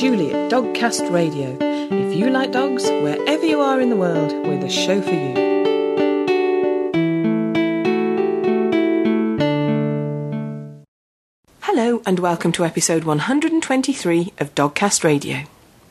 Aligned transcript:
Julie 0.00 0.32
at 0.32 0.50
Dogcast 0.50 1.12
Radio. 1.12 1.58
If 1.60 2.16
you 2.16 2.30
like 2.30 2.52
dogs, 2.52 2.88
wherever 2.88 3.44
you 3.44 3.60
are 3.60 3.82
in 3.82 3.90
the 3.90 3.96
world, 3.96 4.32
we're 4.46 4.58
the 4.58 4.70
show 4.70 5.02
for 5.02 5.10
you. 5.10 5.34
Hello, 11.60 12.00
and 12.06 12.18
welcome 12.18 12.50
to 12.52 12.64
episode 12.64 13.04
123 13.04 14.32
of 14.38 14.54
Dogcast 14.54 15.04
Radio. 15.04 15.42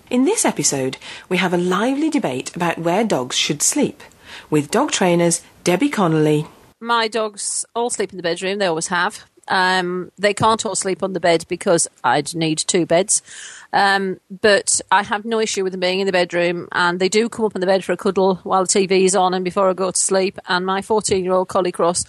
In 0.10 0.26
this 0.26 0.44
episode, 0.44 0.98
we 1.30 1.38
have 1.38 1.54
a 1.54 1.58
lively 1.58 2.10
debate 2.10 2.56
about 2.56 2.80
where 2.80 3.04
dogs 3.04 3.36
should 3.36 3.62
sleep, 3.62 4.02
with 4.50 4.72
dog 4.72 4.90
trainers 4.90 5.44
Debbie 5.64 5.88
Connolly. 5.88 6.48
My 6.82 7.08
dogs 7.08 7.64
all 7.76 7.92
sleep 7.92 8.10
in 8.10 8.18
the 8.18 8.24
bedroom, 8.24 8.58
they 8.58 8.66
always 8.66 8.88
have. 8.88 9.29
Um, 9.50 10.12
they 10.18 10.34
can't 10.34 10.64
all 10.66 10.76
sleep 10.76 11.04
on 11.04 11.14
the 11.14 11.20
bed 11.20 11.46
because 11.50 11.88
I'd 12.04 12.34
need 12.36 12.60
two 12.60 12.86
beds. 12.86 13.22
Um, 13.74 14.20
but 14.30 14.80
I 14.92 15.04
have 15.04 15.26
no 15.26 15.40
issue 15.40 15.64
with 15.64 15.74
them 15.74 15.80
being 15.80 16.00
in 16.00 16.06
the 16.06 16.12
bedroom, 16.12 16.68
and 16.72 17.00
they 17.00 17.10
do 17.10 17.28
come 17.30 17.46
up 17.46 17.56
on 17.56 17.62
the 17.62 17.68
bed 17.68 17.84
for 17.84 17.92
a 17.92 17.98
cuddle 17.98 18.36
while 18.44 18.64
the 18.64 18.70
TV 18.70 19.06
is 19.06 19.16
on 19.16 19.34
and 19.34 19.44
before 19.44 19.70
I 19.70 19.74
go 19.74 19.92
to 19.92 20.00
sleep. 20.00 20.40
And 20.48 20.66
my 20.66 20.82
14 20.82 21.24
year 21.24 21.34
old 21.34 21.50
Collie 21.50 21.72
Cross 21.72 22.06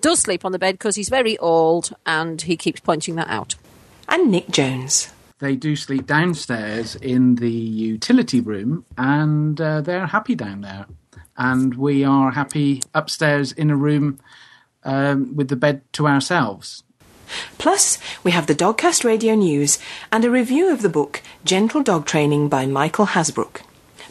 does 0.00 0.20
sleep 0.20 0.44
on 0.44 0.52
the 0.52 0.58
bed 0.58 0.74
because 0.74 0.96
he's 0.96 1.08
very 1.08 1.38
old 1.38 1.94
and 2.06 2.42
he 2.42 2.56
keeps 2.56 2.80
pointing 2.80 3.16
that 3.16 3.28
out. 3.28 3.54
And 4.08 4.30
Nick 4.30 4.50
Jones. 4.50 5.12
They 5.38 5.56
do 5.56 5.74
sleep 5.74 6.06
downstairs 6.06 6.96
in 6.96 7.36
the 7.36 7.50
utility 7.50 8.40
room, 8.40 8.84
and 8.98 9.58
uh, 9.58 9.80
they're 9.80 10.06
happy 10.06 10.34
down 10.34 10.60
there. 10.60 10.84
And 11.38 11.74
we 11.74 12.04
are 12.04 12.30
happy 12.30 12.82
upstairs 12.92 13.52
in 13.52 13.70
a 13.70 13.76
room 13.76 14.20
um, 14.84 15.34
with 15.36 15.48
the 15.48 15.56
bed 15.56 15.82
to 15.94 16.06
ourselves. 16.06 16.82
Plus, 17.58 17.98
we 18.24 18.32
have 18.32 18.46
the 18.46 18.54
Dogcast 18.54 19.04
Radio 19.04 19.34
News 19.34 19.78
and 20.10 20.24
a 20.24 20.30
review 20.30 20.72
of 20.72 20.82
the 20.82 20.88
book 20.88 21.22
Gentle 21.44 21.82
Dog 21.82 22.06
Training 22.06 22.48
by 22.48 22.66
Michael 22.66 23.06
Hasbrouck. 23.06 23.62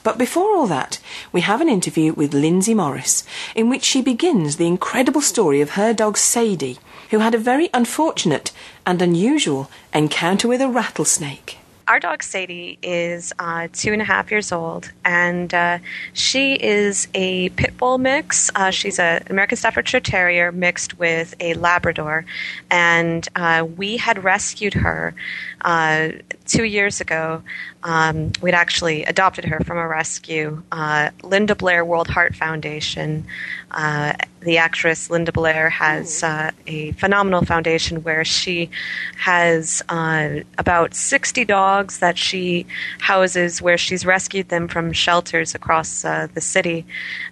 But 0.03 0.17
before 0.17 0.55
all 0.55 0.67
that, 0.67 0.99
we 1.31 1.41
have 1.41 1.59
an 1.59 1.67
interview 1.67 2.13
with 2.13 2.33
Lindsay 2.33 2.73
Morris, 2.73 3.25
in 3.53 3.69
which 3.69 3.83
she 3.83 4.01
begins 4.01 4.55
the 4.55 4.67
incredible 4.67 5.21
story 5.21 5.59
of 5.59 5.71
her 5.71 5.93
dog 5.93 6.17
Sadie, 6.17 6.79
who 7.11 7.19
had 7.19 7.35
a 7.35 7.39
very 7.39 7.69
unfortunate 7.73 8.51
and 8.85 9.01
unusual 9.01 9.69
encounter 9.93 10.47
with 10.47 10.61
a 10.61 10.69
rattlesnake 10.69 11.58
our 11.89 11.99
dog 11.99 12.21
Sadie 12.21 12.77
is 12.83 13.33
uh, 13.39 13.67
two 13.73 13.91
and 13.91 14.01
a 14.01 14.05
half 14.05 14.29
years 14.29 14.51
old, 14.51 14.91
and 15.03 15.51
uh, 15.51 15.79
she 16.13 16.53
is 16.53 17.07
a 17.15 17.49
pit 17.49 17.75
bull 17.77 17.97
mix. 17.97 18.51
Uh, 18.53 18.69
she's 18.69 18.99
an 18.99 19.23
American 19.27 19.57
Staffordshire 19.57 19.99
Terrier 19.99 20.51
mixed 20.51 20.99
with 20.99 21.33
a 21.39 21.55
Labrador, 21.55 22.25
and 22.69 23.27
uh, 23.35 23.65
we 23.75 23.97
had 23.97 24.23
rescued 24.23 24.75
her 24.75 25.15
uh, 25.61 26.09
two 26.45 26.63
years 26.63 27.01
ago. 27.01 27.41
Um, 27.83 28.33
we'd 28.41 28.53
actually 28.53 29.03
adopted 29.05 29.45
her 29.45 29.59
from 29.61 29.77
a 29.77 29.87
rescue. 29.87 30.61
Uh, 30.71 31.11
Linda 31.23 31.55
Blair 31.55 31.85
World 31.85 32.07
Heart 32.07 32.35
Foundation 32.35 33.25
uh, 33.71 34.13
the 34.41 34.57
actress 34.57 35.09
Linda 35.09 35.31
Blair 35.31 35.69
has 35.69 36.23
uh, 36.23 36.51
a 36.65 36.91
phenomenal 36.93 37.43
foundation 37.43 38.03
where 38.03 38.23
she 38.23 38.69
has 39.17 39.81
uh, 39.89 40.39
about 40.57 40.95
60 40.95 41.45
dogs 41.45 41.99
that 41.99 42.17
she 42.17 42.65
houses 42.99 43.61
where 43.61 43.77
she's 43.77 44.05
rescued 44.05 44.49
them 44.49 44.67
from 44.67 44.93
shelters 44.93 45.53
across 45.53 46.05
uh, 46.05 46.27
the 46.33 46.41
city. 46.41 46.85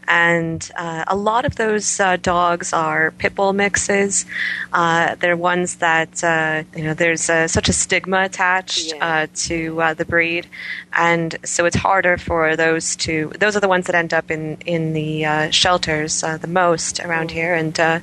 And 0.08 0.70
uh, 0.76 1.06
a 1.08 1.16
lot 1.16 1.46
of 1.46 1.56
those 1.56 2.00
uh, 2.00 2.18
dogs 2.18 2.72
are 2.74 3.12
pit 3.12 3.36
bull 3.36 3.54
mixes. 3.54 4.26
they're 4.74 5.38
ones 5.38 5.76
that, 5.78 6.66
you 6.76 6.84
know, 6.84 6.94
there's 6.94 7.24
such 7.24 7.70
a 7.70 7.74
stigma 7.74 8.17
attached 8.26 8.94
yeah. 8.94 9.26
to 9.34 9.94
the 9.98 10.06
breed. 10.06 10.48
And 10.94 11.36
so 11.44 11.66
it's 11.66 11.76
harder 11.76 12.18
for 12.18 12.56
those 12.56 12.96
to, 12.98 13.32
those 13.40 13.56
are 13.56 13.60
the 13.60 13.68
ones 13.68 13.86
that 13.88 13.96
end 13.96 14.14
up 14.14 14.32
in, 14.32 14.58
in 14.66 14.94
the 14.94 15.52
shelters 15.52 16.24
uh, 16.24 16.38
the 16.38 16.48
most 16.48 17.00
around 17.00 17.32
here. 17.32 17.54
And 17.54 17.80
uh, 17.80 18.00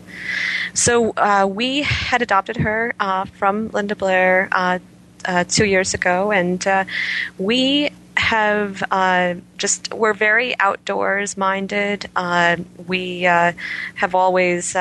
so 0.75 1.11
uh, 1.17 1.47
we 1.51 1.83
had 1.83 2.23
adopted 2.23 2.57
her 2.59 2.95
uh, 3.01 3.25
from 3.25 3.69
Linda 3.71 3.97
Blair 3.97 4.49
uh, 4.53 4.79
two 5.49 5.65
years 5.65 5.95
ago, 5.95 6.31
and 6.33 6.67
we 7.39 7.91
have 8.35 8.83
uh, 8.91 9.35
just 9.59 9.95
we're 9.95 10.13
very 10.13 10.59
outdoors 10.59 11.37
minded. 11.37 12.11
Uh, 12.17 12.57
we 12.89 13.27
uh, 13.27 13.53
have 13.95 14.15
always 14.17 14.75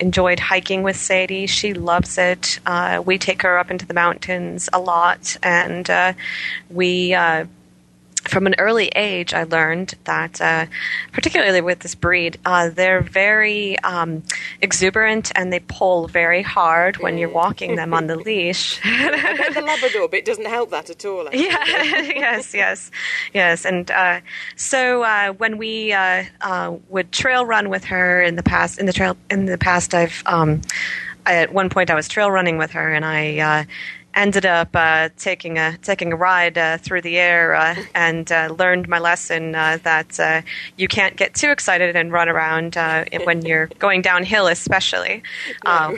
enjoyed 0.00 0.40
hiking 0.40 0.82
with 0.82 0.96
Sadie. 0.96 1.46
She 1.46 1.74
loves 1.74 2.16
it. 2.16 2.60
we 3.04 3.18
take 3.18 3.42
her 3.42 3.58
up 3.58 3.70
into 3.70 3.84
the 3.84 3.94
mountains 3.94 4.70
a 4.72 4.80
lot, 4.80 5.36
and 5.42 5.86
we 6.70 7.14
from 8.28 8.46
an 8.46 8.54
early 8.58 8.88
age, 8.88 9.34
I 9.34 9.44
learned 9.44 9.94
that, 10.04 10.40
uh, 10.40 10.66
particularly 11.12 11.60
with 11.60 11.80
this 11.80 11.94
breed, 11.94 12.38
uh, 12.44 12.70
they're 12.70 13.00
very 13.00 13.78
um, 13.80 14.22
exuberant 14.60 15.30
and 15.34 15.52
they 15.52 15.60
pull 15.60 16.08
very 16.08 16.42
hard 16.42 16.96
when 16.98 17.18
you're 17.18 17.28
walking 17.28 17.76
them 17.76 17.92
on 17.92 18.06
the 18.06 18.16
leash. 18.16 18.80
the 18.82 19.62
Labrador 19.64 20.08
bit 20.08 20.24
doesn't 20.24 20.46
help 20.46 20.70
that 20.70 20.90
at 20.90 21.04
all. 21.04 21.26
Actually. 21.26 21.44
Yeah, 21.44 21.64
yes, 21.66 22.54
yes, 22.54 22.90
yes. 23.32 23.64
And 23.64 23.90
uh, 23.90 24.20
so 24.56 25.02
uh, 25.02 25.32
when 25.32 25.58
we 25.58 25.92
uh, 25.92 26.24
uh, 26.40 26.76
would 26.88 27.12
trail 27.12 27.44
run 27.44 27.68
with 27.68 27.84
her 27.84 28.22
in 28.22 28.36
the 28.36 28.42
past, 28.42 28.78
in 28.78 28.86
the 28.86 28.92
trail 28.92 29.16
in 29.30 29.46
the 29.46 29.58
past, 29.58 29.94
I've 29.94 30.22
um, 30.26 30.62
I, 31.26 31.36
at 31.36 31.52
one 31.52 31.70
point 31.70 31.90
I 31.90 31.94
was 31.94 32.08
trail 32.08 32.30
running 32.30 32.58
with 32.58 32.72
her 32.72 32.92
and 32.92 33.04
I 33.04 33.66
ended 34.14 34.46
up 34.46 34.68
uh, 34.74 35.08
taking 35.16 35.58
a 35.58 35.76
taking 35.78 36.12
a 36.12 36.16
ride 36.16 36.56
uh, 36.56 36.78
through 36.78 37.02
the 37.02 37.18
air 37.18 37.54
uh, 37.54 37.76
and 37.94 38.30
uh, 38.30 38.54
learned 38.58 38.88
my 38.88 38.98
lesson 38.98 39.54
uh, 39.54 39.78
that 39.82 40.18
uh, 40.20 40.42
you 40.76 40.88
can't 40.88 41.16
get 41.16 41.34
too 41.34 41.50
excited 41.50 41.96
and 41.96 42.12
run 42.12 42.28
around 42.28 42.76
when 43.24 43.44
you're 43.44 43.66
going 43.78 44.02
downhill, 44.02 44.46
especially 44.46 45.22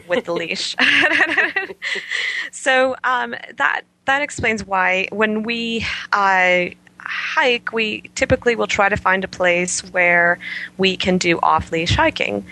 with 0.08 0.24
the 0.24 0.32
leash. 0.32 0.76
so 2.50 2.96
um, 3.04 3.34
that 3.56 3.82
that 4.06 4.22
explains 4.22 4.64
why 4.64 5.08
when 5.10 5.42
we 5.42 5.84
hike, 7.06 7.72
we 7.72 8.02
typically 8.14 8.56
will 8.56 8.66
try 8.66 8.88
to 8.88 8.96
find 8.96 9.24
a 9.24 9.28
place 9.28 9.80
where 9.92 10.38
we 10.76 10.96
can 10.96 11.18
do 11.18 11.38
off 11.40 11.70
leash 11.72 11.94
hiking. 11.94 12.44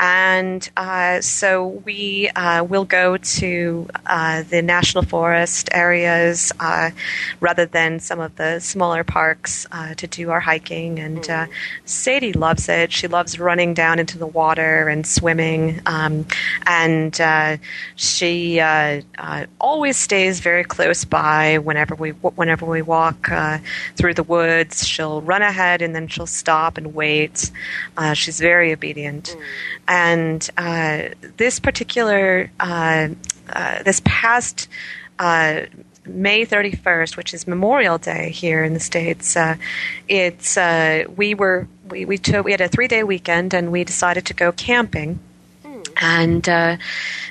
And 0.00 0.68
uh, 0.76 1.20
so 1.20 1.66
we 1.66 2.28
uh, 2.36 2.62
will 2.62 2.84
go 2.84 3.16
to 3.16 3.88
uh, 4.06 4.44
the 4.44 4.62
national 4.62 5.04
forest 5.04 5.68
areas 5.72 6.52
uh, 6.60 6.90
rather 7.40 7.66
than 7.66 7.98
some 7.98 8.20
of 8.20 8.36
the 8.36 8.60
smaller 8.60 9.02
parks 9.02 9.66
uh, 9.72 9.94
to 9.94 10.06
do 10.06 10.30
our 10.30 10.38
hiking. 10.38 11.00
And 11.00 11.18
uh, 11.18 11.44
mm-hmm. 11.44 11.52
Sadie 11.84 12.32
loves 12.32 12.68
it. 12.68 12.92
She 12.92 13.08
loves 13.08 13.40
running 13.40 13.74
down 13.74 13.98
into 13.98 14.18
the 14.18 14.26
water 14.26 14.88
and 14.88 15.04
swimming. 15.06 15.80
Um, 15.86 16.26
and 16.66 17.58
she 17.96 18.60
always 19.60 19.96
stays 19.96 20.40
very 20.40 20.64
close 20.64 21.04
by 21.04 21.58
whenever 21.58 21.94
we 21.94 22.10
whenever 22.10 22.66
we 22.66 22.82
walk 22.82 23.30
through 23.96 24.14
the 24.14 24.22
woods. 24.22 24.86
She'll 24.86 25.22
run 25.22 25.42
ahead 25.42 25.82
and 25.82 25.94
then 25.94 26.06
she'll 26.06 26.26
stop 26.26 26.78
and 26.78 26.94
wait. 26.94 27.50
she's 28.14 28.38
very 28.38 28.72
obedient. 28.72 29.36
Mm. 29.36 29.42
And 29.88 30.48
uh, 30.58 31.08
this 31.38 31.58
particular, 31.58 32.50
uh, 32.60 33.08
uh, 33.48 33.82
this 33.82 34.02
past 34.04 34.68
uh, 35.18 35.62
May 36.04 36.44
31st, 36.44 37.16
which 37.16 37.32
is 37.32 37.46
Memorial 37.46 37.96
Day 37.96 38.30
here 38.30 38.62
in 38.62 38.74
the 38.74 38.80
States, 38.80 39.34
uh, 39.34 39.56
it's, 40.06 40.58
uh, 40.58 41.04
we 41.16 41.34
were, 41.34 41.66
we, 41.88 42.04
we, 42.04 42.18
took, 42.18 42.44
we 42.44 42.50
had 42.50 42.60
a 42.60 42.68
three 42.68 42.86
day 42.86 43.02
weekend 43.02 43.54
and 43.54 43.72
we 43.72 43.82
decided 43.82 44.26
to 44.26 44.34
go 44.34 44.52
camping. 44.52 45.20
And 45.98 46.48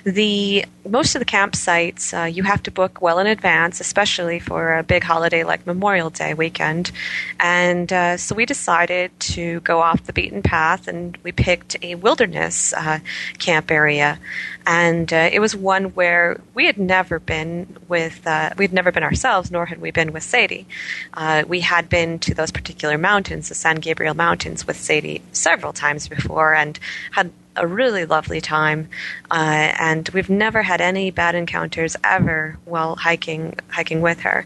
the 0.03 0.65
most 0.87 1.15
of 1.15 1.19
the 1.19 1.25
campsites 1.25 2.17
uh, 2.17 2.25
you 2.25 2.43
have 2.43 2.63
to 2.63 2.71
book 2.71 3.01
well 3.01 3.19
in 3.19 3.27
advance, 3.27 3.79
especially 3.79 4.39
for 4.39 4.77
a 4.77 4.83
big 4.83 5.03
holiday 5.03 5.43
like 5.43 5.65
Memorial 5.67 6.09
Day 6.09 6.33
weekend. 6.33 6.91
And 7.39 7.91
uh, 7.91 8.17
so 8.17 8.35
we 8.35 8.45
decided 8.45 9.11
to 9.19 9.59
go 9.61 9.81
off 9.81 10.05
the 10.05 10.13
beaten 10.13 10.41
path, 10.41 10.87
and 10.87 11.17
we 11.23 11.31
picked 11.31 11.75
a 11.83 11.95
wilderness 11.95 12.73
uh, 12.73 12.99
camp 13.37 13.71
area. 13.71 14.19
And 14.65 15.11
uh, 15.11 15.29
it 15.31 15.39
was 15.39 15.55
one 15.55 15.85
where 15.95 16.39
we 16.53 16.65
had 16.65 16.77
never 16.77 17.19
been 17.19 17.77
with, 17.87 18.25
uh, 18.27 18.51
we'd 18.57 18.73
never 18.73 18.91
been 18.91 19.03
ourselves, 19.03 19.51
nor 19.51 19.65
had 19.65 19.79
we 19.79 19.91
been 19.91 20.13
with 20.13 20.23
Sadie. 20.23 20.67
Uh, 21.13 21.43
we 21.47 21.61
had 21.61 21.89
been 21.89 22.19
to 22.19 22.33
those 22.33 22.51
particular 22.51 22.97
mountains, 22.97 23.49
the 23.49 23.55
San 23.55 23.77
Gabriel 23.77 24.13
Mountains, 24.13 24.67
with 24.67 24.77
Sadie 24.77 25.21
several 25.31 25.73
times 25.73 26.07
before, 26.07 26.53
and 26.53 26.79
had 27.11 27.31
a 27.57 27.67
really 27.67 28.05
lovely 28.05 28.41
time. 28.41 28.87
and 29.31 29.97
and 29.97 30.09
we've 30.09 30.29
never 30.29 30.61
had 30.61 30.81
any 30.81 31.11
bad 31.11 31.33
encounters 31.33 31.95
ever 32.03 32.57
while 32.65 32.95
hiking 32.95 33.55
hiking 33.69 34.01
with 34.01 34.19
her. 34.21 34.45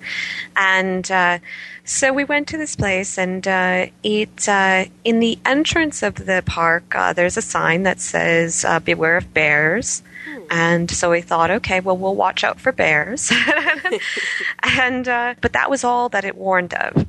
And 0.56 1.10
uh, 1.12 1.40
So 1.84 2.14
we 2.14 2.24
went 2.24 2.48
to 2.50 2.58
this 2.58 2.76
place, 2.76 3.18
and 3.18 3.46
uh, 3.48 3.88
it 4.04 4.48
uh, 4.48 4.86
in 5.04 5.20
the 5.20 5.40
entrance 5.46 6.04
of 6.04 6.16
the 6.16 6.44
park, 6.46 6.96
uh, 6.96 7.14
there's 7.14 7.38
a 7.38 7.42
sign 7.42 7.84
that 7.84 8.00
says 8.00 8.64
uh, 8.64 8.80
"Beware 8.80 9.18
of 9.18 9.34
bears." 9.34 10.04
And 10.50 10.92
so 10.92 11.12
we 11.12 11.22
thought, 11.22 11.52
okay, 11.52 11.80
well, 11.80 11.98
we'll 11.98 12.16
watch 12.16 12.44
out 12.44 12.60
for 12.60 12.72
bears. 12.72 13.32
and 14.64 15.08
uh, 15.08 15.36
but 15.42 15.54
that 15.54 15.70
was 15.70 15.84
all 15.84 16.10
that 16.10 16.26
it 16.26 16.36
warned 16.36 16.74
of. 16.74 17.06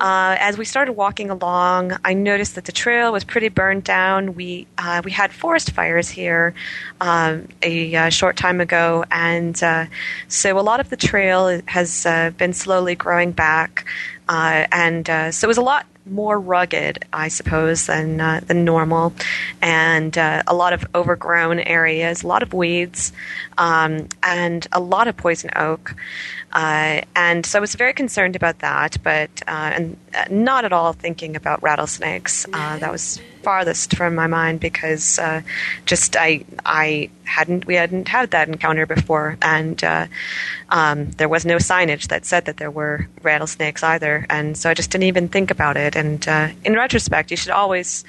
Uh, 0.00 0.36
as 0.38 0.58
we 0.58 0.64
started 0.64 0.92
walking 0.92 1.30
along, 1.30 1.96
I 2.04 2.14
noticed 2.14 2.54
that 2.54 2.64
the 2.64 2.72
trail 2.72 3.12
was 3.12 3.24
pretty 3.24 3.48
burned 3.48 3.84
down. 3.84 4.34
We 4.34 4.66
uh, 4.78 5.02
we 5.04 5.10
had 5.10 5.32
forest 5.32 5.70
fires 5.72 6.08
here 6.08 6.54
um, 7.00 7.48
a, 7.62 7.94
uh, 7.94 8.08
short 8.10 8.36
time 8.36 8.60
ago, 8.60 9.04
and 9.10 9.60
uh, 9.62 9.86
so 10.28 10.58
a 10.58 10.62
lot 10.62 10.80
of 10.80 10.90
the 10.90 10.96
trail 10.96 11.60
has 11.66 12.06
uh, 12.06 12.30
been 12.36 12.52
slowly 12.52 12.94
growing 12.94 13.32
back. 13.32 13.86
and 14.28 15.06
so 15.06 15.46
it 15.46 15.48
was 15.48 15.58
a 15.58 15.62
lot 15.62 15.86
more 16.06 16.38
rugged, 16.38 17.04
I 17.12 17.28
suppose, 17.28 17.86
than 17.86 18.20
uh, 18.20 18.40
than 18.46 18.64
normal, 18.64 19.12
and 19.62 20.16
uh, 20.16 20.42
a 20.46 20.54
lot 20.54 20.72
of 20.72 20.86
overgrown 20.94 21.60
areas, 21.60 22.22
a 22.22 22.26
lot 22.26 22.42
of 22.42 22.52
weeds, 22.52 23.12
um, 23.58 24.08
and 24.22 24.66
a 24.72 24.80
lot 24.80 25.08
of 25.08 25.16
poison 25.16 25.50
oak. 25.56 25.94
Uh, 26.52 27.00
and 27.16 27.44
so 27.44 27.58
I 27.58 27.60
was 27.60 27.74
very 27.74 27.92
concerned 27.92 28.36
about 28.36 28.60
that, 28.60 28.98
but 29.02 29.30
uh, 29.46 29.72
and 29.74 29.96
uh, 30.14 30.24
not 30.30 30.64
at 30.64 30.72
all 30.72 30.92
thinking 30.92 31.36
about 31.36 31.62
rattlesnakes. 31.62 32.46
Uh, 32.52 32.78
that 32.78 32.92
was 32.92 33.20
farthest 33.44 33.96
from 33.96 34.14
my 34.14 34.26
mind 34.26 34.60
because 34.60 35.18
uh, 35.18 35.42
just 35.86 36.16
I 36.16 36.44
I 36.64 37.10
hadn't 37.24 37.66
we 37.66 37.74
hadn't 37.74 38.08
had 38.08 38.30
that 38.32 38.48
encounter 38.48 38.86
before, 38.86 39.36
and 39.42 39.82
uh, 39.84 40.06
um, 40.70 41.10
there 41.12 41.28
was 41.28 41.44
no 41.44 41.56
signage 41.56 42.08
that 42.08 42.24
said 42.24 42.46
that 42.46 42.56
there 42.56 42.70
were 42.70 43.06
rattlesnakes 43.22 43.82
either, 43.82 44.26
and 44.28 44.56
so 44.56 44.70
I 44.70 44.74
just 44.74 44.90
didn't 44.90 45.04
even 45.04 45.28
think 45.28 45.50
about 45.50 45.76
it. 45.76 45.94
And 45.96 46.26
in 46.64 46.74
retrospect, 46.74 47.30
you 47.30 47.36
should 47.36 47.52
always 47.52 48.04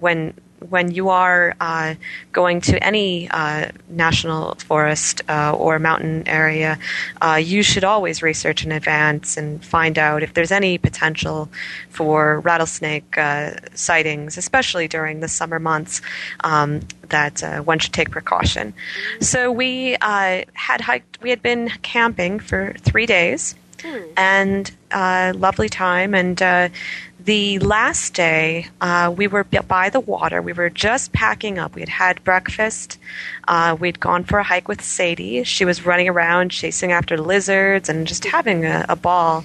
when 0.00 0.34
when 0.70 0.90
you 0.90 1.08
are 1.08 1.54
uh, 1.60 1.94
going 2.32 2.60
to 2.62 2.82
any 2.82 3.28
uh, 3.30 3.70
national 3.88 4.54
forest 4.56 5.22
uh, 5.28 5.54
or 5.54 5.78
mountain 5.78 6.26
area, 6.26 6.78
uh, 7.20 7.40
you 7.42 7.62
should 7.62 7.84
always 7.84 8.22
research 8.22 8.64
in 8.64 8.72
advance 8.72 9.36
and 9.36 9.64
find 9.64 9.98
out 9.98 10.22
if 10.22 10.34
there's 10.34 10.52
any 10.52 10.78
potential 10.78 11.48
for 11.90 12.40
rattlesnake 12.40 13.16
uh, 13.18 13.52
sightings, 13.74 14.38
especially 14.38 14.88
during 14.88 15.20
the 15.20 15.28
summer 15.28 15.58
months. 15.58 16.00
Um, 16.40 16.80
that 17.10 17.42
uh, 17.44 17.60
one 17.60 17.78
should 17.78 17.92
take 17.92 18.10
precaution. 18.10 18.72
So 19.20 19.52
we 19.52 19.96
had 20.00 20.80
hiked. 20.80 21.20
We 21.22 21.30
had 21.30 21.42
been 21.42 21.68
camping 21.82 22.40
for 22.40 22.74
three 22.78 23.06
days. 23.06 23.54
Hmm. 23.82 23.98
And 24.16 24.70
lovely 25.38 25.68
time, 25.68 26.14
and 26.14 26.42
the 27.24 27.58
last 27.60 28.12
day, 28.12 28.68
uh, 28.80 29.12
we 29.16 29.28
were 29.28 29.44
by 29.44 29.88
the 29.88 30.00
water. 30.00 30.42
We 30.42 30.52
were 30.52 30.68
just 30.68 31.12
packing 31.12 31.58
up. 31.58 31.74
We 31.74 31.80
had 31.80 31.88
had 31.88 32.24
breakfast. 32.24 32.98
Uh, 33.48 33.76
we'd 33.78 33.98
gone 33.98 34.24
for 34.24 34.38
a 34.38 34.42
hike 34.42 34.68
with 34.68 34.82
Sadie. 34.82 35.44
She 35.44 35.64
was 35.64 35.86
running 35.86 36.08
around 36.08 36.50
chasing 36.50 36.92
after 36.92 37.16
lizards 37.16 37.88
and 37.88 38.06
just 38.06 38.26
having 38.26 38.66
a, 38.66 38.84
a 38.90 38.96
ball 38.96 39.44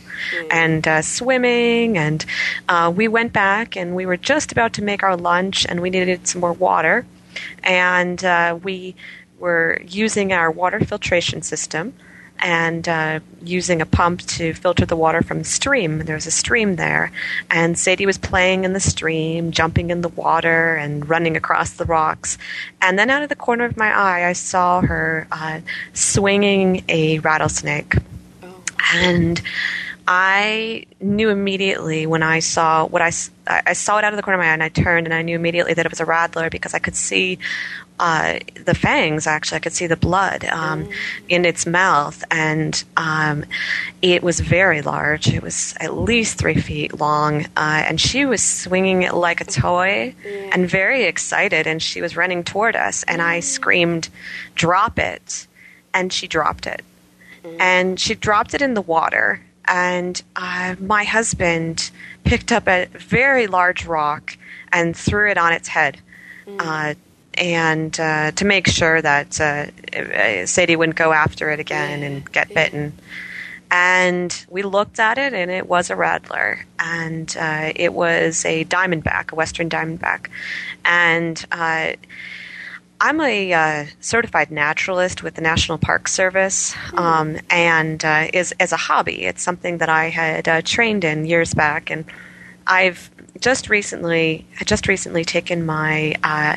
and 0.51 0.85
uh, 0.87 1.01
swimming. 1.01 1.97
And 1.97 2.25
uh, 2.67 2.91
we 2.93 3.07
went 3.07 3.31
back 3.31 3.77
and 3.77 3.95
we 3.95 4.05
were 4.05 4.17
just 4.17 4.51
about 4.51 4.73
to 4.73 4.83
make 4.83 5.01
our 5.01 5.15
lunch 5.15 5.65
and 5.65 5.81
we 5.81 5.89
needed 5.89 6.27
some 6.27 6.41
more 6.41 6.53
water. 6.53 7.05
And 7.63 8.23
uh, 8.25 8.59
we 8.61 8.95
were 9.37 9.81
using 9.87 10.33
our 10.33 10.51
water 10.51 10.81
filtration 10.81 11.43
system 11.43 11.93
and 12.41 12.87
uh, 12.87 13.19
using 13.43 13.81
a 13.81 13.85
pump 13.85 14.21
to 14.21 14.53
filter 14.53 14.85
the 14.85 14.95
water 14.95 15.21
from 15.21 15.39
the 15.39 15.45
stream. 15.45 15.99
There 15.99 16.15
was 16.15 16.27
a 16.27 16.31
stream 16.31 16.75
there, 16.75 17.11
and 17.49 17.77
Sadie 17.77 18.05
was 18.05 18.17
playing 18.17 18.63
in 18.63 18.73
the 18.73 18.79
stream, 18.79 19.51
jumping 19.51 19.89
in 19.89 20.01
the 20.01 20.09
water, 20.09 20.75
and 20.75 21.07
running 21.07 21.35
across 21.35 21.71
the 21.71 21.85
rocks. 21.85 22.37
And 22.81 22.97
then 22.97 23.09
out 23.09 23.23
of 23.23 23.29
the 23.29 23.35
corner 23.35 23.65
of 23.65 23.77
my 23.77 23.93
eye, 23.93 24.27
I 24.27 24.33
saw 24.33 24.81
her 24.81 25.27
uh, 25.31 25.61
swinging 25.93 26.83
a 26.87 27.19
rattlesnake. 27.19 27.95
Oh. 28.43 28.63
And 28.93 29.41
I 30.07 30.85
knew 30.99 31.29
immediately 31.29 32.07
when 32.07 32.23
I 32.23 32.39
saw 32.39 32.85
what 32.85 33.01
I, 33.01 33.11
I 33.47 33.73
saw 33.73 33.99
it 33.99 34.03
out 34.03 34.11
of 34.13 34.17
the 34.17 34.23
corner 34.23 34.39
of 34.39 34.43
my 34.43 34.49
eye, 34.49 34.53
and 34.53 34.63
I 34.63 34.69
turned 34.69 35.05
and 35.05 35.13
I 35.13 35.21
knew 35.21 35.35
immediately 35.35 35.73
that 35.75 35.85
it 35.85 35.91
was 35.91 35.99
a 35.99 36.05
rattler 36.05 36.49
because 36.49 36.73
I 36.73 36.79
could 36.79 36.95
see 36.95 37.37
uh, 37.99 38.39
the 38.65 38.73
fangs. 38.73 39.27
Actually, 39.27 39.57
I 39.57 39.59
could 39.59 39.73
see 39.73 39.87
the 39.87 39.97
blood 39.97 40.45
um, 40.45 40.85
mm. 40.85 40.93
in 41.27 41.45
its 41.45 41.65
mouth, 41.65 42.23
and 42.31 42.83
um, 42.97 43.45
it 44.01 44.23
was 44.23 44.39
very 44.39 44.81
large. 44.81 45.27
It 45.27 45.43
was 45.43 45.75
at 45.79 45.93
least 45.95 46.37
three 46.37 46.59
feet 46.59 46.99
long, 46.99 47.45
uh, 47.57 47.83
and 47.85 47.99
she 47.99 48.25
was 48.25 48.41
swinging 48.41 49.03
it 49.03 49.13
like 49.13 49.41
a 49.41 49.45
toy, 49.45 50.15
mm. 50.23 50.49
and 50.53 50.69
very 50.69 51.03
excited. 51.03 51.67
And 51.67 51.81
she 51.81 52.01
was 52.01 52.15
running 52.15 52.43
toward 52.43 52.75
us, 52.75 53.03
and 53.03 53.21
I 53.21 53.41
screamed, 53.41 54.09
"Drop 54.55 54.97
it!" 54.97 55.47
And 55.93 56.13
she 56.13 56.27
dropped 56.27 56.65
it, 56.67 56.83
mm. 57.43 57.57
and 57.59 57.99
she 57.99 58.15
dropped 58.15 58.53
it 58.53 58.61
in 58.61 58.73
the 58.73 58.81
water. 58.81 59.41
And 59.65 60.19
uh, 60.35 60.75
my 60.79 61.03
husband 61.03 61.91
picked 62.23 62.51
up 62.51 62.67
a 62.67 62.87
very 62.93 63.45
large 63.45 63.85
rock 63.85 64.35
and 64.71 64.97
threw 64.97 65.29
it 65.29 65.37
on 65.37 65.53
its 65.53 65.67
head. 65.67 65.99
Uh, 66.57 66.95
and 67.35 67.97
uh, 67.99 68.31
to 68.31 68.45
make 68.45 68.67
sure 68.67 69.01
that 69.01 69.39
uh, 69.39 70.45
Sadie 70.45 70.75
wouldn't 70.75 70.97
go 70.97 71.13
after 71.13 71.49
it 71.49 71.59
again 71.59 72.03
and 72.03 72.31
get 72.31 72.53
bitten. 72.53 72.93
And 73.71 74.45
we 74.49 74.63
looked 74.63 74.99
at 74.99 75.17
it, 75.17 75.33
and 75.33 75.51
it 75.51 75.67
was 75.67 75.89
a 75.89 75.95
rattler, 75.95 76.65
and 76.79 77.35
uh, 77.39 77.71
it 77.75 77.93
was 77.93 78.43
a 78.43 78.65
diamondback, 78.65 79.31
a 79.31 79.35
western 79.35 79.69
diamondback, 79.69 80.27
and. 80.85 81.43
Uh, 81.51 81.93
I'm 83.01 83.21
a 83.21 83.53
uh, 83.53 83.85
certified 84.01 84.51
naturalist 84.51 85.23
with 85.23 85.35
the 85.35 85.41
National 85.41 85.77
Park 85.77 86.09
Service, 86.09 86.73
hmm. 86.73 86.97
um, 86.97 87.37
and 87.49 88.03
uh, 88.03 88.27
is 88.33 88.53
as 88.59 88.73
a 88.73 88.77
hobby. 88.77 89.23
It's 89.23 89.41
something 89.41 89.77
that 89.77 89.87
I 89.87 90.09
had 90.09 90.65
trained 90.65 91.05
in 91.05 91.25
years 91.25 91.53
back, 91.53 91.89
and 91.89 92.03
I've 92.67 93.09
just 93.41 93.69
recently 93.69 94.45
I 94.59 94.63
just 94.63 94.87
recently 94.87 95.23
taken 95.23 95.65
my 95.65 96.15
uh, 96.23 96.55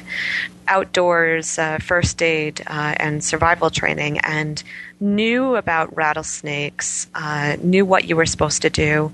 outdoors 0.69 1.59
uh, 1.59 1.79
first 1.79 2.23
aid 2.23 2.63
uh, 2.67 2.95
and 2.99 3.23
survival 3.23 3.71
training 3.71 4.19
and 4.19 4.63
knew 5.03 5.57
about 5.57 5.95
rattlesnakes, 5.97 7.09
uh, 7.15 7.57
knew 7.61 7.85
what 7.85 8.05
you 8.05 8.15
were 8.15 8.25
supposed 8.25 8.63
to 8.63 8.71
do. 8.71 9.13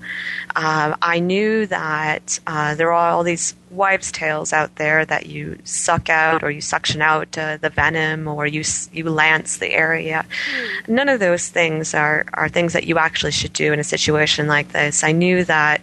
Um, 0.55 0.95
I 1.01 1.19
knew 1.19 1.65
that 1.65 2.39
uh, 2.45 2.75
there 2.75 2.93
are 2.93 3.11
all 3.11 3.23
these 3.23 3.55
wives' 3.71 4.11
tales 4.11 4.53
out 4.53 4.75
there 4.75 5.03
that 5.05 5.25
you 5.25 5.57
suck 5.63 6.07
out 6.09 6.43
or 6.43 6.51
you 6.51 6.61
suction 6.61 7.01
out 7.01 7.35
uh, 7.37 7.57
the 7.57 7.69
venom 7.69 8.27
or 8.27 8.45
you 8.45 8.63
you 8.93 9.09
lance 9.09 9.57
the 9.57 9.71
area. 9.71 10.25
None 10.87 11.09
of 11.09 11.19
those 11.19 11.49
things 11.49 11.95
are, 11.95 12.25
are 12.33 12.49
things 12.49 12.73
that 12.73 12.85
you 12.85 12.99
actually 12.99 13.31
should 13.31 13.53
do 13.53 13.73
in 13.73 13.79
a 13.79 13.83
situation 13.83 14.47
like 14.47 14.71
this. 14.71 15.03
I 15.03 15.11
knew 15.11 15.43
that 15.45 15.81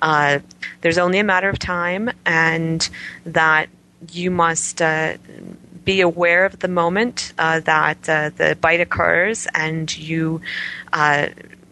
uh, 0.00 0.38
there's 0.80 0.98
only 0.98 1.18
a 1.18 1.24
matter 1.24 1.48
of 1.48 1.58
time 1.58 2.10
and 2.24 2.88
that 3.26 3.68
you 4.12 4.30
must 4.30 4.80
uh, 4.80 5.16
be 5.90 6.00
aware 6.02 6.44
of 6.44 6.60
the 6.60 6.68
moment 6.68 7.32
uh, 7.36 7.58
that 7.58 8.08
uh, 8.08 8.30
the 8.36 8.56
bite 8.60 8.80
occurs 8.80 9.48
and 9.56 9.98
you 9.98 10.40
uh, 10.92 11.26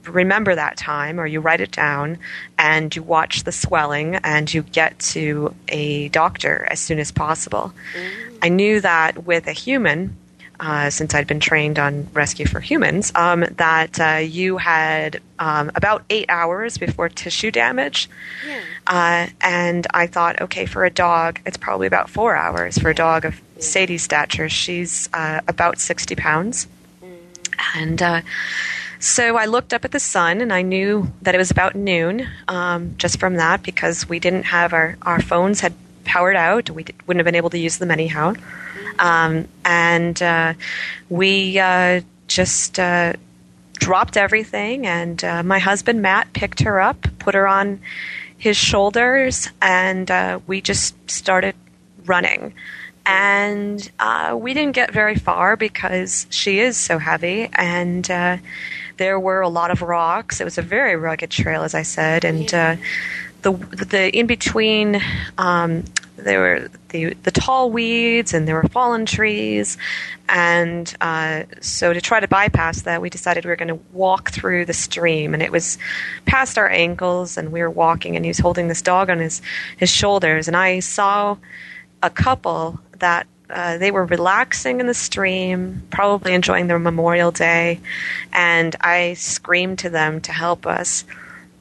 remember 0.07 0.57
that 0.57 0.77
time 0.77 1.21
or 1.21 1.27
you 1.27 1.39
write 1.39 1.61
it 1.61 1.71
down 1.71 2.19
and 2.59 2.97
you 2.97 3.03
watch 3.05 3.45
the 3.45 3.53
swelling 3.53 4.17
and 4.17 4.53
you 4.53 4.63
get 4.63 4.99
to 4.99 5.55
a 5.69 6.09
doctor 6.09 6.67
as 6.69 6.81
soon 6.81 6.99
as 6.99 7.13
possible. 7.13 7.73
Mm. 7.95 8.39
I 8.43 8.49
knew 8.49 8.81
that 8.81 9.25
with 9.25 9.47
a 9.47 9.53
human, 9.53 10.17
uh, 10.61 10.91
since 10.91 11.15
I'd 11.15 11.27
been 11.27 11.41
trained 11.41 11.79
on 11.79 12.09
rescue 12.13 12.47
for 12.47 12.61
humans, 12.61 13.13
um, 13.15 13.45
that 13.57 14.01
uh, 14.01 14.19
you 14.19 14.57
had 14.57 15.21
um, 15.39 15.71
about 15.75 16.05
eight 16.11 16.27
hours 16.29 16.79
before 16.79 17.09
tissue 17.09 17.51
damage. 17.51 18.09
Yeah. 18.47 18.61
Uh, 18.87 19.27
and 19.41 19.87
I 19.93 20.07
thought, 20.07 20.41
okay, 20.43 20.67
for 20.67 20.85
a 20.85 20.91
dog, 20.91 21.41
it's 21.47 21.57
probably 21.57 21.87
about 21.87 22.11
four 22.11 22.37
hours. 22.37 22.79
For 22.79 22.91
a 22.91 22.95
dog 22.95 23.25
of. 23.25 23.41
Sadie's 23.61 24.03
stature, 24.03 24.49
she's 24.49 25.09
uh, 25.13 25.41
about 25.49 25.79
60 25.79 26.15
pounds. 26.15 26.69
Mm. 27.03 27.17
And 27.75 28.03
uh, 28.03 28.21
so 29.01 29.37
I 29.37 29.47
looked 29.47 29.73
up 29.73 29.85
at 29.85 29.93
the 29.93 30.01
sun 30.01 30.41
and 30.41 30.53
I 30.53 30.63
knew 30.63 31.11
that 31.23 31.35
it 31.35 31.39
was 31.39 31.51
about 31.51 31.75
noon 31.75 32.29
um, 32.49 32.95
just 32.99 33.19
from 33.19 33.35
that 33.35 33.63
because 33.63 34.09
we 34.09 34.19
didn't 34.19 34.45
have 34.45 34.73
our, 34.73 34.97
our 35.03 35.21
phones 35.21 35.61
had 35.61 35.73
powered 36.05 36.37
out. 36.37 36.71
We 36.71 36.85
wouldn't 37.07 37.19
have 37.19 37.25
been 37.25 37.35
able 37.35 37.51
to 37.51 37.59
use 37.59 37.79
them 37.79 37.91
anyhow. 37.91 38.35
Um, 38.99 39.49
and 39.65 40.21
uh, 40.23 40.55
we 41.09 41.59
uh, 41.59 42.03
just 42.27 42.79
uh, 42.79 43.15
dropped 43.75 44.17
everything, 44.17 44.87
and 44.87 45.23
uh, 45.25 45.43
my 45.43 45.59
husband 45.59 46.03
Matt 46.03 46.33
picked 46.33 46.61
her 46.61 46.81
up, 46.81 47.07
put 47.19 47.35
her 47.35 47.47
on 47.47 47.81
his 48.37 48.57
shoulders, 48.57 49.49
and 49.61 50.11
uh, 50.11 50.41
we 50.47 50.61
just 50.61 50.95
started 51.11 51.55
running. 52.05 52.55
And 53.07 53.91
uh, 53.99 54.37
we 54.39 54.53
didn't 54.53 54.75
get 54.75 54.93
very 54.93 55.15
far 55.15 55.57
because 55.57 56.27
she 56.29 56.61
is 56.61 56.77
so 56.77 56.99
heavy, 56.99 57.49
and 57.55 58.07
there 58.99 59.19
were 59.19 59.41
a 59.41 59.49
lot 59.49 59.71
of 59.71 59.81
rocks. 59.81 60.41
It 60.41 60.45
was 60.45 60.59
a 60.59 60.63
very 60.63 60.97
rugged 60.97 61.31
trail, 61.31 61.63
as 61.63 61.75
I 61.75 61.83
said, 61.83 62.25
and 62.25 62.53
uh, 62.53 62.77
the 63.43 63.53
the 63.53 64.15
in 64.15 64.27
between. 64.27 65.01
Um, 65.39 65.85
there 66.19 66.41
were 66.41 66.69
the 66.89 67.15
the 67.23 67.31
tall 67.31 67.71
weeds 67.71 68.35
and 68.35 68.47
there 68.47 68.57
were 68.57 68.69
fallen 68.69 69.07
trees, 69.07 69.79
and 70.29 70.93
uh, 71.01 71.45
so 71.61 71.93
to 71.93 72.01
try 72.01 72.21
to 72.21 72.29
bypass 72.29 72.83
that, 72.83 73.01
we 73.01 73.09
decided 73.09 73.45
we 73.45 73.51
were 73.51 73.57
going 73.57 73.69
to 73.69 73.81
walk 73.93 74.31
through 74.31 74.65
the 74.65 74.73
stream, 74.73 75.33
and 75.33 75.43
it 75.43 75.53
was 75.53 75.79
past 76.27 76.59
our 76.59 76.69
ankles, 76.69 77.37
and 77.37 77.53
we 77.53 77.61
were 77.61 77.71
walking, 77.71 78.17
and 78.17 78.25
he 78.25 78.29
was 78.29 78.39
holding 78.39 78.69
this 78.69 78.83
dog 78.83 79.11
on 79.11 79.19
his 79.19 79.41
his 79.77 79.91
shoulders, 79.91 80.49
and 80.49 80.57
I 80.57 80.81
saw 80.81 81.37
a 82.03 82.11
couple 82.11 82.81
that 82.99 83.27
uh, 83.51 83.79
they 83.79 83.91
were 83.91 84.05
relaxing 84.05 84.81
in 84.81 84.87
the 84.87 84.95
stream, 84.95 85.83
probably 85.91 86.35
enjoying 86.35 86.67
their 86.67 86.79
Memorial 86.79 87.31
Day, 87.31 87.81
and 88.33 88.75
I 88.81 89.15
screamed 89.15 89.79
to 89.81 89.91
them 89.91 90.21
to 90.23 90.33
help 90.33 90.67
us. 90.67 91.05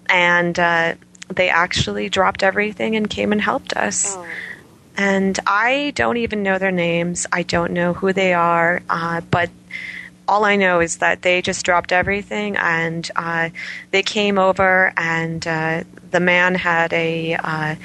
And 0.09 0.57
uh, 0.57 0.95
they 1.29 1.49
actually 1.49 2.09
dropped 2.09 2.43
everything 2.43 2.95
and 2.95 3.09
came 3.09 3.31
and 3.31 3.41
helped 3.41 3.73
us. 3.73 4.15
Oh. 4.17 4.25
And 4.97 5.39
I 5.45 5.93
don't 5.95 6.17
even 6.17 6.41
know 6.41 6.57
their 6.57 6.71
names. 6.71 7.27
I 7.31 7.43
don't 7.43 7.71
know 7.71 7.93
who 7.93 8.11
they 8.13 8.33
are, 8.33 8.81
uh, 8.89 9.21
but 9.21 9.51
all 10.27 10.43
I 10.43 10.55
know 10.55 10.81
is 10.81 10.97
that 10.97 11.21
they 11.21 11.41
just 11.41 11.65
dropped 11.65 11.91
everything 11.91 12.57
and 12.57 13.09
uh, 13.15 13.49
they 13.91 14.03
came 14.03 14.37
over 14.37 14.91
and 14.97 15.45
uh, 15.47 15.83
the 16.11 16.19
man 16.19 16.55
had 16.55 16.91
a 16.93 17.35
uh, 17.35 17.75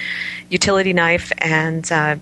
utility 0.48 0.92
knife 0.92 1.32
and 1.38 1.90
uh, 1.92 2.16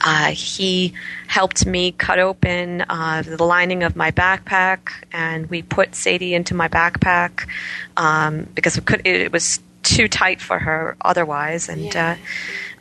uh, 0.00 0.30
he 0.30 0.92
helped 1.26 1.66
me 1.66 1.92
cut 1.92 2.18
open 2.18 2.78
the 2.78 3.36
lining 3.40 3.84
of 3.84 3.96
my 3.96 4.10
backpack, 4.10 4.90
and 5.12 5.48
we 5.48 5.62
put 5.62 5.94
Sadie 5.94 6.34
into 6.34 6.54
my 6.54 6.68
backpack 6.68 7.48
um, 7.96 8.46
because 8.54 8.76
it, 8.76 8.84
could, 8.84 9.06
it, 9.06 9.32
was 9.32 9.60
too 9.82 10.08
tight 10.08 10.40
for 10.40 10.58
her 10.58 10.96
otherwise. 11.00 11.68
And 11.68 11.94
yeah. 11.94 12.16
uh, 12.18 12.24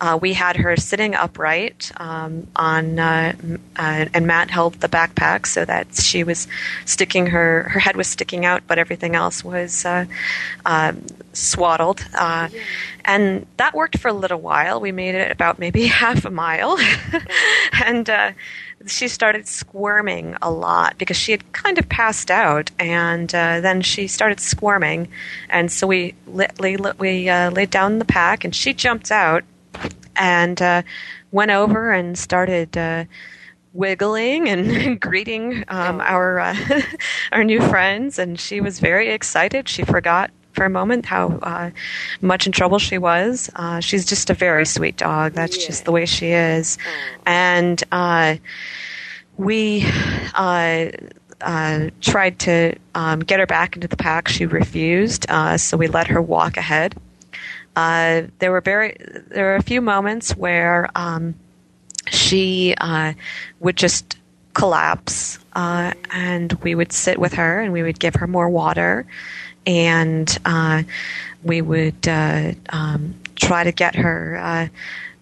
uh 0.01 0.17
we 0.21 0.33
had 0.33 0.55
her 0.57 0.75
sitting 0.77 1.15
upright 1.15 1.91
um, 1.97 2.47
on, 2.55 2.99
uh, 2.99 3.33
uh, 3.75 4.05
and 4.13 4.27
Matt 4.27 4.49
held 4.49 4.75
the 4.75 4.89
backpack 4.89 5.45
so 5.45 5.65
that 5.65 5.95
she 5.95 6.23
was 6.23 6.47
sticking 6.85 7.27
her 7.27 7.63
her 7.63 7.79
head 7.79 7.95
was 7.95 8.07
sticking 8.07 8.45
out, 8.45 8.63
but 8.67 8.77
everything 8.77 9.15
else 9.15 9.43
was 9.43 9.85
um, 10.65 11.05
swaddled. 11.33 12.05
Yeah. 12.13 12.49
And 13.05 13.45
that 13.57 13.73
worked 13.73 13.99
for 13.99 14.07
a 14.07 14.13
little 14.13 14.39
while. 14.39 14.79
We 14.79 14.93
made 14.93 15.15
it 15.15 15.31
about 15.31 15.59
maybe 15.59 15.87
half 16.03 16.25
a 16.25 16.29
mile, 16.29 16.77
and 17.83 18.09
she 18.85 19.07
started 19.07 19.47
squirming 19.47 20.35
a 20.41 20.51
lot 20.51 20.97
because 20.97 21.17
she 21.17 21.31
had 21.31 21.51
kind 21.53 21.77
of 21.77 21.87
passed 21.89 22.29
out, 22.29 22.71
and 22.79 23.33
uh, 23.33 23.61
then 23.61 23.81
she 23.81 24.07
started 24.07 24.39
squirming, 24.39 25.07
and 25.49 25.71
so 25.71 25.87
we 25.87 26.15
lit, 26.27 26.51
we 26.99 27.29
uh, 27.29 27.51
laid 27.51 27.69
down 27.69 27.99
the 27.99 28.05
pack, 28.05 28.43
and 28.43 28.55
she 28.55 28.73
jumped 28.73 29.11
out 29.11 29.43
and 30.15 30.61
uh, 30.61 30.83
went 31.31 31.51
over 31.51 31.91
and 31.91 32.17
started 32.17 32.77
uh, 32.77 33.05
wiggling 33.73 34.47
and 34.49 34.99
greeting 35.01 35.63
um, 35.67 36.01
our 36.01 36.39
uh, 36.39 36.55
our 37.31 37.43
new 37.43 37.61
friends, 37.61 38.19
and 38.19 38.39
she 38.39 38.61
was 38.61 38.79
very 38.79 39.09
excited. 39.09 39.67
She 39.67 39.83
forgot 39.83 40.31
for 40.53 40.65
a 40.65 40.69
moment 40.69 41.05
how 41.05 41.39
uh, 41.41 41.71
much 42.21 42.45
in 42.45 42.51
trouble 42.51 42.79
she 42.79 42.97
was. 42.97 43.49
Uh, 43.55 43.79
she's 43.79 44.05
just 44.05 44.29
a 44.29 44.33
very 44.33 44.65
sweet 44.65 44.97
dog. 44.97 45.33
That's 45.33 45.59
yeah. 45.59 45.67
just 45.67 45.85
the 45.85 45.91
way 45.91 46.05
she 46.05 46.27
is. 46.27 46.77
And 47.25 47.83
uh, 47.91 48.35
we 49.37 49.85
uh, 50.35 50.87
uh, 51.41 51.89
tried 52.01 52.39
to 52.39 52.75
um, 52.95 53.19
get 53.19 53.39
her 53.39 53.45
back 53.45 53.75
into 53.75 53.87
the 53.87 53.97
pack. 53.97 54.27
She 54.27 54.45
refused, 54.45 55.25
uh, 55.29 55.57
so 55.57 55.77
we 55.77 55.87
let 55.87 56.07
her 56.07 56.21
walk 56.21 56.57
ahead. 56.57 56.95
There 57.75 58.51
were 58.51 58.61
very 58.61 58.95
there 59.27 59.45
were 59.45 59.55
a 59.55 59.63
few 59.63 59.81
moments 59.81 60.35
where 60.35 60.89
um, 60.95 61.35
she 62.07 62.75
would 63.59 63.77
just 63.77 64.17
collapse, 64.53 65.39
and 65.55 66.53
we 66.61 66.75
would 66.75 66.91
sit 66.91 67.17
with 67.19 67.33
her 67.33 67.61
and 67.61 67.73
we 67.73 67.83
would 67.83 67.99
give 67.99 68.15
her 68.15 68.27
more 68.27 68.49
water 68.49 69.05
and 69.65 70.37
uh, 70.45 70.83
we 71.43 71.61
would 71.61 72.07
uh, 72.07 72.51
um, 72.69 73.15
try 73.35 73.63
to 73.63 73.71
get 73.71 73.95
her 73.95 74.37
uh, 74.41 74.67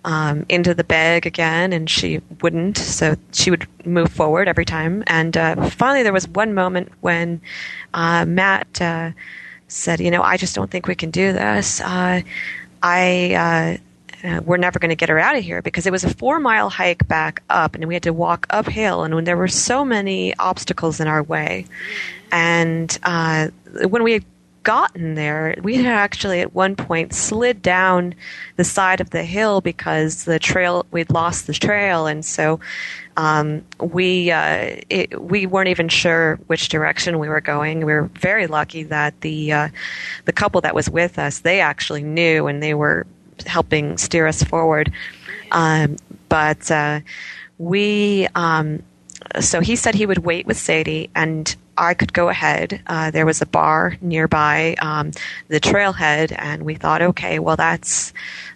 um, 0.04 0.46
into 0.50 0.74
the 0.74 0.84
bag 0.84 1.26
again, 1.26 1.74
and 1.74 1.90
she 1.90 2.22
wouldn't. 2.42 2.78
So 2.78 3.16
she 3.32 3.52
would 3.52 3.68
move 3.86 4.12
forward 4.12 4.48
every 4.48 4.66
time. 4.66 5.04
And 5.08 5.38
uh, 5.38 5.70
finally, 5.70 6.04
there 6.04 6.14
was 6.14 6.28
one 6.28 6.54
moment 6.54 6.92
when 7.02 7.42
uh, 7.94 8.26
Matt 8.26 8.82
uh, 8.82 9.12
said, 9.72 10.00
"You 10.00 10.12
know, 10.12 10.22
I 10.22 10.38
just 10.38 10.56
don't 10.56 10.70
think 10.70 10.88
we 10.88 10.96
can 10.96 11.12
do 11.12 11.34
this. 11.34 11.82
I." 11.82 12.24
Uh, 12.84 13.78
we're 14.46 14.58
never 14.58 14.78
going 14.78 14.90
to 14.90 14.96
get 14.96 15.10
her 15.10 15.18
out 15.20 15.36
of 15.36 15.44
here 15.44 15.62
because 15.62 15.88
it 15.88 15.92
was 15.92 16.04
a 16.04 16.14
four 16.14 16.40
mile 16.40 16.70
hike 16.70 17.08
back 17.08 17.42
up 17.50 17.74
and 17.74 17.86
we 17.86 17.96
had 17.96 18.04
to 18.04 18.14
walk 18.14 18.46
uphill 18.52 19.04
and 19.04 19.16
when 19.16 19.24
there 19.24 19.38
were 19.38 19.48
so 19.48 19.84
many 19.84 20.36
obstacles 20.38 21.00
in 21.00 21.08
our 21.08 21.24
way 21.24 21.66
and 22.32 23.00
uh, 23.04 23.48
when 23.88 24.04
we 24.04 24.24
gotten 24.64 25.16
there, 25.16 25.56
we 25.62 25.76
had 25.76 25.86
actually 25.86 26.40
at 26.42 26.54
one 26.54 26.76
point 26.76 27.14
slid 27.14 27.62
down 27.62 28.14
the 28.58 28.64
side 28.64 29.02
of 29.02 29.10
the 29.10 29.24
hill 29.24 29.62
because 29.62 30.26
the 30.26 30.40
trail 30.40 30.86
we'd 30.92 31.10
lost 31.10 31.48
the 31.48 31.54
trail, 31.54 32.08
and 32.08 32.24
so 32.24 32.60
um, 33.18 33.64
we 33.80 34.32
uh, 34.32 34.78
it, 34.90 35.22
we 35.22 35.46
weren't 35.46 35.70
even 35.70 35.90
sure 35.90 36.40
which 36.48 36.70
direction 36.70 37.20
we 37.20 37.30
were 37.30 37.42
going. 37.42 37.86
We 37.86 37.94
were 37.94 38.10
very 38.20 38.48
lucky 38.48 38.84
that 38.84 39.20
the 39.22 39.52
uh, 39.52 39.70
the 40.26 40.34
couple 40.34 40.62
that 40.62 40.76
was 40.76 40.90
with 40.90 41.18
us 41.20 41.40
they 41.40 41.60
actually 41.60 42.04
knew 42.04 42.48
and 42.48 42.62
they 42.62 42.74
were 42.74 43.06
helping 43.46 43.98
steer 43.98 44.28
us 44.28 44.44
forward. 44.44 44.92
Um, 45.52 45.98
but 46.30 46.70
uh, 46.72 47.02
we 47.58 48.28
um, 48.36 48.84
so 49.40 49.60
he 49.60 49.76
said 49.76 49.96
he 49.96 50.06
would 50.06 50.20
wait 50.20 50.46
with 50.46 50.58
Sadie 50.58 51.10
and 51.16 51.56
I 51.82 51.96
could 51.96 52.14
go 52.14 52.30
ahead. 52.30 52.82
Uh, 52.86 53.10
there 53.10 53.26
was 53.26 53.42
a 53.42 53.46
bar 53.46 53.98
nearby 54.02 54.76
um, 54.82 55.12
the 55.48 55.60
trailhead, 55.60 56.34
and 56.38 56.64
we 56.64 56.76
thought, 56.76 57.02
okay, 57.02 57.40
well, 57.40 57.56
that's 57.56 58.14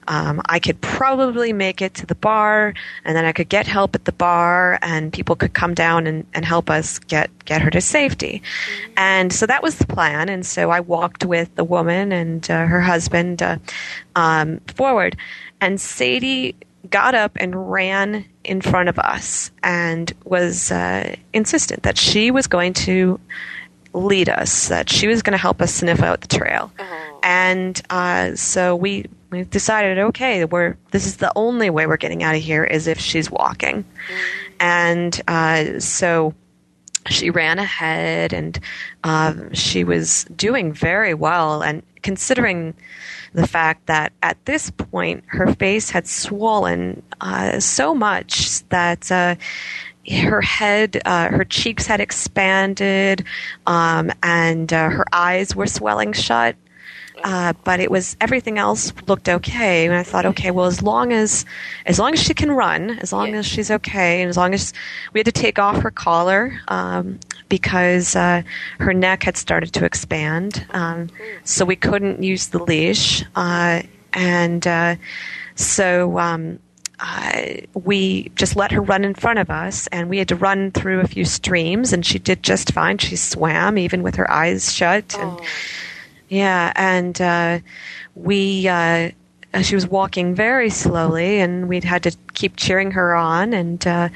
um, 0.08 0.42
I 0.46 0.60
could 0.60 0.80
probably 0.82 1.52
make 1.52 1.82
it 1.82 1.96
to 1.96 2.06
the 2.06 2.16
bar, 2.16 2.76
and 3.04 3.18
then 3.18 3.26
I 3.26 3.32
could 3.32 3.50
get 3.50 3.66
help 3.66 3.96
at 3.96 4.06
the 4.06 4.12
bar, 4.12 4.78
and 4.84 5.12
people 5.12 5.36
could 5.36 5.54
come 5.54 5.74
down 5.74 6.06
and, 6.06 6.26
and 6.36 6.46
help 6.46 6.70
us 6.70 7.00
get 7.00 7.32
get 7.46 7.62
her 7.62 7.72
to 7.72 7.82
safety. 7.82 8.42
Mm-hmm. 8.44 8.94
And 8.98 9.34
so 9.34 9.46
that 9.48 9.64
was 9.64 9.78
the 9.78 9.88
plan. 9.88 10.30
And 10.30 10.46
so 10.46 10.70
I 10.70 10.80
walked 10.80 11.26
with 11.26 11.54
the 11.56 11.64
woman 11.64 12.12
and 12.12 12.50
uh, 12.50 12.66
her 12.66 12.82
husband 12.82 13.42
uh, 13.42 13.58
um, 14.16 14.60
forward, 14.68 15.18
and 15.60 15.82
Sadie 15.82 16.56
got 16.90 17.16
up 17.16 17.32
and 17.36 17.72
ran 17.72 18.26
in 18.44 18.62
front 18.62 18.90
of 18.90 19.00
us 19.00 19.52
and 19.64 20.14
was 20.24 20.72
uh, 20.72 21.16
insistent 21.34 21.84
that 21.84 21.98
she 21.98 22.32
was 22.32 22.48
going 22.48 22.74
to 22.74 23.20
lead 23.94 24.30
us, 24.30 24.68
that 24.68 24.90
she 24.90 25.08
was 25.08 25.22
going 25.22 25.32
to 25.32 25.38
help 25.38 25.62
us 25.62 25.74
sniff 25.74 26.02
out 26.02 26.22
the 26.22 26.28
trail. 26.28 26.72
Uh-huh. 26.78 27.20
And 27.24 27.82
uh, 27.90 28.36
so 28.36 28.76
we 28.76 29.06
we 29.32 29.44
decided, 29.44 29.98
okay, 29.98 30.46
we're 30.46 30.78
this 30.92 31.06
is 31.06 31.18
the 31.18 31.32
only 31.36 31.70
way 31.70 31.88
we're 31.88 31.98
getting 31.98 32.24
out 32.24 32.36
of 32.36 32.42
here 32.42 32.64
is 32.64 32.88
if 32.88 33.00
she's 33.00 33.32
walking. 33.32 33.84
Mm-hmm. 33.84 34.56
And 34.60 35.22
uh, 35.28 35.80
so 35.80 36.34
she 37.08 37.30
ran 37.30 37.60
ahead, 37.60 38.34
and 38.34 38.60
um, 39.04 39.54
she 39.54 39.84
was 39.84 40.26
doing 40.36 40.74
very 40.74 41.14
well. 41.14 41.62
And 41.62 41.84
considering 42.02 42.74
the 43.36 43.48
fact 43.48 43.86
that 43.88 44.14
at 44.24 44.44
this 44.46 44.72
point 44.72 45.24
her 45.28 45.54
face 45.56 45.90
had 45.90 46.08
swollen 46.08 47.04
uh, 47.22 47.60
so 47.60 47.94
much 47.94 48.68
that 48.70 49.12
uh, 49.12 49.36
her 50.10 50.42
head, 50.42 51.02
uh, 51.06 51.30
her 51.30 51.44
cheeks 51.44 51.86
had 51.88 52.00
expanded, 52.00 53.26
um, 53.66 54.12
and 54.24 54.72
uh, 54.72 54.90
her 54.90 55.06
eyes 55.12 55.56
were 55.56 55.68
swelling 55.68 56.14
shut. 56.14 56.56
Uh, 57.24 57.54
but 57.64 57.80
it 57.80 57.90
was 57.90 58.16
everything 58.22 58.60
else 58.60 58.94
looked 59.08 59.30
okay, 59.30 59.86
and 59.86 59.96
I 59.96 60.04
thought, 60.04 60.26
okay, 60.28 60.52
well, 60.52 60.66
as 60.66 60.84
long 60.84 61.12
as 61.12 61.46
as 61.86 61.98
long 61.98 62.14
as 62.14 62.22
she 62.22 62.34
can 62.34 62.52
run, 62.52 63.00
as 63.00 63.12
long 63.14 63.32
yeah. 63.32 63.40
as 63.40 63.46
she's 63.46 63.72
okay, 63.72 64.22
and 64.22 64.30
as 64.30 64.38
long 64.38 64.54
as 64.54 64.74
we 65.14 65.20
had 65.20 65.26
to 65.26 65.32
take 65.32 65.58
off 65.58 65.82
her 65.82 65.92
collar 65.92 66.60
um, 66.68 67.20
because 67.50 68.16
uh, 68.16 68.42
her 68.80 68.94
neck 68.94 69.24
had 69.24 69.38
started 69.38 69.74
to 69.74 69.86
expand, 69.86 70.66
um, 70.72 71.10
so 71.44 71.66
we 71.66 71.76
couldn't 71.76 72.24
use 72.24 72.48
the 72.48 72.64
leash, 72.64 73.24
uh, 73.36 73.82
and 74.14 74.66
uh, 74.68 74.96
so. 75.56 76.18
Um, 76.20 76.60
uh, 76.98 77.56
we 77.74 78.30
just 78.36 78.56
let 78.56 78.72
her 78.72 78.80
run 78.82 79.04
in 79.04 79.14
front 79.14 79.38
of 79.38 79.50
us, 79.50 79.86
and 79.88 80.10
we 80.10 80.18
had 80.18 80.30
to 80.30 80.36
run 80.38 80.72
through 80.72 81.02
a 81.02 81.08
few 81.08 81.26
streams, 81.26 81.92
and 81.92 82.06
she 82.06 82.18
did 82.18 82.42
just 82.42 82.72
fine. 82.72 82.98
She 82.98 83.18
swam 83.18 83.78
even 83.78 84.02
with 84.02 84.16
her 84.16 84.32
eyes 84.32 84.72
shut, 84.72 85.14
and 85.20 85.32
oh 85.32 85.46
yeah, 86.30 86.72
and 86.76 87.20
uh, 87.22 87.60
we 88.16 88.68
uh, 88.68 89.12
she 89.62 89.76
was 89.76 89.88
walking 89.88 90.36
very 90.36 90.70
slowly, 90.70 91.40
and 91.40 91.68
we'd 91.68 91.84
had 91.84 92.04
to 92.04 92.16
keep 92.36 92.56
cheering 92.58 92.92
her 92.92 93.16
on. 93.16 93.54
And 93.54 93.86
uh, 93.88 94.10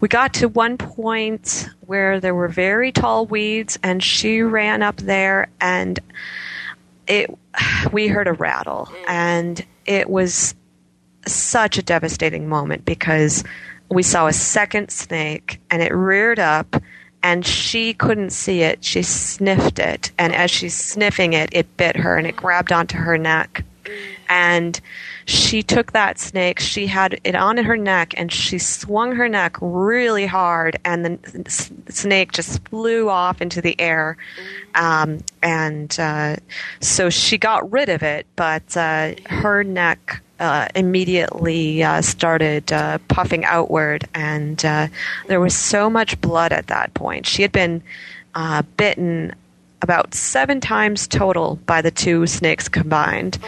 we 0.00 0.08
got 0.08 0.32
to 0.34 0.48
one 0.48 0.78
point 0.78 1.68
where 1.82 2.20
there 2.20 2.34
were 2.34 2.48
very 2.48 2.92
tall 2.92 3.26
weeds, 3.26 3.78
and 3.82 4.02
she 4.02 4.42
ran 4.42 4.82
up 4.82 4.96
there, 4.96 5.48
and 5.60 5.98
it 7.06 7.30
we 7.92 8.08
heard 8.08 8.28
a 8.28 8.32
rattle, 8.32 8.88
and 9.08 9.64
it 9.84 10.08
was 10.08 10.54
such 11.26 11.76
a 11.76 11.82
devastating 11.82 12.48
moment 12.48 12.84
because 12.84 13.44
we 13.88 14.02
saw 14.02 14.26
a 14.26 14.32
second 14.32 14.90
snake, 14.90 15.60
and 15.70 15.82
it 15.82 15.92
reared 15.94 16.38
up. 16.38 16.76
And 17.22 17.44
she 17.44 17.92
couldn't 17.92 18.30
see 18.30 18.60
it. 18.60 18.84
She 18.84 19.02
sniffed 19.02 19.80
it. 19.80 20.12
And 20.16 20.32
as 20.32 20.48
she's 20.48 20.76
sniffing 20.76 21.32
it, 21.32 21.48
it 21.50 21.76
bit 21.76 21.96
her 21.96 22.16
and 22.16 22.24
it 22.24 22.36
grabbed 22.36 22.70
onto 22.70 22.96
her 22.98 23.18
neck. 23.18 23.64
And 24.28 24.80
she 25.26 25.60
took 25.62 25.90
that 25.90 26.20
snake, 26.20 26.60
she 26.60 26.86
had 26.86 27.20
it 27.24 27.34
on 27.34 27.56
her 27.56 27.76
neck, 27.76 28.14
and 28.16 28.32
she 28.32 28.58
swung 28.58 29.16
her 29.16 29.28
neck 29.28 29.56
really 29.60 30.24
hard, 30.24 30.78
and 30.84 31.04
the 31.04 31.80
snake 31.88 32.30
just 32.30 32.66
flew 32.68 33.08
off 33.08 33.40
into 33.40 33.60
the 33.60 33.78
air. 33.80 34.16
Um, 34.76 35.18
and 35.42 35.94
uh, 35.98 36.36
so 36.80 37.10
she 37.10 37.38
got 37.38 37.70
rid 37.72 37.88
of 37.88 38.04
it, 38.04 38.26
but 38.36 38.76
uh, 38.76 39.14
her 39.26 39.64
neck 39.64 40.22
uh, 40.38 40.68
immediately 40.76 41.82
uh, 41.82 42.02
started 42.02 42.72
uh, 42.72 42.98
puffing 43.08 43.44
outward, 43.44 44.06
and 44.14 44.64
uh, 44.64 44.86
there 45.26 45.40
was 45.40 45.56
so 45.56 45.90
much 45.90 46.20
blood 46.20 46.52
at 46.52 46.68
that 46.68 46.94
point. 46.94 47.26
She 47.26 47.42
had 47.42 47.50
been 47.50 47.82
uh, 48.36 48.62
bitten 48.76 49.34
about 49.86 50.14
seven 50.14 50.60
times 50.60 51.06
total 51.06 51.60
by 51.64 51.80
the 51.80 51.92
two 51.92 52.26
snakes 52.26 52.68
combined. 52.68 53.38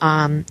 Um, 0.00 0.46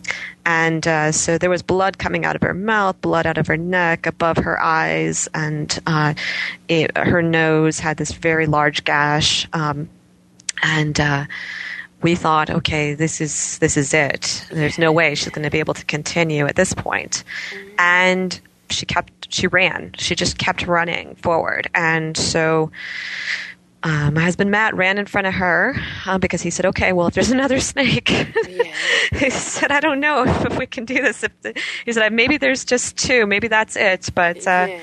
and 0.45 0.85
uh, 0.85 1.13
so 1.13 1.37
there 1.37 1.49
was 1.49 1.61
blood 1.61 1.97
coming 1.97 2.25
out 2.25 2.35
of 2.35 2.41
her 2.41 2.53
mouth, 2.53 2.99
blood 2.99 3.25
out 3.25 3.37
of 3.37 3.47
her 3.47 3.55
neck, 3.55 4.05
above 4.05 4.35
her 4.35 4.61
eyes, 4.61 5.29
and 5.33 5.79
uh, 5.87 6.13
it, 6.67 6.97
her 6.97 7.21
nose 7.21 7.79
had 7.79 7.95
this 7.95 8.11
very 8.11 8.47
large 8.47 8.83
gash. 8.83 9.47
Um, 9.53 9.87
and 10.61 10.99
uh, 10.99 11.25
we 12.01 12.15
thought, 12.15 12.49
okay, 12.49 12.95
this 12.95 13.21
is 13.21 13.59
this 13.59 13.77
is 13.77 13.93
it. 13.93 14.45
There's 14.51 14.77
no 14.77 14.91
way 14.91 15.15
she's 15.15 15.31
going 15.31 15.45
to 15.45 15.51
be 15.51 15.59
able 15.59 15.75
to 15.75 15.85
continue 15.85 16.47
at 16.47 16.57
this 16.57 16.73
point. 16.73 17.23
And 17.77 18.37
she 18.69 18.85
kept, 18.85 19.33
she 19.33 19.47
ran. 19.47 19.93
She 19.97 20.15
just 20.15 20.37
kept 20.37 20.67
running 20.67 21.15
forward, 21.15 21.69
and 21.73 22.17
so 22.17 22.71
uh, 23.83 24.11
my 24.11 24.21
husband 24.21 24.51
Matt 24.51 24.75
ran 24.75 24.97
in 24.97 25.05
front 25.05 25.27
of 25.27 25.33
her 25.33 25.75
uh, 26.05 26.17
because 26.17 26.41
he 26.41 26.49
said, 26.49 26.65
"Okay, 26.65 26.91
well, 26.91 27.07
if 27.07 27.13
there's 27.13 27.31
another 27.39 27.59
snake," 27.59 28.09
yeah. 28.09 28.73
he 29.13 29.29
said, 29.29 29.71
"I 29.71 29.79
don't 29.79 29.99
know 29.99 30.23
if, 30.23 30.45
if 30.45 30.57
we 30.57 30.65
can 30.65 30.85
do 30.85 30.95
this." 30.95 31.23
If 31.23 31.41
The, 31.41 31.59
he 31.85 31.93
said, 31.93 32.11
"Maybe 32.11 32.37
there's 32.37 32.65
just 32.65 32.97
two. 32.97 33.25
Maybe 33.25 33.47
that's 33.47 33.75
it." 33.75 34.09
But 34.13 34.45
uh, 34.47 34.67
yeah. 34.69 34.79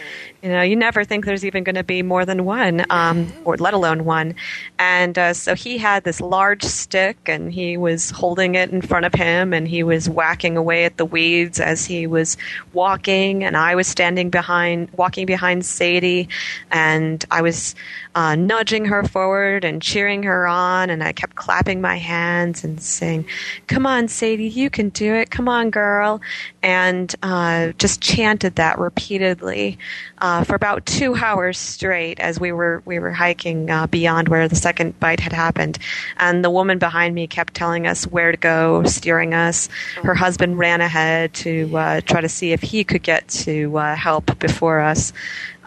You 0.47 0.53
know, 0.53 0.63
you 0.63 0.77
never 0.77 1.03
think 1.03 1.25
there's 1.25 1.45
even 1.45 1.65
going 1.65 1.75
to 1.75 1.83
be 1.83 2.03
more 2.03 2.25
than 2.25 2.45
one, 2.45 2.87
um, 2.89 3.33
or 3.45 3.57
let 3.57 3.75
alone 3.75 4.05
one. 4.05 4.37
And 4.79 5.19
uh, 5.19 5.35
so 5.35 5.57
he 5.57 5.77
had 5.77 6.05
this 6.05 6.21
large 6.21 6.63
stick, 6.63 7.17
and 7.27 7.53
he 7.53 7.77
was 7.77 8.11
holding 8.11 8.55
it 8.55 8.71
in 8.71 8.81
front 8.81 9.07
of 9.07 9.13
him, 9.13 9.53
and 9.53 9.67
he 9.67 9.83
was 9.83 10.09
whacking 10.09 10.57
away 10.57 10.85
at 10.85 10.99
the 10.99 11.05
weeds 11.05 11.59
as 11.59 11.85
he 11.85 12.07
was 12.07 12.37
walking, 12.75 13.43
and 13.43 13.57
I 13.57 13.75
was 13.75 13.89
standing 13.89 14.31
behind, 14.31 14.89
walking 14.93 15.27
behind 15.27 15.67
Sadie, 15.67 16.29
and 16.71 17.25
I 17.29 17.43
was 17.43 17.75
uh, 18.15 18.37
nudging 18.37 18.85
her 18.85 19.03
forward 19.03 19.65
and 19.65 19.83
cheering 19.83 20.23
her 20.23 20.47
on, 20.47 20.91
and 20.91 21.03
I 21.03 21.11
kept 21.11 21.35
clapping 21.35 21.81
my 21.81 21.97
hands 21.97 22.63
and 22.63 22.81
saying, 22.81 23.27
"Come 23.67 23.85
on, 23.85 24.07
Sadie, 24.07 24.47
you 24.49 24.71
can 24.71 24.91
do 24.91 25.13
it! 25.13 25.31
Come 25.31 25.49
on, 25.49 25.71
girl!" 25.71 26.21
And 26.67 27.15
uh, 27.23 27.73
just 27.79 28.01
chanted 28.01 28.57
that 28.57 28.81
repeatedly 28.81 29.79
uh, 30.19 30.43
for 30.43 30.57
about 30.57 30.85
two 30.85 31.15
hours 31.15 31.59
straight 31.59 32.19
as 32.19 32.41
we 32.41 32.51
were 32.51 32.83
we 32.85 32.99
were 32.99 33.13
hiking 33.13 33.71
uh, 33.71 33.87
beyond 33.87 34.29
where 34.29 34.49
the 34.49 34.57
second 34.57 34.99
bite 34.99 35.21
had 35.21 35.33
happened. 35.33 35.79
And 36.17 36.45
the 36.45 36.51
woman 36.51 36.79
behind 36.79 37.15
me 37.15 37.29
kept 37.29 37.55
telling 37.55 37.87
us 37.87 38.05
where 38.09 38.33
to 38.33 38.37
go, 38.37 38.83
steering 38.83 39.33
us. 39.33 39.69
Her 40.03 40.15
husband 40.15 40.59
ran 40.59 40.81
ahead 40.81 41.35
to 41.35 41.77
uh, 41.77 42.01
try 42.01 42.21
to 42.21 42.29
see 42.29 42.51
if 42.51 42.63
he 42.63 42.83
could 42.83 43.05
get 43.05 43.29
to 43.29 43.79
uh, 43.79 43.95
help 43.95 44.37
before 44.41 44.81
us, 44.81 45.13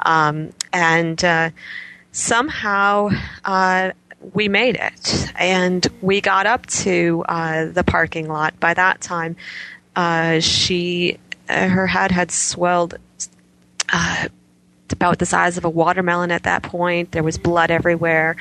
um, 0.06 0.52
and 0.74 1.54
somehow 2.12 3.10
uh, 3.46 3.92
we 4.34 4.50
made 4.50 4.76
it 4.76 5.32
and 5.36 5.88
we 6.02 6.22
got 6.22 6.46
up 6.46 6.66
to 6.66 7.24
uh, 7.30 7.66
the 7.66 7.84
parking 7.84 8.28
lot. 8.28 8.60
By 8.60 8.74
that 8.74 9.02
time, 9.02 9.36
uh, 10.00 10.40
she 10.40 11.20
uh, 11.50 11.68
her 11.68 11.86
head 11.86 12.10
had 12.10 12.32
swelled 12.32 12.98
uh, 13.92 14.30
about 14.90 15.20
the 15.20 15.26
size 15.26 15.58
of 15.58 15.66
a 15.66 15.70
watermelon 15.70 16.32
at 16.32 16.44
that 16.44 16.64
point. 16.64 17.12
There 17.12 17.22
was 17.22 17.38
blood 17.38 17.70
everywhere. 17.70 18.38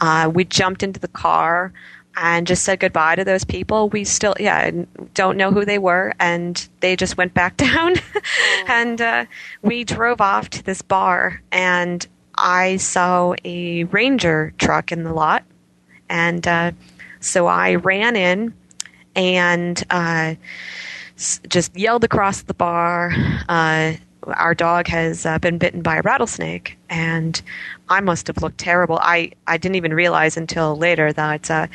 Uh, 0.00 0.30
we 0.32 0.44
jumped 0.44 0.82
into 0.82 0.98
the 0.98 1.08
car 1.08 1.70
and 2.16 2.46
just 2.46 2.64
said 2.64 2.80
goodbye 2.80 3.16
to 3.16 3.24
those 3.24 3.44
people. 3.44 3.90
We 3.90 4.04
still, 4.04 4.34
yeah, 4.40 4.70
don't 5.12 5.36
know 5.36 5.50
who 5.50 5.66
they 5.66 5.78
were, 5.78 6.14
and 6.18 6.66
they 6.80 6.96
just 6.96 7.18
went 7.18 7.34
back 7.34 7.56
down. 7.68 7.96
and 8.66 8.98
uh, 8.98 9.26
we 9.60 9.84
drove 9.84 10.22
off 10.22 10.48
to 10.50 10.62
this 10.62 10.80
bar, 10.80 11.42
and 11.52 12.06
I 12.36 12.78
saw 12.78 13.34
a 13.44 13.84
ranger 13.84 14.54
truck 14.56 14.92
in 14.92 15.04
the 15.04 15.12
lot, 15.12 15.44
and 16.08 16.48
uh, 16.48 16.72
so 17.20 17.48
I 17.48 17.74
ran 17.74 18.16
in 18.16 18.54
and 19.14 19.82
uh, 19.90 20.34
just 21.48 21.76
yelled 21.76 22.04
across 22.04 22.42
the 22.42 22.54
bar. 22.54 23.12
Uh, 23.48 23.94
our 24.26 24.54
dog 24.54 24.86
has 24.86 25.26
uh, 25.26 25.38
been 25.38 25.58
bitten 25.58 25.82
by 25.82 25.96
a 25.96 26.02
rattlesnake, 26.02 26.78
and 26.88 27.40
I 27.88 28.00
must 28.00 28.26
have 28.28 28.40
looked 28.40 28.58
terrible. 28.58 28.98
I, 29.00 29.32
I 29.46 29.56
didn't 29.56 29.76
even 29.76 29.94
realize 29.94 30.36
until 30.36 30.76
later 30.76 31.12
that 31.12 31.50
uh, 31.50 31.66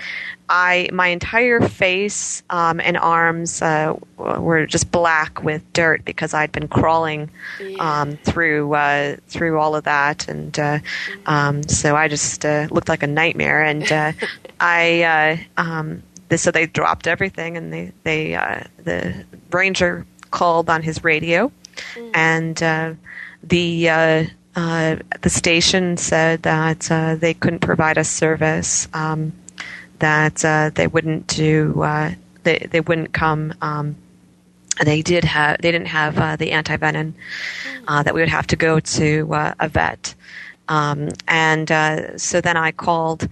I 0.49 0.89
my 0.93 1.07
entire 1.07 1.59
face 1.61 2.41
um, 2.49 2.79
and 2.79 2.97
arms 2.97 3.61
uh, 3.61 3.95
were 4.17 4.65
just 4.65 4.91
black 4.91 5.43
with 5.43 5.61
dirt 5.73 6.05
because 6.05 6.33
I'd 6.33 6.51
been 6.51 6.67
crawling 6.67 7.29
yeah. 7.61 8.01
um, 8.01 8.17
through 8.17 8.73
uh, 8.73 9.17
through 9.27 9.59
all 9.59 9.75
of 9.75 9.83
that, 9.83 10.27
and 10.27 10.57
uh, 10.57 10.79
um, 11.25 11.63
so 11.63 11.95
I 11.95 12.07
just 12.07 12.45
uh, 12.45 12.67
looked 12.71 12.89
like 12.89 13.03
a 13.03 13.07
nightmare. 13.07 13.63
And 13.63 13.91
uh, 13.91 14.13
I 14.59 15.45
um, 16.29 16.37
so 16.37 16.51
they 16.51 16.65
dropped 16.65 17.07
everything, 17.07 17.57
and 17.57 17.73
they 17.73 17.91
they 18.03 18.31
the 18.83 19.25
ranger 19.51 20.05
called 20.31 20.69
on 20.69 20.83
his 20.83 21.03
radio, 21.03 21.51
mm. 21.95 22.11
and 22.13 22.97
the 23.43 24.27
uh, 24.57 24.95
the 25.21 25.29
station 25.29 25.97
said 25.97 26.41
that 26.41 26.89
uh, 26.89 27.15
they 27.15 27.35
couldn't 27.35 27.59
provide 27.59 27.99
us 27.99 28.09
service, 28.09 28.87
um, 28.91 29.31
that 29.99 30.43
uh, 30.43 30.71
they 30.73 30.87
wouldn't 30.87 31.27
do, 31.27 31.79
uh, 31.83 32.11
they 32.41 32.67
they 32.71 32.81
wouldn't 32.81 33.13
come. 33.13 33.53
Um, 33.61 33.95
they 34.83 35.03
did 35.03 35.23
have, 35.25 35.61
they 35.61 35.71
didn't 35.71 35.89
have 35.89 36.17
uh, 36.17 36.35
the 36.37 36.53
anti 36.53 36.75
venom. 36.75 37.13
that 37.87 38.15
we 38.15 38.19
would 38.19 38.29
have 38.29 38.47
to 38.47 38.55
go 38.55 38.79
to 38.79 39.53
a 39.59 39.69
vet, 39.69 40.15
um, 40.67 41.09
and 41.27 41.69
so 42.19 42.41
then 42.41 42.57
I 42.57 42.71
called. 42.71 43.29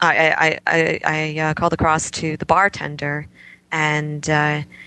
I 0.00 0.58
I, 0.66 1.00
I, 1.04 1.40
I 1.48 1.54
called 1.54 1.72
across 1.72 2.10
to 2.12 2.36
the 2.36 2.46
bartender, 2.46 3.26
and 3.72 4.28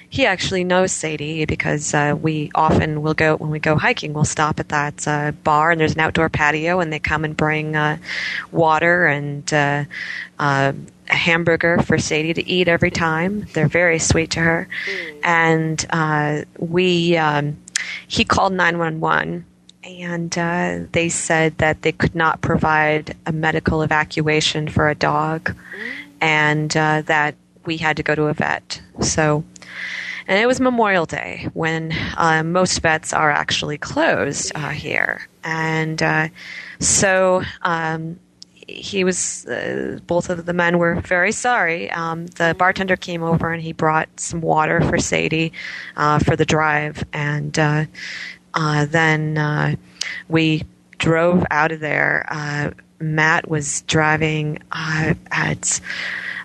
he 0.09 0.25
actually 0.25 0.63
knows 0.63 0.91
Sadie 0.91 1.45
because 1.45 1.93
uh, 1.93 2.15
we 2.19 2.51
often 2.55 3.01
will 3.01 3.13
go 3.13 3.35
when 3.37 3.51
we 3.51 3.59
go 3.59 3.75
hiking. 3.75 4.13
We'll 4.13 4.25
stop 4.25 4.59
at 4.59 4.69
that 4.69 5.07
uh, 5.07 5.31
bar, 5.43 5.71
and 5.71 5.79
there's 5.79 5.93
an 5.93 5.99
outdoor 5.99 6.29
patio, 6.29 6.79
and 6.79 6.91
they 6.91 6.99
come 6.99 7.23
and 7.23 7.37
bring 7.37 7.75
uh, 7.75 7.97
water 8.51 9.05
and 9.05 9.51
uh, 9.53 9.85
uh, 10.39 10.73
a 11.09 11.15
hamburger 11.15 11.81
for 11.83 11.99
Sadie 11.99 12.33
to 12.33 12.47
eat 12.47 12.67
every 12.67 12.91
time. 12.91 13.45
They're 13.53 13.67
very 13.67 13.99
sweet 13.99 14.31
to 14.31 14.39
her, 14.39 14.67
mm. 14.87 15.19
and 15.23 15.85
uh, 15.91 16.41
we 16.57 17.15
um, 17.17 17.57
he 18.07 18.25
called 18.25 18.53
nine 18.53 18.79
one 18.79 18.99
one. 18.99 19.45
And 19.89 20.31
they 20.91 21.09
said 21.09 21.57
that 21.57 21.81
they 21.81 21.91
could 21.91 22.15
not 22.15 22.41
provide 22.41 23.17
a 23.25 23.31
medical 23.31 23.81
evacuation 23.81 24.67
for 24.67 24.89
a 24.89 24.95
dog, 24.95 25.55
and 26.21 26.71
that 26.71 27.35
we 27.65 27.77
had 27.77 27.97
to 27.97 28.03
go 28.03 28.15
to 28.15 28.25
a 28.25 28.33
vet. 28.33 28.81
So 29.01 29.43
and 30.29 30.37
it 30.37 30.45
was 30.45 30.61
Memorial 30.61 31.07
Day 31.07 31.49
when 31.55 31.91
uh, 32.15 32.43
most 32.43 32.79
vets 32.81 33.13
are 33.13 33.31
actually 33.31 33.79
closed 33.79 34.51
uh, 34.53 34.69
here. 34.69 35.27
And 35.43 36.03
uh, 36.03 36.27
so 36.79 37.41
um, 37.63 38.19
he 38.67 39.03
was, 39.03 39.47
uh, 39.47 39.97
both 40.05 40.29
of 40.29 40.45
the 40.45 40.53
men 40.53 40.77
were 40.77 41.01
very 41.01 41.31
sorry. 41.31 41.89
Um, 41.89 42.27
the 42.27 42.55
bartender 42.55 42.95
came 42.95 43.23
over 43.23 43.51
and 43.51 43.59
he 43.59 43.73
brought 43.73 44.07
some 44.19 44.39
water 44.39 44.81
for 44.81 44.99
Sadie 44.99 45.51
uh, 45.97 46.19
for 46.19 46.35
the 46.35 46.45
drive. 46.45 47.03
And 47.11 47.57
uh, 47.57 47.85
then 48.53 49.77
we 50.27 50.63
drove 50.97 51.45
out 51.51 51.71
of 51.71 51.79
there. 51.79 52.25
Matt 52.99 53.49
was 53.49 53.81
driving 53.83 54.59
at 54.71 55.81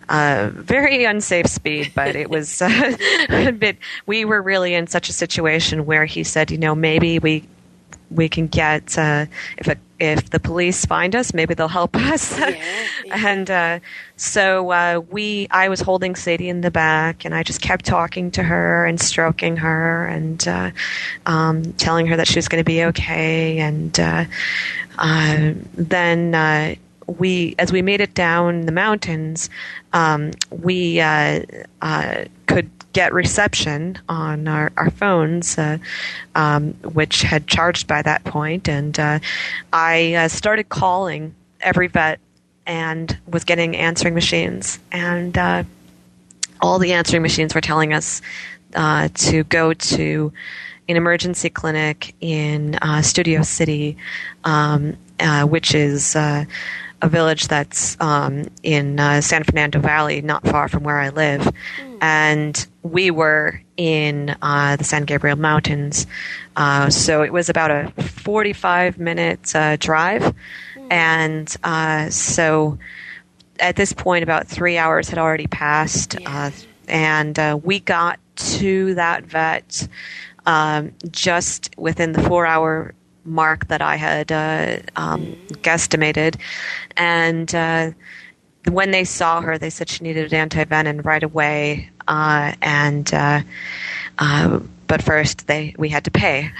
uh, 0.09 0.51
very 0.53 1.05
unsafe 1.05 1.47
speed, 1.47 1.93
but 1.95 2.15
it 2.15 2.31
was 2.31 2.61
uh, 2.61 2.97
a 3.29 3.51
bit. 3.53 3.79
We 4.07 4.25
were 4.25 4.43
really 4.43 4.75
in 4.75 4.87
such 4.87 5.09
a 5.09 5.13
situation 5.13 5.87
where 5.87 6.05
he 6.05 6.25
said, 6.25 6.51
you 6.51 6.59
know, 6.59 6.75
maybe 6.75 7.19
we 7.19 7.45
we 8.11 8.29
can 8.29 8.47
get 8.47 8.97
uh, 8.99 9.27
if 9.59 9.69
a, 9.69 9.77
if 10.01 10.31
the 10.31 10.41
police 10.41 10.85
find 10.85 11.15
us, 11.15 11.33
maybe 11.33 11.55
they'll 11.55 11.69
help 11.69 11.97
us. 12.13 12.39
Yeah, 12.39 12.49
yeah. 13.05 13.29
and 13.29 13.51
uh, 13.51 13.79
so 14.17 14.71
uh, 14.71 15.01
we, 15.11 15.49
I 15.51 15.69
was 15.69 15.81
holding 15.81 16.15
Sadie 16.15 16.49
in 16.49 16.61
the 16.61 16.71
back, 16.71 17.25
and 17.25 17.35
I 17.35 17.43
just 17.43 17.61
kept 17.61 17.85
talking 17.85 18.31
to 18.33 18.43
her 18.43 18.87
and 18.87 19.01
stroking 19.01 19.57
her 19.59 20.07
and 20.07 20.47
uh, 20.47 20.71
um, 21.27 21.73
telling 21.75 22.07
her 22.07 22.17
that 22.17 22.29
she 22.29 22.39
was 22.39 22.49
going 22.49 22.61
to 22.61 22.65
be 22.65 22.85
okay. 22.85 23.59
And 23.59 23.99
uh, 23.99 24.25
uh, 24.99 25.53
then 25.75 26.79
we, 27.07 27.55
as 27.59 27.73
we 27.73 27.83
made 27.83 28.01
it 28.01 28.15
down 28.15 28.63
the 28.63 28.73
mountains, 28.73 29.51
um, 29.93 30.33
we 30.51 30.99
could 32.47 32.71
get 32.95 33.13
reception 33.13 33.99
on 34.09 34.49
our, 34.49 34.73
our 34.79 34.89
phones, 34.89 35.59
uh, 35.59 35.77
um, 36.35 36.73
which 36.95 37.21
had 37.21 37.47
charged 37.47 37.87
by 37.87 38.01
that 38.01 38.25
point, 38.25 38.69
and 38.69 38.99
uh, 38.99 39.19
I 39.73 40.15
uh, 40.15 40.29
started 40.29 40.71
calling 40.71 41.35
every 41.61 41.89
vet 41.89 42.21
and 42.67 43.19
was 43.27 43.45
getting 43.45 43.77
answering 43.77 44.15
machines, 44.15 44.79
and 44.91 45.37
uh, 45.37 45.65
all 46.63 46.79
the 46.79 46.95
answering 46.95 47.23
machines 47.23 47.55
were 47.55 47.61
telling 47.61 47.93
us 47.93 48.23
uh, 48.75 49.09
to 49.15 49.45
go 49.45 49.75
to 49.75 50.33
an 50.89 50.97
emergency 50.97 51.51
clinic 51.51 52.15
in 52.21 52.77
uh, 52.77 53.03
Studio 53.03 53.43
City, 53.43 53.97
um, 54.45 54.97
which 55.49 55.75
is 55.75 56.17
a 57.05 57.09
village 57.09 57.49
that's 57.49 58.01
um, 58.01 58.49
in 58.63 58.99
uh, 58.99 59.21
San 59.21 59.45
Fernando 59.45 59.79
Valley, 59.79 60.23
not 60.23 60.43
far 60.47 60.69
from 60.69 60.85
where 60.85 60.99
I 60.99 61.11
live. 61.11 61.43
Mm. 61.43 61.99
And 62.01 62.67
we 62.83 63.11
were 63.11 63.61
in 63.77 64.35
uh, 64.41 64.77
the 64.77 64.85
San 64.85 65.05
Gabriel 65.05 65.37
Mountains. 65.37 66.07
Uh, 66.57 66.89
so 66.89 67.23
it 67.23 67.31
was 67.31 67.51
about 67.51 67.71
a 67.71 67.93
45 68.03 68.99
minute 68.99 69.55
uh, 69.55 69.77
drive. 69.77 70.23
Mm. 70.23 70.93
And 70.93 71.57
uh, 71.63 72.09
so 72.09 72.79
at 73.61 73.77
this 73.77 73.93
point, 73.93 74.23
about 74.23 74.49
three 74.49 74.79
hours 74.79 75.11
had 75.11 75.19
already 75.19 75.47
passed. 75.47 76.19
Yeah. 76.19 76.47
Uh, 76.47 76.51
and 76.89 77.63
we 77.63 77.81
got 77.81 78.19
to 78.37 78.95
that 78.95 79.25
vet 79.25 79.89
um, 80.47 80.93
just 81.11 81.71
within 81.77 82.13
the 82.13 82.23
four 82.23 82.47
hour 82.47 82.95
mark 83.25 83.69
that 83.69 83.83
I 83.83 83.97
had 83.97 84.31
uh, 84.31 84.79
um, 84.97 85.37
guesstimated. 85.63 86.37
And 86.97 87.55
uh, 87.55 87.91
when 88.71 88.91
they 88.91 89.05
saw 89.05 89.41
her, 89.41 89.59
they 89.59 89.71
said 89.71 89.89
she 89.89 90.05
needed 90.05 90.33
an 90.33 90.49
antivenin 90.49 91.05
right 91.05 91.23
away. 91.23 91.91
Uh, 92.07 92.55
and 92.63 93.13
uh, 93.13 93.43
uh, 94.19 94.61
but 94.87 95.03
first 95.03 95.47
they 95.47 95.75
we 95.79 95.89
had 95.89 96.05
to 96.05 96.11
pay. 96.11 96.51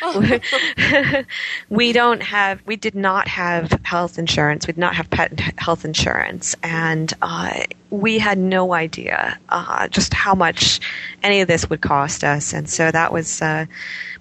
we 1.68 1.92
don't 1.92 2.22
have 2.22 2.60
we 2.66 2.76
did 2.76 2.94
not 2.94 3.28
have 3.28 3.70
health 3.82 4.18
insurance. 4.18 4.66
We 4.66 4.72
did 4.72 4.80
not 4.80 4.94
have 4.94 5.10
pet 5.10 5.38
health 5.58 5.84
insurance, 5.84 6.54
and 6.62 7.12
uh, 7.22 7.64
we 7.90 8.18
had 8.18 8.38
no 8.38 8.72
idea 8.72 9.38
uh, 9.48 9.88
just 9.88 10.14
how 10.14 10.34
much 10.34 10.80
any 11.22 11.40
of 11.40 11.48
this 11.48 11.68
would 11.70 11.80
cost 11.80 12.24
us. 12.24 12.52
And 12.52 12.68
so 12.68 12.90
that 12.90 13.12
was 13.12 13.42
uh, 13.42 13.66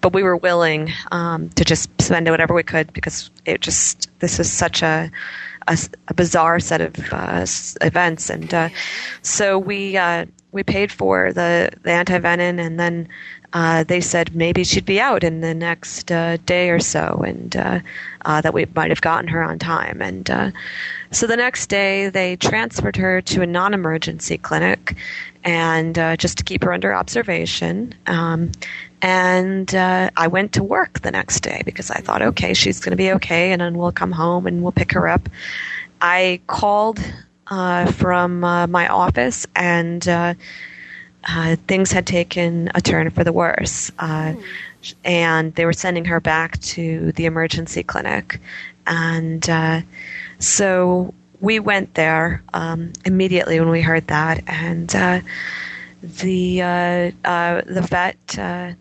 but 0.01 0.13
we 0.13 0.23
were 0.23 0.37
willing 0.37 0.91
um, 1.11 1.49
to 1.49 1.65
just 1.65 1.89
spend 2.01 2.29
whatever 2.29 2.53
we 2.53 2.63
could 2.63 2.91
because 2.93 3.29
it 3.45 3.61
just 3.61 4.09
this 4.19 4.37
was 4.37 4.51
such 4.51 4.81
a 4.81 5.11
a, 5.67 5.77
a 6.07 6.13
bizarre 6.13 6.59
set 6.59 6.81
of 6.81 6.95
uh, 7.11 7.45
events, 7.81 8.29
and 8.29 8.53
uh, 8.53 8.69
so 9.21 9.59
we 9.59 9.97
uh, 9.97 10.25
we 10.51 10.63
paid 10.63 10.91
for 10.91 11.31
the 11.33 11.69
the 11.83 11.91
antivenin, 11.91 12.59
and 12.59 12.79
then 12.79 13.07
uh, 13.53 13.83
they 13.83 14.01
said 14.01 14.35
maybe 14.35 14.63
she'd 14.63 14.85
be 14.85 14.99
out 14.99 15.23
in 15.23 15.41
the 15.41 15.53
next 15.53 16.11
uh, 16.11 16.37
day 16.45 16.69
or 16.69 16.79
so, 16.79 17.23
and 17.25 17.55
uh, 17.55 17.79
uh, 18.25 18.41
that 18.41 18.53
we 18.53 18.65
might 18.75 18.91
have 18.91 19.01
gotten 19.01 19.27
her 19.27 19.43
on 19.43 19.57
time. 19.59 20.01
And 20.01 20.29
uh, 20.29 20.51
so 21.11 21.27
the 21.27 21.37
next 21.37 21.67
day, 21.67 22.09
they 22.09 22.35
transferred 22.35 22.95
her 22.95 23.21
to 23.21 23.41
a 23.41 23.47
non-emergency 23.47 24.37
clinic, 24.37 24.95
and 25.43 25.97
uh, 25.97 26.15
just 26.15 26.37
to 26.37 26.43
keep 26.43 26.63
her 26.63 26.73
under 26.73 26.93
observation. 26.93 27.93
Um, 28.07 28.51
and 29.01 29.73
I 29.73 30.27
went 30.27 30.51
to 30.53 30.63
work 30.63 30.99
the 30.99 31.11
next 31.11 31.39
day 31.39 31.61
because 31.63 31.89
I 31.89 32.01
thought, 32.01 32.21
okay, 32.21 32.53
she's 32.53 32.81
going 32.81 32.91
to 32.91 32.97
be 32.97 33.11
okay, 33.13 33.53
and 33.53 33.61
then 33.61 33.77
we'll 33.77 33.93
come 33.93 34.11
home 34.11 34.45
and 34.45 34.61
we'll 34.61 34.73
pick 34.73 34.91
her 34.91 35.07
up. 35.07 35.29
I 36.01 36.41
called 36.47 36.99
uh, 37.49 37.91
from 37.91 38.43
uh, 38.43 38.67
my 38.67 38.87
office, 38.87 39.47
and 39.55 40.07
uh, 40.07 40.33
uh, 41.27 41.55
things 41.67 41.91
had 41.91 42.05
taken 42.05 42.69
a 42.75 42.81
turn 42.81 43.09
for 43.09 43.23
the 43.23 43.33
worse. 43.33 43.91
Mm. 43.99 44.43
And 45.03 45.55
they 45.55 45.65
were 45.65 45.73
sending 45.73 46.05
her 46.05 46.19
back 46.21 46.59
to 46.59 47.11
the 47.13 47.25
emergency 47.25 47.83
clinic. 47.83 48.39
And 48.87 49.83
so 50.39 51.13
we 51.41 51.59
went 51.59 51.95
there 51.95 52.41
um, 52.53 52.93
immediately 53.03 53.59
when 53.59 53.69
we 53.69 53.81
heard 53.81 54.07
that, 54.07 54.41
and 54.47 54.87
the 56.01 57.13
the 57.21 57.87
vet 57.89 58.75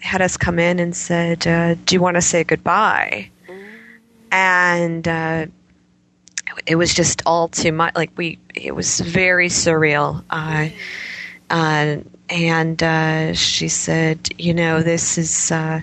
had 0.00 0.22
us 0.22 0.36
come 0.36 0.58
in 0.60 0.78
and 0.78 0.94
said, 0.94 1.46
uh, 1.46 1.74
"Do 1.84 1.96
you 1.96 2.00
want 2.00 2.14
to 2.14 2.22
say 2.22 2.44
goodbye?" 2.44 3.30
Mm. 3.48 3.68
And 4.30 5.08
uh, 5.08 5.46
it 6.66 6.76
was 6.76 6.94
just 6.94 7.22
all 7.26 7.48
too 7.48 7.72
much. 7.72 7.94
Like 7.94 8.10
we, 8.16 8.38
it 8.54 8.74
was 8.74 9.00
very 9.00 9.48
surreal. 9.48 10.22
Uh, 10.30 10.68
uh 11.50 11.96
and 12.30 12.82
uh, 12.82 13.32
she 13.32 13.68
said, 13.68 14.28
"You 14.38 14.54
know, 14.54 14.82
this 14.82 15.18
is." 15.18 15.50
Uh, 15.50 15.80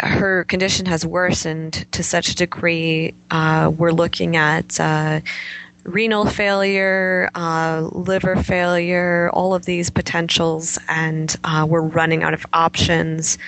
her 0.00 0.44
condition 0.44 0.86
has 0.86 1.04
worsened 1.06 1.86
to 1.92 2.02
such 2.02 2.28
a 2.28 2.34
degree. 2.34 3.14
we're 3.32 3.90
looking 3.90 4.36
at 4.36 4.78
renal 5.88 6.26
failure, 6.26 7.30
uh, 7.34 7.88
liver 7.92 8.36
failure, 8.36 9.30
all 9.32 9.54
of 9.54 9.64
these 9.64 9.90
potentials, 9.90 10.78
and 10.88 11.36
uh, 11.44 11.66
we're 11.68 11.80
running 11.80 12.22
out 12.22 12.34
of 12.34 12.44
options. 12.52 13.38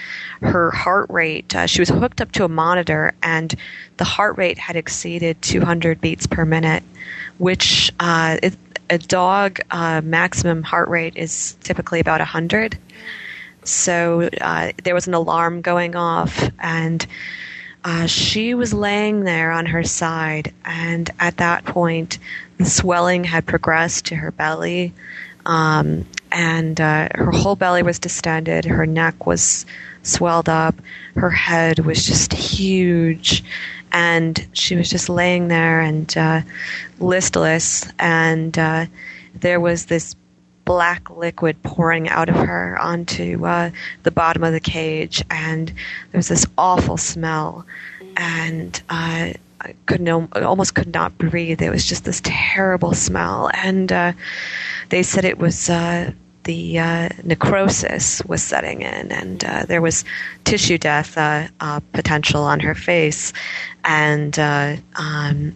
Her 0.40 0.70
heart 0.70 1.08
rate, 1.10 1.54
uh, 1.54 1.66
she 1.66 1.80
was 1.80 1.88
hooked 1.90 2.20
up 2.20 2.32
to 2.32 2.44
a 2.44 2.48
monitor, 2.48 3.12
and 3.22 3.54
the 3.98 4.04
heart 4.04 4.38
rate 4.38 4.58
had 4.58 4.76
exceeded 4.76 5.40
200 5.42 6.00
beats 6.00 6.26
per 6.26 6.44
minute, 6.44 6.82
which 7.38 7.92
uh, 8.00 8.38
it, 8.42 8.56
a 8.88 8.98
dog 8.98 9.60
uh, 9.70 10.00
maximum 10.02 10.62
heart 10.62 10.88
rate 10.88 11.16
is 11.16 11.56
typically 11.62 12.00
about 12.00 12.20
100. 12.20 12.78
So 13.64 14.30
uh, 14.40 14.72
there 14.82 14.94
was 14.94 15.06
an 15.06 15.14
alarm 15.14 15.60
going 15.60 15.94
off, 15.94 16.50
and 16.58 17.06
uh, 17.84 18.06
she 18.06 18.54
was 18.54 18.74
laying 18.74 19.24
there 19.24 19.52
on 19.52 19.66
her 19.66 19.84
side, 19.84 20.52
and 20.64 21.08
at 21.18 21.36
that 21.38 21.64
point, 21.64 22.18
the 22.58 22.66
swelling 22.66 23.24
had 23.24 23.46
progressed 23.46 24.06
to 24.06 24.16
her 24.16 24.30
belly, 24.30 24.92
um, 25.46 26.06
and 26.32 26.80
uh, 26.80 27.08
her 27.14 27.30
whole 27.30 27.56
belly 27.56 27.82
was 27.82 27.98
distended. 27.98 28.64
Her 28.64 28.86
neck 28.86 29.26
was 29.26 29.66
swelled 30.02 30.48
up. 30.48 30.74
Her 31.14 31.30
head 31.30 31.80
was 31.80 32.06
just 32.06 32.32
huge, 32.32 33.44
and 33.92 34.46
she 34.52 34.76
was 34.76 34.88
just 34.88 35.08
laying 35.08 35.48
there 35.48 35.80
and 35.80 36.16
uh, 36.16 36.40
listless. 36.98 37.90
And 37.98 38.58
uh, 38.58 38.86
there 39.34 39.60
was 39.60 39.86
this 39.86 40.14
black 40.64 41.10
liquid 41.10 41.60
pouring 41.62 42.08
out 42.08 42.28
of 42.28 42.36
her 42.36 42.78
onto 42.78 43.44
uh, 43.44 43.70
the 44.04 44.10
bottom 44.10 44.44
of 44.44 44.52
the 44.52 44.60
cage, 44.60 45.24
and 45.30 45.68
there 45.68 46.18
was 46.18 46.28
this 46.28 46.46
awful 46.56 46.96
smell, 46.96 47.66
and 48.16 48.80
uh, 48.88 49.32
I 49.60 49.74
couldn't 49.86 50.08
almost 50.36 50.74
could 50.74 50.94
not 50.94 51.18
breathe. 51.18 51.60
It 51.60 51.70
was 51.70 51.86
just 51.86 52.04
this 52.04 52.20
terrible 52.22 52.94
smell, 52.94 53.50
and 53.52 53.90
uh, 53.90 54.12
they 54.90 55.02
said 55.02 55.24
it 55.24 55.38
was. 55.38 55.70
Uh, 55.70 56.12
the 56.44 56.78
uh, 56.78 57.08
necrosis 57.22 58.24
was 58.24 58.42
setting 58.42 58.80
in, 58.80 59.12
and 59.12 59.44
uh, 59.44 59.64
there 59.66 59.82
was 59.82 60.04
tissue 60.44 60.78
death 60.78 61.18
uh, 61.18 61.46
uh 61.60 61.80
potential 61.92 62.42
on 62.42 62.60
her 62.60 62.74
face, 62.74 63.34
and 63.84 64.38
uh, 64.38 64.76
um, 64.96 65.54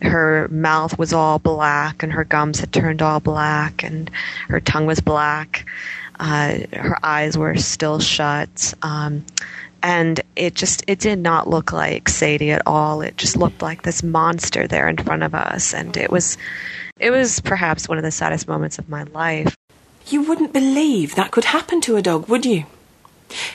her 0.00 0.48
mouth 0.48 0.98
was 0.98 1.12
all 1.12 1.38
black, 1.38 2.02
and 2.02 2.12
her 2.12 2.24
gums 2.24 2.60
had 2.60 2.72
turned 2.72 3.02
all 3.02 3.20
black, 3.20 3.82
and 3.82 4.10
her 4.48 4.58
tongue 4.58 4.86
was 4.86 5.00
black. 5.00 5.66
Her 6.18 6.98
eyes 7.02 7.36
were 7.36 7.56
still 7.56 7.98
shut. 7.98 8.74
Um, 8.82 9.24
and 9.82 10.20
it 10.36 10.54
just 10.54 10.84
it 10.86 11.00
did 11.00 11.18
not 11.18 11.48
look 11.48 11.72
like 11.72 12.08
Sadie 12.08 12.52
at 12.52 12.62
all. 12.66 13.02
It 13.02 13.16
just 13.16 13.36
looked 13.36 13.62
like 13.62 13.82
this 13.82 14.02
monster 14.02 14.66
there 14.66 14.88
in 14.88 14.96
front 14.96 15.24
of 15.24 15.34
us, 15.34 15.74
and 15.74 15.96
it 15.96 16.10
was 16.10 16.38
it 16.98 17.10
was 17.10 17.40
perhaps 17.40 17.88
one 17.88 17.98
of 17.98 18.04
the 18.04 18.10
saddest 18.10 18.48
moments 18.48 18.78
of 18.78 18.88
my 18.88 19.02
life. 19.04 19.56
You 20.06 20.22
wouldn't 20.22 20.52
believe 20.52 21.14
that 21.14 21.30
could 21.30 21.46
happen 21.46 21.80
to 21.82 21.96
a 21.96 22.02
dog, 22.02 22.28
would 22.28 22.44
you? 22.44 22.66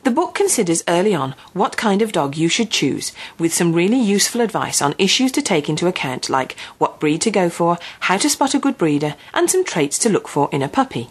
The 0.04 0.12
book 0.12 0.36
considers 0.36 0.86
early 0.88 1.14
on 1.14 1.36
what 1.52 1.76
kind 1.76 2.02
of 2.02 2.14
dog 2.14 2.38
you 2.38 2.48
should 2.48 2.70
choose, 2.70 3.12
with 3.38 3.54
some 3.54 3.74
really 3.74 4.00
useful 4.00 4.40
advice 4.40 4.82
on 4.82 4.96
issues 4.98 5.34
to 5.34 5.42
take 5.42 5.68
into 5.68 5.88
account, 5.88 6.30
like 6.30 6.56
what 6.78 6.87
breed 7.00 7.22
to 7.22 7.32
go 7.32 7.50
for, 7.50 7.78
how 8.02 8.18
to 8.18 8.30
spot 8.30 8.54
a 8.54 8.60
good 8.60 8.78
breeder, 8.78 9.16
and 9.34 9.50
some 9.50 9.64
traits 9.64 9.98
to 10.00 10.10
look 10.10 10.28
for 10.28 10.50
in 10.52 10.62
a 10.62 10.70
puppy. 10.70 11.10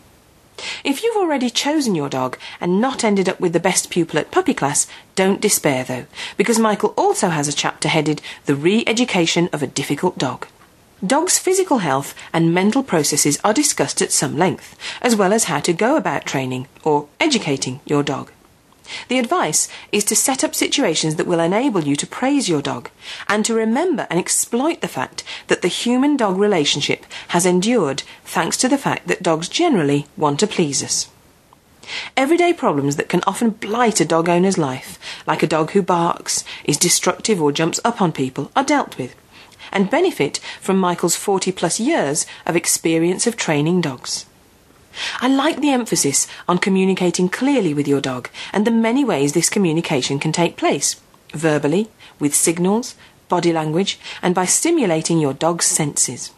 If 0.84 1.02
you've 1.02 1.16
already 1.16 1.50
chosen 1.50 1.94
your 1.94 2.08
dog 2.08 2.38
and 2.60 2.80
not 2.80 3.04
ended 3.04 3.28
up 3.28 3.40
with 3.40 3.52
the 3.52 3.60
best 3.60 3.90
pupil 3.90 4.18
at 4.18 4.30
puppy 4.30 4.54
class, 4.54 4.86
don't 5.14 5.40
despair 5.40 5.84
though, 5.84 6.06
because 6.36 6.58
Michael 6.58 6.94
also 6.96 7.28
has 7.28 7.46
a 7.48 7.52
chapter 7.52 7.88
headed 7.88 8.22
The 8.46 8.54
Re 8.54 8.82
Education 8.86 9.50
of 9.52 9.62
a 9.62 9.66
Difficult 9.66 10.16
Dog. 10.16 10.46
Dogs' 11.06 11.38
physical 11.38 11.78
health 11.78 12.14
and 12.32 12.54
mental 12.54 12.82
processes 12.82 13.38
are 13.44 13.52
discussed 13.52 14.00
at 14.00 14.12
some 14.12 14.38
length, 14.38 14.78
as 15.02 15.14
well 15.14 15.34
as 15.34 15.44
how 15.44 15.60
to 15.60 15.74
go 15.74 15.96
about 15.96 16.24
training 16.24 16.68
or 16.84 17.06
educating 17.20 17.80
your 17.84 18.02
dog. 18.02 18.32
The 19.08 19.18
advice 19.18 19.68
is 19.92 20.04
to 20.04 20.16
set 20.16 20.44
up 20.44 20.54
situations 20.54 21.16
that 21.16 21.26
will 21.26 21.40
enable 21.40 21.84
you 21.84 21.96
to 21.96 22.06
praise 22.06 22.48
your 22.48 22.62
dog 22.62 22.90
and 23.28 23.44
to 23.44 23.54
remember 23.54 24.06
and 24.10 24.18
exploit 24.18 24.80
the 24.80 24.88
fact 24.88 25.24
that 25.48 25.62
the 25.62 25.68
human 25.68 26.16
dog 26.16 26.38
relationship 26.38 27.06
has 27.28 27.46
endured 27.46 28.02
thanks 28.24 28.56
to 28.58 28.68
the 28.68 28.78
fact 28.78 29.08
that 29.08 29.22
dogs 29.22 29.48
generally 29.48 30.06
want 30.16 30.40
to 30.40 30.46
please 30.46 30.82
us. 30.82 31.08
Everyday 32.16 32.52
problems 32.52 32.96
that 32.96 33.08
can 33.08 33.22
often 33.26 33.50
blight 33.50 34.00
a 34.00 34.04
dog 34.04 34.28
owner's 34.28 34.58
life, 34.58 34.98
like 35.26 35.42
a 35.42 35.46
dog 35.46 35.70
who 35.70 35.82
barks, 35.82 36.44
is 36.64 36.76
destructive, 36.76 37.40
or 37.40 37.52
jumps 37.52 37.78
up 37.84 38.02
on 38.02 38.10
people, 38.10 38.50
are 38.56 38.64
dealt 38.64 38.98
with 38.98 39.14
and 39.72 39.90
benefit 39.90 40.38
from 40.60 40.78
Michael's 40.78 41.16
40 41.16 41.52
plus 41.52 41.78
years 41.80 42.26
of 42.46 42.56
experience 42.56 43.26
of 43.26 43.36
training 43.36 43.80
dogs. 43.80 44.26
I 45.20 45.28
like 45.28 45.60
the 45.60 45.70
emphasis 45.70 46.26
on 46.48 46.58
communicating 46.58 47.28
clearly 47.28 47.74
with 47.74 47.88
your 47.88 48.00
dog 48.00 48.30
and 48.52 48.66
the 48.66 48.70
many 48.70 49.04
ways 49.04 49.32
this 49.32 49.50
communication 49.50 50.18
can 50.18 50.32
take 50.32 50.56
place 50.56 50.96
verbally, 51.32 51.88
with 52.18 52.34
signals, 52.34 52.94
body 53.28 53.52
language, 53.52 53.98
and 54.22 54.34
by 54.34 54.44
stimulating 54.44 55.18
your 55.18 55.34
dog's 55.34 55.66
senses. 55.66 56.32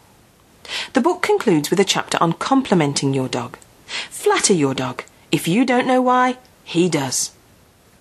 The 0.93 1.01
book 1.01 1.21
concludes 1.21 1.69
with 1.69 1.79
a 1.79 1.85
chapter 1.85 2.17
on 2.21 2.33
complimenting 2.33 3.13
your 3.13 3.27
dog. 3.27 3.57
Flatter 4.09 4.53
your 4.53 4.73
dog. 4.73 5.03
If 5.31 5.47
you 5.47 5.65
don't 5.65 5.87
know 5.87 6.01
why, 6.01 6.37
he 6.63 6.89
does. 6.89 7.31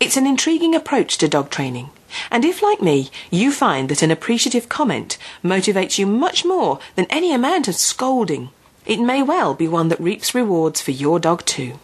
It's 0.01 0.17
an 0.17 0.27
intriguing 0.27 0.75
approach 0.75 1.19
to 1.19 1.29
dog 1.29 1.51
training. 1.51 1.91
And 2.31 2.45
if, 2.45 2.63
like 2.63 2.81
me, 2.81 3.11
you 3.31 3.53
find 3.53 3.89
that 3.89 4.03
an 4.03 4.11
appreciative 4.11 4.69
comment 4.69 5.19
motivates 5.45 5.99
you 5.99 6.07
much 6.07 6.45
more 6.45 6.79
than 6.95 7.07
any 7.11 7.33
amount 7.35 7.69
of 7.69 7.75
scolding, 7.75 8.51
it 8.89 8.99
may 8.99 9.23
well 9.23 9.55
be 9.55 9.69
one 9.69 9.87
that 9.89 10.01
reaps 10.01 10.35
rewards 10.35 10.81
for 10.81 10.91
your 10.91 11.21
dog 11.21 11.45
too. 11.45 11.79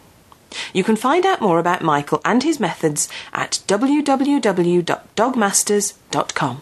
You 0.73 0.83
can 0.83 0.95
find 0.95 1.23
out 1.25 1.41
more 1.41 1.59
about 1.59 1.83
Michael 1.83 2.21
and 2.25 2.41
his 2.43 2.59
methods 2.59 3.07
at 3.31 3.61
www.dogmasters.com. 3.67 6.61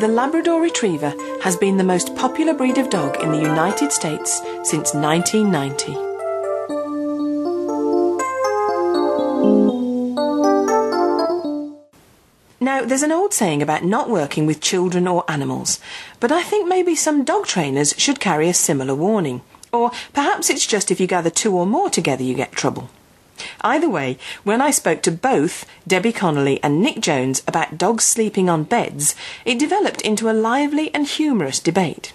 The 0.00 0.08
Labrador 0.08 0.60
Retriever 0.60 1.14
has 1.42 1.56
been 1.56 1.76
the 1.76 1.84
most 1.84 2.16
popular 2.16 2.54
breed 2.54 2.78
of 2.78 2.90
dog 2.90 3.22
in 3.22 3.30
the 3.30 3.38
United 3.38 3.92
States 3.92 4.40
since 4.64 4.94
1990. 4.94 6.11
Now, 12.62 12.84
there's 12.84 13.02
an 13.02 13.10
old 13.10 13.34
saying 13.34 13.60
about 13.60 13.82
not 13.82 14.08
working 14.08 14.46
with 14.46 14.60
children 14.60 15.08
or 15.08 15.28
animals, 15.28 15.80
but 16.20 16.30
I 16.30 16.44
think 16.44 16.68
maybe 16.68 16.94
some 16.94 17.24
dog 17.24 17.44
trainers 17.44 17.92
should 17.98 18.20
carry 18.20 18.48
a 18.48 18.54
similar 18.54 18.94
warning. 18.94 19.40
Or 19.72 19.90
perhaps 20.12 20.48
it's 20.48 20.64
just 20.64 20.92
if 20.92 21.00
you 21.00 21.08
gather 21.08 21.28
two 21.28 21.56
or 21.56 21.66
more 21.66 21.90
together 21.90 22.22
you 22.22 22.34
get 22.34 22.52
trouble. 22.52 22.88
Either 23.62 23.90
way, 23.90 24.16
when 24.44 24.60
I 24.60 24.70
spoke 24.70 25.02
to 25.02 25.10
both 25.10 25.66
Debbie 25.88 26.12
Connolly 26.12 26.62
and 26.62 26.80
Nick 26.80 27.00
Jones 27.00 27.42
about 27.48 27.78
dogs 27.78 28.04
sleeping 28.04 28.48
on 28.48 28.62
beds, 28.62 29.16
it 29.44 29.58
developed 29.58 30.00
into 30.02 30.30
a 30.30 30.32
lively 30.32 30.94
and 30.94 31.04
humorous 31.04 31.58
debate. 31.58 32.12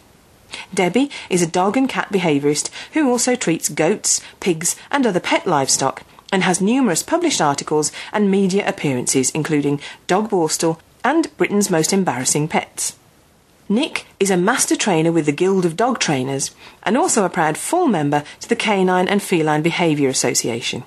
Debbie 0.73 1.11
is 1.29 1.41
a 1.41 1.47
dog 1.47 1.75
and 1.75 1.89
cat 1.89 2.07
behaviourist 2.09 2.69
who 2.93 3.11
also 3.11 3.35
treats 3.35 3.67
goats, 3.67 4.21
pigs, 4.39 4.77
and 4.91 5.05
other 5.05 5.19
pet 5.19 5.45
livestock 5.45 6.05
and 6.31 6.43
has 6.43 6.61
numerous 6.61 7.03
published 7.03 7.41
articles 7.41 7.91
and 8.11 8.31
media 8.31 8.67
appearances, 8.67 9.29
including 9.31 9.79
Dog 10.07 10.29
Borstal 10.29 10.79
and 11.03 11.35
Britain's 11.37 11.69
Most 11.69 11.93
Embarrassing 11.93 12.47
Pets. 12.47 12.95
Nick 13.69 14.05
is 14.19 14.31
a 14.31 14.37
master 14.37 14.75
trainer 14.75 15.11
with 15.11 15.25
the 15.25 15.31
Guild 15.31 15.65
of 15.65 15.75
Dog 15.75 15.99
Trainers 15.99 16.55
and 16.83 16.97
also 16.97 17.25
a 17.25 17.29
proud 17.29 17.57
full 17.57 17.87
member 17.87 18.23
to 18.39 18.47
the 18.47 18.55
Canine 18.55 19.07
and 19.07 19.21
Feline 19.21 19.61
Behaviour 19.61 20.09
Association. 20.09 20.83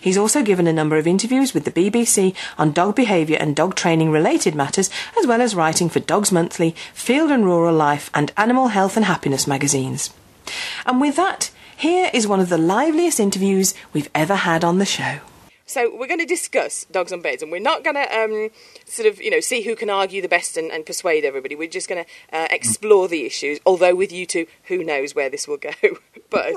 He's 0.00 0.16
also 0.16 0.42
given 0.42 0.66
a 0.66 0.72
number 0.72 0.96
of 0.96 1.06
interviews 1.06 1.54
with 1.54 1.64
the 1.64 1.70
BBC 1.70 2.34
on 2.58 2.72
dog 2.72 2.96
behaviour 2.96 3.36
and 3.38 3.54
dog 3.54 3.74
training 3.74 4.10
related 4.10 4.54
matters, 4.54 4.90
as 5.18 5.26
well 5.26 5.40
as 5.40 5.54
writing 5.54 5.88
for 5.88 6.00
Dogs 6.00 6.32
Monthly, 6.32 6.74
Field 6.92 7.30
and 7.30 7.44
Rural 7.44 7.74
Life, 7.74 8.10
and 8.14 8.32
Animal 8.36 8.68
Health 8.68 8.96
and 8.96 9.04
Happiness 9.04 9.46
magazines. 9.46 10.12
And 10.86 11.00
with 11.00 11.16
that, 11.16 11.50
here 11.76 12.10
is 12.12 12.26
one 12.26 12.40
of 12.40 12.48
the 12.48 12.58
liveliest 12.58 13.20
interviews 13.20 13.74
we've 13.92 14.10
ever 14.14 14.34
had 14.34 14.64
on 14.64 14.78
the 14.78 14.84
show. 14.84 15.20
So 15.66 15.90
we're 15.96 16.06
going 16.06 16.20
to 16.20 16.26
discuss 16.26 16.84
dogs 16.84 17.12
on 17.12 17.22
beds, 17.22 17.42
and 17.42 17.50
we're 17.50 17.58
not 17.58 17.82
going 17.84 17.96
to 17.96 18.18
um, 18.18 18.50
sort 18.84 19.08
of, 19.08 19.20
you 19.20 19.30
know, 19.30 19.40
see 19.40 19.62
who 19.62 19.74
can 19.74 19.88
argue 19.88 20.20
the 20.20 20.28
best 20.28 20.58
and, 20.58 20.70
and 20.70 20.84
persuade 20.84 21.24
everybody. 21.24 21.56
We're 21.56 21.70
just 21.70 21.88
going 21.88 22.04
to 22.04 22.36
uh, 22.36 22.48
explore 22.50 23.08
the 23.08 23.24
issues. 23.24 23.60
Although 23.64 23.94
with 23.94 24.12
you 24.12 24.26
two, 24.26 24.46
who 24.64 24.84
knows 24.84 25.14
where 25.14 25.30
this 25.30 25.48
will 25.48 25.56
go? 25.56 25.72
but 26.30 26.54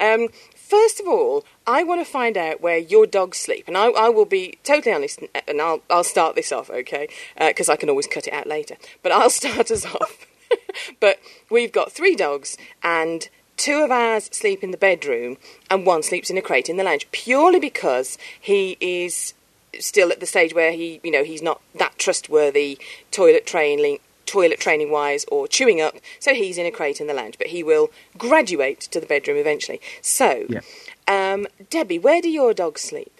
um, 0.00 0.28
first 0.56 0.98
of 0.98 1.06
all, 1.06 1.44
I 1.64 1.84
want 1.84 2.00
to 2.00 2.04
find 2.04 2.36
out 2.36 2.60
where 2.60 2.78
your 2.78 3.06
dogs 3.06 3.38
sleep, 3.38 3.68
and 3.68 3.76
I, 3.76 3.86
I 3.90 4.08
will 4.08 4.24
be 4.24 4.58
totally 4.64 4.92
honest, 4.92 5.20
and 5.46 5.60
I'll 5.60 5.82
I'll 5.88 6.04
start 6.04 6.34
this 6.34 6.50
off, 6.50 6.70
okay? 6.70 7.08
Because 7.38 7.68
uh, 7.68 7.74
I 7.74 7.76
can 7.76 7.88
always 7.88 8.08
cut 8.08 8.26
it 8.26 8.32
out 8.32 8.48
later. 8.48 8.76
But 9.02 9.12
I'll 9.12 9.30
start 9.42 9.70
us 9.70 9.86
off. 9.86 10.26
but 11.00 11.20
we've 11.50 11.72
got 11.72 11.92
three 11.92 12.16
dogs, 12.16 12.56
and 12.82 13.28
two 13.60 13.84
of 13.84 13.90
ours 13.90 14.30
sleep 14.32 14.64
in 14.64 14.70
the 14.70 14.78
bedroom 14.78 15.36
and 15.68 15.84
one 15.84 16.02
sleeps 16.02 16.30
in 16.30 16.38
a 16.38 16.40
crate 16.40 16.70
in 16.70 16.78
the 16.78 16.82
lounge 16.82 17.06
purely 17.12 17.60
because 17.60 18.16
he 18.40 18.78
is 18.80 19.34
still 19.78 20.10
at 20.10 20.18
the 20.18 20.24
stage 20.24 20.54
where 20.54 20.72
he 20.72 20.98
you 21.02 21.10
know 21.10 21.22
he's 21.22 21.42
not 21.42 21.60
that 21.78 21.96
trustworthy 21.98 22.78
toilet 23.10 23.44
training 23.44 23.98
toilet 24.24 24.58
training 24.58 24.90
wise 24.90 25.26
or 25.30 25.46
chewing 25.46 25.78
up 25.78 25.94
so 26.18 26.32
he's 26.32 26.56
in 26.56 26.64
a 26.64 26.70
crate 26.70 27.02
in 27.02 27.06
the 27.06 27.12
lounge 27.12 27.36
but 27.36 27.48
he 27.48 27.62
will 27.62 27.90
graduate 28.16 28.80
to 28.80 28.98
the 28.98 29.06
bedroom 29.06 29.36
eventually 29.36 29.78
so 30.00 30.46
yeah. 30.48 30.60
um, 31.06 31.46
debbie 31.68 31.98
where 31.98 32.22
do 32.22 32.30
your 32.30 32.54
dogs 32.54 32.80
sleep 32.80 33.12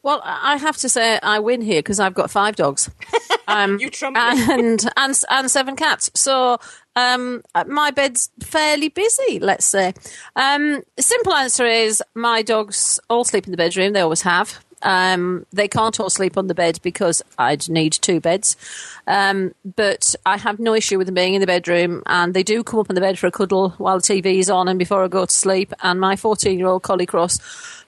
well, 0.00 0.22
I 0.24 0.58
have 0.58 0.76
to 0.78 0.88
say 0.88 1.18
I 1.24 1.40
win 1.40 1.60
here 1.60 1.80
because 1.80 1.98
I've 1.98 2.14
got 2.14 2.30
five 2.30 2.54
dogs. 2.54 2.88
Um, 3.48 3.78
you 3.78 3.90
trump 3.90 4.16
and, 4.16 4.84
and 4.96 5.22
and 5.30 5.50
seven 5.50 5.74
cats. 5.74 6.10
So 6.14 6.58
um, 6.94 7.42
my 7.66 7.90
bed's 7.90 8.30
fairly 8.40 8.88
busy, 8.88 9.38
let's 9.38 9.64
say. 9.64 9.94
Um, 10.36 10.82
simple 10.98 11.34
answer 11.34 11.66
is 11.66 12.02
my 12.14 12.42
dogs 12.42 13.00
all 13.08 13.24
sleep 13.24 13.46
in 13.46 13.50
the 13.50 13.56
bedroom. 13.56 13.92
They 13.92 14.00
always 14.00 14.22
have. 14.22 14.62
Um, 14.82 15.44
they 15.52 15.66
can't 15.66 15.98
all 15.98 16.10
sleep 16.10 16.36
on 16.36 16.46
the 16.46 16.54
bed 16.54 16.78
because 16.82 17.22
I'd 17.36 17.68
need 17.68 17.92
two 17.92 18.20
beds. 18.20 18.56
Um, 19.06 19.54
but 19.76 20.14
I 20.24 20.36
have 20.36 20.60
no 20.60 20.74
issue 20.74 20.98
with 20.98 21.06
them 21.06 21.14
being 21.14 21.34
in 21.34 21.40
the 21.40 21.46
bedroom, 21.46 22.02
and 22.06 22.34
they 22.34 22.42
do 22.42 22.62
come 22.62 22.80
up 22.80 22.90
on 22.90 22.94
the 22.94 23.00
bed 23.00 23.18
for 23.18 23.26
a 23.26 23.32
cuddle 23.32 23.70
while 23.78 23.98
the 23.98 24.02
TV 24.02 24.38
is 24.38 24.50
on 24.50 24.68
and 24.68 24.78
before 24.78 25.02
I 25.02 25.08
go 25.08 25.26
to 25.26 25.32
sleep. 25.32 25.72
And 25.82 26.00
my 26.00 26.16
14 26.16 26.58
year 26.58 26.68
old 26.68 26.82
Collie 26.82 27.06
Cross 27.06 27.40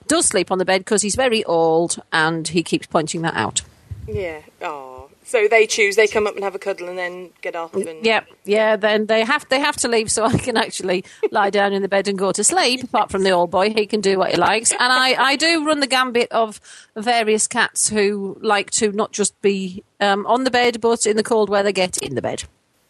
does 0.07 0.25
sleep 0.25 0.51
on 0.51 0.57
the 0.57 0.65
bed 0.65 0.81
because 0.81 1.01
he's 1.01 1.15
very 1.15 1.43
old 1.45 2.01
and 2.11 2.47
he 2.47 2.63
keeps 2.63 2.87
pointing 2.87 3.21
that 3.21 3.35
out. 3.35 3.61
Yeah. 4.07 4.41
Oh. 4.61 4.90
So 5.31 5.47
they 5.47 5.65
choose. 5.65 5.95
They 5.95 6.07
come 6.07 6.27
up 6.27 6.35
and 6.35 6.43
have 6.43 6.55
a 6.55 6.59
cuddle 6.59 6.89
and 6.89 6.97
then 6.97 7.29
get 7.41 7.55
off. 7.55 7.73
And 7.73 8.05
Yeah, 8.05 8.25
yeah. 8.43 8.75
Then 8.75 9.05
they 9.05 9.23
have 9.23 9.47
they 9.47 9.61
have 9.61 9.77
to 9.77 9.87
leave 9.87 10.11
so 10.11 10.25
I 10.25 10.37
can 10.37 10.57
actually 10.57 11.05
lie 11.31 11.49
down 11.59 11.71
in 11.71 11.81
the 11.81 11.87
bed 11.87 12.09
and 12.09 12.17
go 12.17 12.33
to 12.33 12.43
sleep. 12.43 12.83
Apart 12.83 13.11
from 13.11 13.23
the 13.23 13.31
old 13.31 13.49
boy, 13.49 13.69
he 13.69 13.85
can 13.85 14.01
do 14.01 14.19
what 14.19 14.31
he 14.31 14.37
likes, 14.37 14.71
and 14.73 14.91
I, 14.91 15.13
I 15.13 15.35
do 15.37 15.65
run 15.65 15.79
the 15.79 15.87
gambit 15.87 16.29
of 16.33 16.59
various 16.97 17.47
cats 17.47 17.87
who 17.87 18.37
like 18.41 18.71
to 18.71 18.91
not 18.91 19.13
just 19.13 19.41
be 19.41 19.85
um, 20.01 20.25
on 20.27 20.43
the 20.43 20.51
bed, 20.51 20.81
but 20.81 21.05
in 21.05 21.15
the 21.15 21.23
cold 21.23 21.49
weather 21.49 21.71
get 21.71 21.97
in 21.99 22.15
the 22.15 22.21
bed. 22.21 22.43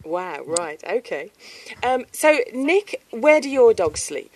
Wow. 0.03 0.41
Right. 0.43 0.83
Okay. 0.83 1.31
Um, 1.83 2.05
so 2.11 2.39
Nick, 2.55 3.03
where 3.11 3.39
do 3.39 3.51
your 3.51 3.75
dogs 3.75 4.01
sleep? 4.01 4.31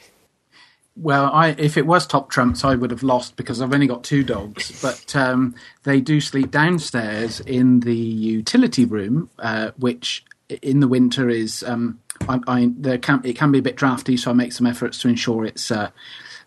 Well, 0.97 1.29
I, 1.33 1.49
if 1.57 1.75
it 1.75 1.85
was 1.85 2.07
top 2.07 2.29
trumps, 2.29 2.63
I 2.63 2.75
would 2.75 2.91
have 2.91 3.03
lost 3.03 3.35
because 3.35 3.61
I've 3.61 3.73
only 3.73 3.87
got 3.87 4.03
two 4.03 4.23
dogs. 4.23 4.71
But 4.81 5.15
um, 5.15 5.55
they 5.83 5.99
do 5.99 6.21
sleep 6.21 6.51
downstairs 6.51 7.39
in 7.41 7.81
the 7.81 7.95
utility 7.95 8.85
room, 8.85 9.29
uh, 9.39 9.71
which 9.77 10.23
in 10.61 10.79
the 10.79 10.87
winter 10.87 11.29
is 11.29 11.63
um, 11.63 11.99
I, 12.27 12.39
I, 12.47 12.71
there 12.77 12.97
can, 12.97 13.21
it 13.23 13.35
can 13.35 13.51
be 13.51 13.59
a 13.59 13.63
bit 13.63 13.75
drafty, 13.75 14.17
so 14.17 14.31
I 14.31 14.33
make 14.33 14.53
some 14.53 14.67
efforts 14.67 14.97
to 14.99 15.07
ensure 15.07 15.45
it's 15.45 15.71
uh, 15.71 15.89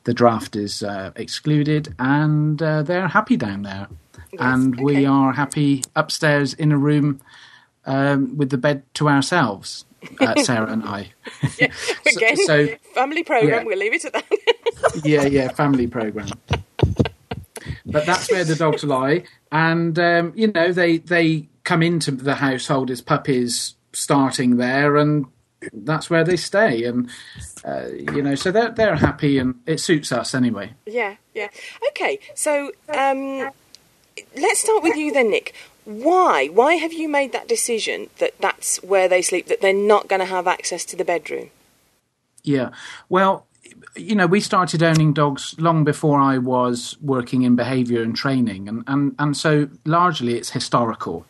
the 0.04 0.14
draft 0.14 0.56
is 0.56 0.82
uh, 0.82 1.12
excluded, 1.16 1.94
and 1.98 2.62
uh, 2.62 2.82
they're 2.82 3.08
happy 3.08 3.36
down 3.36 3.62
there. 3.62 3.88
and 4.38 4.74
okay. 4.74 4.82
we 4.82 5.06
are 5.06 5.32
happy 5.32 5.82
upstairs 5.94 6.54
in 6.54 6.72
a 6.72 6.78
room 6.78 7.20
um, 7.86 8.36
with 8.36 8.50
the 8.50 8.58
bed 8.58 8.82
to 8.94 9.08
ourselves, 9.08 9.84
uh, 10.20 10.34
Sarah 10.42 10.70
and 10.70 10.84
I. 10.84 11.12
Again, 12.06 12.36
so- 12.36 12.68
family 12.94 13.22
program. 13.22 13.50
yeah. 13.50 13.64
We'll 13.64 13.78
leave 13.78 13.94
it 13.94 14.04
at 14.04 14.12
that. 14.12 14.24
yeah, 15.04 15.24
yeah, 15.24 15.48
family 15.48 15.86
program. 15.86 16.28
But 17.84 18.06
that's 18.06 18.30
where 18.30 18.44
the 18.44 18.54
dogs 18.54 18.84
lie, 18.84 19.24
and 19.50 19.98
um, 19.98 20.32
you 20.36 20.48
know 20.52 20.72
they 20.72 20.98
they 20.98 21.48
come 21.64 21.82
into 21.82 22.10
the 22.10 22.34
household 22.36 22.90
as 22.90 23.00
puppies, 23.00 23.74
starting 23.92 24.56
there, 24.56 24.96
and 24.96 25.26
that's 25.72 26.08
where 26.10 26.22
they 26.24 26.36
stay, 26.36 26.84
and 26.84 27.10
uh, 27.64 27.86
you 27.88 28.22
know, 28.22 28.34
so 28.34 28.50
they're 28.50 28.70
they're 28.70 28.96
happy, 28.96 29.38
and 29.38 29.54
it 29.66 29.80
suits 29.80 30.12
us 30.12 30.34
anyway. 30.34 30.72
Yeah, 30.86 31.16
yeah. 31.34 31.48
Okay, 31.88 32.20
so 32.34 32.72
um, 32.88 33.50
let's 34.36 34.60
start 34.60 34.82
with 34.82 34.96
you 34.96 35.12
then, 35.12 35.30
Nick. 35.30 35.54
Why? 35.88 36.48
Why 36.48 36.74
have 36.74 36.92
you 36.92 37.08
made 37.08 37.32
that 37.32 37.48
decision 37.48 38.10
that 38.18 38.38
that's 38.40 38.76
where 38.82 39.08
they 39.08 39.22
sleep? 39.22 39.46
That 39.46 39.62
they're 39.62 39.72
not 39.72 40.06
going 40.06 40.20
to 40.20 40.26
have 40.26 40.46
access 40.46 40.84
to 40.84 40.96
the 40.96 41.04
bedroom? 41.04 41.48
Yeah. 42.44 42.72
Well, 43.08 43.46
you 43.96 44.14
know, 44.14 44.26
we 44.26 44.40
started 44.40 44.82
owning 44.82 45.14
dogs 45.14 45.54
long 45.58 45.84
before 45.84 46.20
I 46.20 46.36
was 46.36 46.98
working 47.00 47.40
in 47.40 47.56
behaviour 47.56 48.02
and 48.02 48.14
training, 48.14 48.68
and, 48.68 48.84
and, 48.86 49.14
and 49.18 49.34
so 49.34 49.70
largely 49.86 50.34
it's 50.34 50.50
historical, 50.50 51.24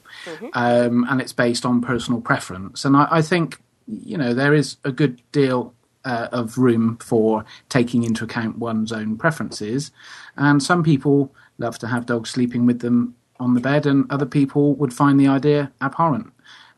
um, 0.54 1.06
and 1.08 1.20
it's 1.20 1.32
based 1.32 1.64
on 1.64 1.80
personal 1.80 2.20
preference. 2.20 2.84
And 2.84 2.96
I, 2.96 3.06
I 3.12 3.22
think, 3.22 3.60
you 3.86 4.18
know, 4.18 4.34
there 4.34 4.54
is 4.54 4.76
a 4.84 4.90
good 4.90 5.22
deal 5.30 5.72
uh, 6.04 6.28
of 6.32 6.58
room 6.58 6.96
for 6.96 7.44
taking 7.68 8.02
into 8.02 8.24
account 8.24 8.58
one's 8.58 8.90
own 8.90 9.18
preferences, 9.18 9.92
and 10.36 10.60
some 10.60 10.82
people 10.82 11.32
love 11.58 11.78
to 11.78 11.86
have 11.86 12.06
dogs 12.06 12.30
sleeping 12.30 12.66
with 12.66 12.80
them 12.80 13.14
on 13.40 13.54
the 13.54 13.60
bed, 13.60 13.86
and 13.86 14.10
other 14.10 14.26
people 14.26 14.74
would 14.74 14.92
find 14.92 15.18
the 15.18 15.28
idea 15.28 15.72
abhorrent. 15.80 16.32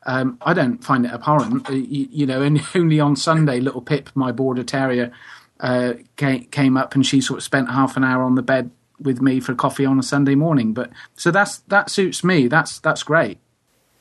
Um, 0.06 0.38
I 0.42 0.54
don't 0.54 0.82
find 0.82 1.04
it 1.04 1.12
abhorrent. 1.12 1.68
Uh, 1.68 1.72
you, 1.72 2.08
you 2.10 2.26
know, 2.26 2.42
and 2.42 2.62
only 2.74 3.00
on 3.00 3.16
Sunday, 3.16 3.60
little 3.60 3.82
Pip, 3.82 4.10
my 4.14 4.32
border 4.32 4.64
terrier, 4.64 5.12
uh, 5.60 5.94
came, 6.16 6.44
came 6.46 6.76
up 6.76 6.94
and 6.94 7.04
she 7.04 7.20
sort 7.20 7.38
of 7.38 7.44
spent 7.44 7.70
half 7.70 7.96
an 7.96 8.04
hour 8.04 8.22
on 8.22 8.34
the 8.34 8.42
bed 8.42 8.70
with 8.98 9.20
me 9.20 9.40
for 9.40 9.54
coffee 9.54 9.84
on 9.84 9.98
a 9.98 10.02
Sunday 10.02 10.34
morning. 10.34 10.72
But 10.72 10.90
so 11.16 11.30
that's 11.30 11.58
that 11.68 11.90
suits 11.90 12.22
me. 12.22 12.48
That's 12.48 12.78
that's 12.78 13.02
great. 13.02 13.38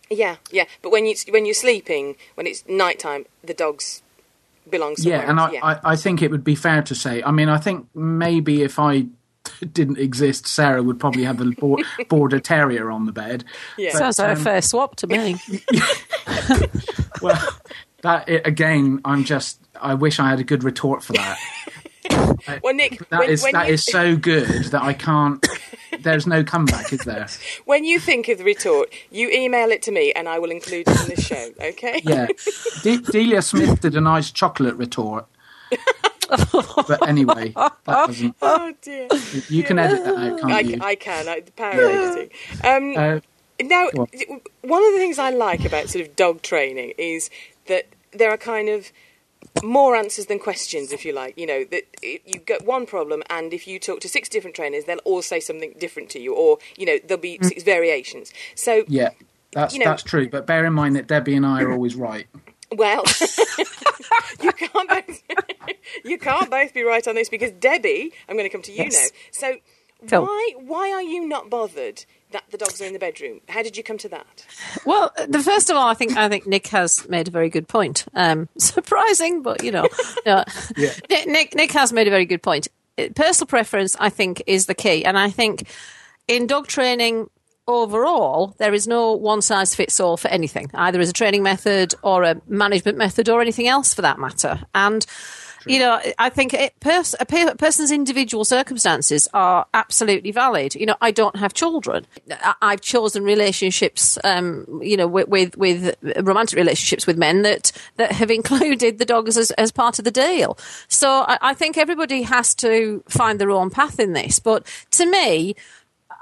Yeah, 0.10 0.38
yeah. 0.52 0.66
But 0.82 0.92
when 0.92 1.06
you 1.06 1.16
when 1.30 1.46
you're 1.46 1.54
sleeping, 1.54 2.16
when 2.36 2.48
it's 2.48 2.68
nighttime, 2.68 3.26
the 3.44 3.54
dogs 3.54 4.02
belong 4.70 4.96
somewhere. 4.96 5.22
Yeah, 5.22 5.30
and 5.30 5.40
I, 5.40 5.46
else. 5.46 5.60
I, 5.64 5.92
I 5.92 5.96
think 5.96 6.22
it 6.22 6.32
would 6.32 6.44
be 6.44 6.56
fair 6.56 6.82
to 6.84 6.96
say. 6.96 7.24
I 7.24 7.32
mean, 7.32 7.50
I 7.50 7.58
think 7.58 7.88
maybe 7.94 8.64
if 8.64 8.80
I 8.80 9.08
didn't 9.74 9.98
exist, 9.98 10.48
Sarah 10.48 10.84
would 10.84 11.00
probably 11.00 11.24
have 11.24 11.42
a 11.42 11.46
bor- 11.46 11.84
border 12.10 12.40
terrier 12.40 12.92
on 12.92 13.06
the 13.06 13.12
bed. 13.12 13.44
Yeah. 13.78 13.92
Sounds 13.92 14.20
like 14.20 14.36
um, 14.36 14.42
a 14.42 14.44
fair 14.44 14.62
swap 14.62 14.96
to 14.98 15.08
me. 15.08 15.38
Well, 17.22 17.38
that 18.02 18.30
i 18.30 18.42
again, 18.46 19.02
I'm 19.04 19.26
just. 19.26 19.60
I 19.82 19.94
wish 19.94 20.20
I 20.22 20.30
had 20.30 20.40
a 20.40 20.44
good 20.44 20.64
retort 20.64 21.04
for 21.04 21.14
that. 21.14 21.38
well, 22.64 22.74
Nick, 22.74 23.08
That 23.10 23.20
when, 23.20 23.30
is 23.30 23.44
when 23.44 23.54
that 23.54 23.68
you, 23.68 23.74
is 23.74 23.84
so 23.84 24.16
good 24.16 24.66
that 24.66 24.82
I 24.82 24.94
can't. 24.94 25.46
There's 26.00 26.26
no 26.26 26.46
comeback, 26.46 26.94
is 26.94 27.02
there? 27.02 27.28
when 27.66 27.84
you 27.84 28.00
think 28.00 28.30
of 28.30 28.38
the 28.38 28.46
retort, 28.46 28.94
you 29.12 29.30
email 29.30 29.70
it 29.70 29.82
to 29.84 29.92
me, 29.92 30.14
and 30.14 30.30
I 30.30 30.40
will 30.40 30.52
include 30.52 30.88
it 30.88 31.02
in 31.02 31.16
the 31.16 31.22
show. 31.22 31.50
Okay? 31.62 32.02
Yeah, 32.06 32.28
De- 32.84 33.02
Delia 33.02 33.42
Smith 33.42 33.82
did 33.82 33.96
a 33.96 34.02
nice 34.02 34.32
chocolate 34.32 34.76
retort. 34.76 35.28
But 36.88 37.08
anyway, 37.08 37.50
that 37.56 37.74
doesn't. 37.86 38.36
Oh 38.42 38.74
dear. 38.82 39.08
You 39.50 39.64
can 39.64 39.80
edit 39.80 40.04
that 40.04 40.16
out, 40.16 40.40
can't 40.40 40.52
I, 40.54 40.60
you? 40.62 40.78
I 40.82 40.96
can. 40.96 41.28
I, 41.28 41.40
the 41.42 41.52
power 41.52 41.72
of 41.72 41.92
editing. 41.96 42.30
Um, 42.64 42.98
Uh, 42.98 43.20
Now, 43.62 43.90
What? 43.94 44.10
one 44.62 44.84
of 44.86 44.94
the 44.94 44.98
things 45.00 45.20
I 45.20 45.32
like 45.32 45.66
about 45.66 45.90
sort 45.90 46.06
of 46.08 46.16
dog 46.16 46.42
training 46.42 46.94
is 46.98 47.30
that 47.68 47.88
there 48.12 48.30
are 48.32 48.38
kind 48.38 48.70
of 48.70 48.92
more 49.64 49.96
answers 49.96 50.28
than 50.28 50.40
questions, 50.40 50.92
if 50.92 51.04
you 51.06 51.12
like. 51.14 51.38
You 51.38 51.46
know, 51.48 51.64
that 51.66 51.84
it, 52.02 52.22
you 52.26 52.40
get 52.40 52.66
one 52.66 52.86
problem, 52.86 53.22
and 53.30 53.54
if 53.54 53.68
you 53.68 53.80
talk 53.80 54.00
to 54.02 54.10
six 54.10 54.30
different 54.30 54.56
trainers, 54.56 54.86
they'll 54.86 54.98
all 55.00 55.22
say 55.22 55.40
something 55.40 55.74
different 55.80 56.10
to 56.12 56.20
you, 56.20 56.34
or 56.34 56.58
you 56.78 56.86
know, 56.86 56.98
there'll 57.06 57.22
be 57.22 57.38
six 57.42 57.64
variations. 57.64 58.32
So, 58.56 58.84
yeah, 58.88 59.10
that's 59.52 59.74
you 59.74 59.80
know- 59.80 59.86
that's 59.86 60.04
true. 60.04 60.30
But 60.30 60.46
bear 60.46 60.66
in 60.66 60.74
mind 60.74 60.96
that 60.96 61.08
Debbie 61.08 61.36
and 61.36 61.46
I 61.46 61.62
are 61.64 61.72
always 61.72 61.96
right. 61.96 62.28
Well, 62.76 63.04
you 64.42 64.52
can't 64.54 64.90
both 64.90 65.24
you 66.06 66.18
can't 66.18 66.50
both 66.50 66.74
be 66.74 66.84
right 66.84 67.08
on 67.08 67.16
this 67.16 67.30
because 67.30 67.52
Debbie, 67.52 68.12
I'm 68.28 68.36
going 68.36 68.50
to 68.50 68.52
come 68.52 68.62
to 68.64 68.72
you 68.72 68.84
Yes. 68.86 69.12
now. 69.12 69.18
So, 69.32 69.56
Cool. 70.08 70.22
why 70.26 70.54
why 70.60 70.92
are 70.92 71.02
you 71.02 71.28
not 71.28 71.50
bothered 71.50 72.06
that 72.32 72.44
the 72.52 72.58
dogs 72.58 72.80
are 72.82 72.86
in 72.86 72.94
the 72.94 73.00
bedroom? 73.00 73.42
How 73.50 73.62
did 73.64 73.76
you 73.76 73.84
come 73.84 73.98
to 73.98 74.08
that? 74.10 74.46
Well, 74.86 75.12
the 75.28 75.40
first 75.44 75.70
of 75.70 75.76
all, 75.76 75.88
I 75.88 75.94
think 75.94 76.16
I 76.16 76.30
think 76.30 76.48
Nick 76.48 76.68
has 76.68 77.08
made 77.10 77.28
a 77.28 77.32
very 77.32 77.50
good 77.50 77.68
point. 77.68 78.06
Um, 78.14 78.48
surprising, 78.58 79.42
but 79.42 79.62
you 79.64 79.72
know, 79.72 79.88
no. 80.26 80.46
Yeah. 80.78 80.94
Nick, 81.10 81.28
Nick 81.28 81.56
Nick 81.56 81.72
has 81.74 81.92
made 81.92 82.08
a 82.08 82.12
very 82.12 82.26
good 82.26 82.42
point. 82.42 82.70
Uh, 82.98 83.08
Personal 83.14 83.48
preference, 83.48 83.98
I 84.00 84.10
think, 84.10 84.42
is 84.48 84.68
the 84.68 84.76
key, 84.76 85.04
and 85.04 85.18
I 85.18 85.30
think 85.30 85.68
in 86.30 86.48
dog 86.48 86.68
training 86.68 87.30
overall, 87.70 88.56
there 88.58 88.74
is 88.74 88.88
no 88.88 89.14
one 89.14 89.42
size 89.42 89.76
fits 89.76 90.00
all 90.00 90.18
for 90.18 90.28
anything, 90.30 90.72
either 90.74 91.00
as 91.00 91.10
a 91.10 91.14
training 91.14 91.44
method 91.44 91.94
or 92.02 92.24
a 92.24 92.42
management 92.48 92.98
method 92.98 93.30
or 93.30 93.42
anything 93.42 93.68
else 93.68 93.94
for 93.94 94.02
that 94.02 94.20
matter. 94.20 94.60
And 94.74 95.06
you 95.66 95.80
know, 95.80 96.00
I 96.18 96.30
think 96.30 96.54
it, 96.54 96.74
pers- 96.80 97.16
a 97.20 97.26
pe- 97.26 97.54
person's 97.56 97.92
individual 97.92 98.46
circumstances 98.46 99.28
are 99.34 99.66
absolutely 99.74 100.32
valid. 100.32 100.74
You 100.74 100.86
know, 100.86 100.96
I 101.02 101.12
don't 101.12 101.36
have 101.36 101.54
children. 101.54 102.08
I- 102.32 102.56
I've 102.62 102.82
chosen 102.82 103.24
relationships, 103.24 104.18
um, 104.24 104.80
you 104.82 104.96
know, 104.96 105.06
with, 105.08 105.28
with 105.28 105.58
with 105.58 105.96
romantic 106.22 106.58
relationships 106.58 107.06
with 107.06 107.18
men 107.18 107.42
that 107.42 107.72
that 107.98 108.14
have 108.14 108.32
included 108.40 109.00
the 109.00 109.06
dogs 109.06 109.38
as, 109.38 109.52
as 109.52 109.72
part 109.72 110.00
of 110.00 110.06
the 110.06 110.12
deal. 110.12 110.58
So 110.88 111.10
I, 111.28 111.38
I 111.42 111.54
think 111.54 111.78
everybody 111.78 112.24
has 112.24 112.56
to 112.56 113.04
find 113.10 113.40
their 113.40 113.52
own 113.52 113.70
path 113.70 114.00
in 114.00 114.14
this. 114.14 114.40
But 114.40 114.66
to 114.92 115.06
me, 115.06 115.56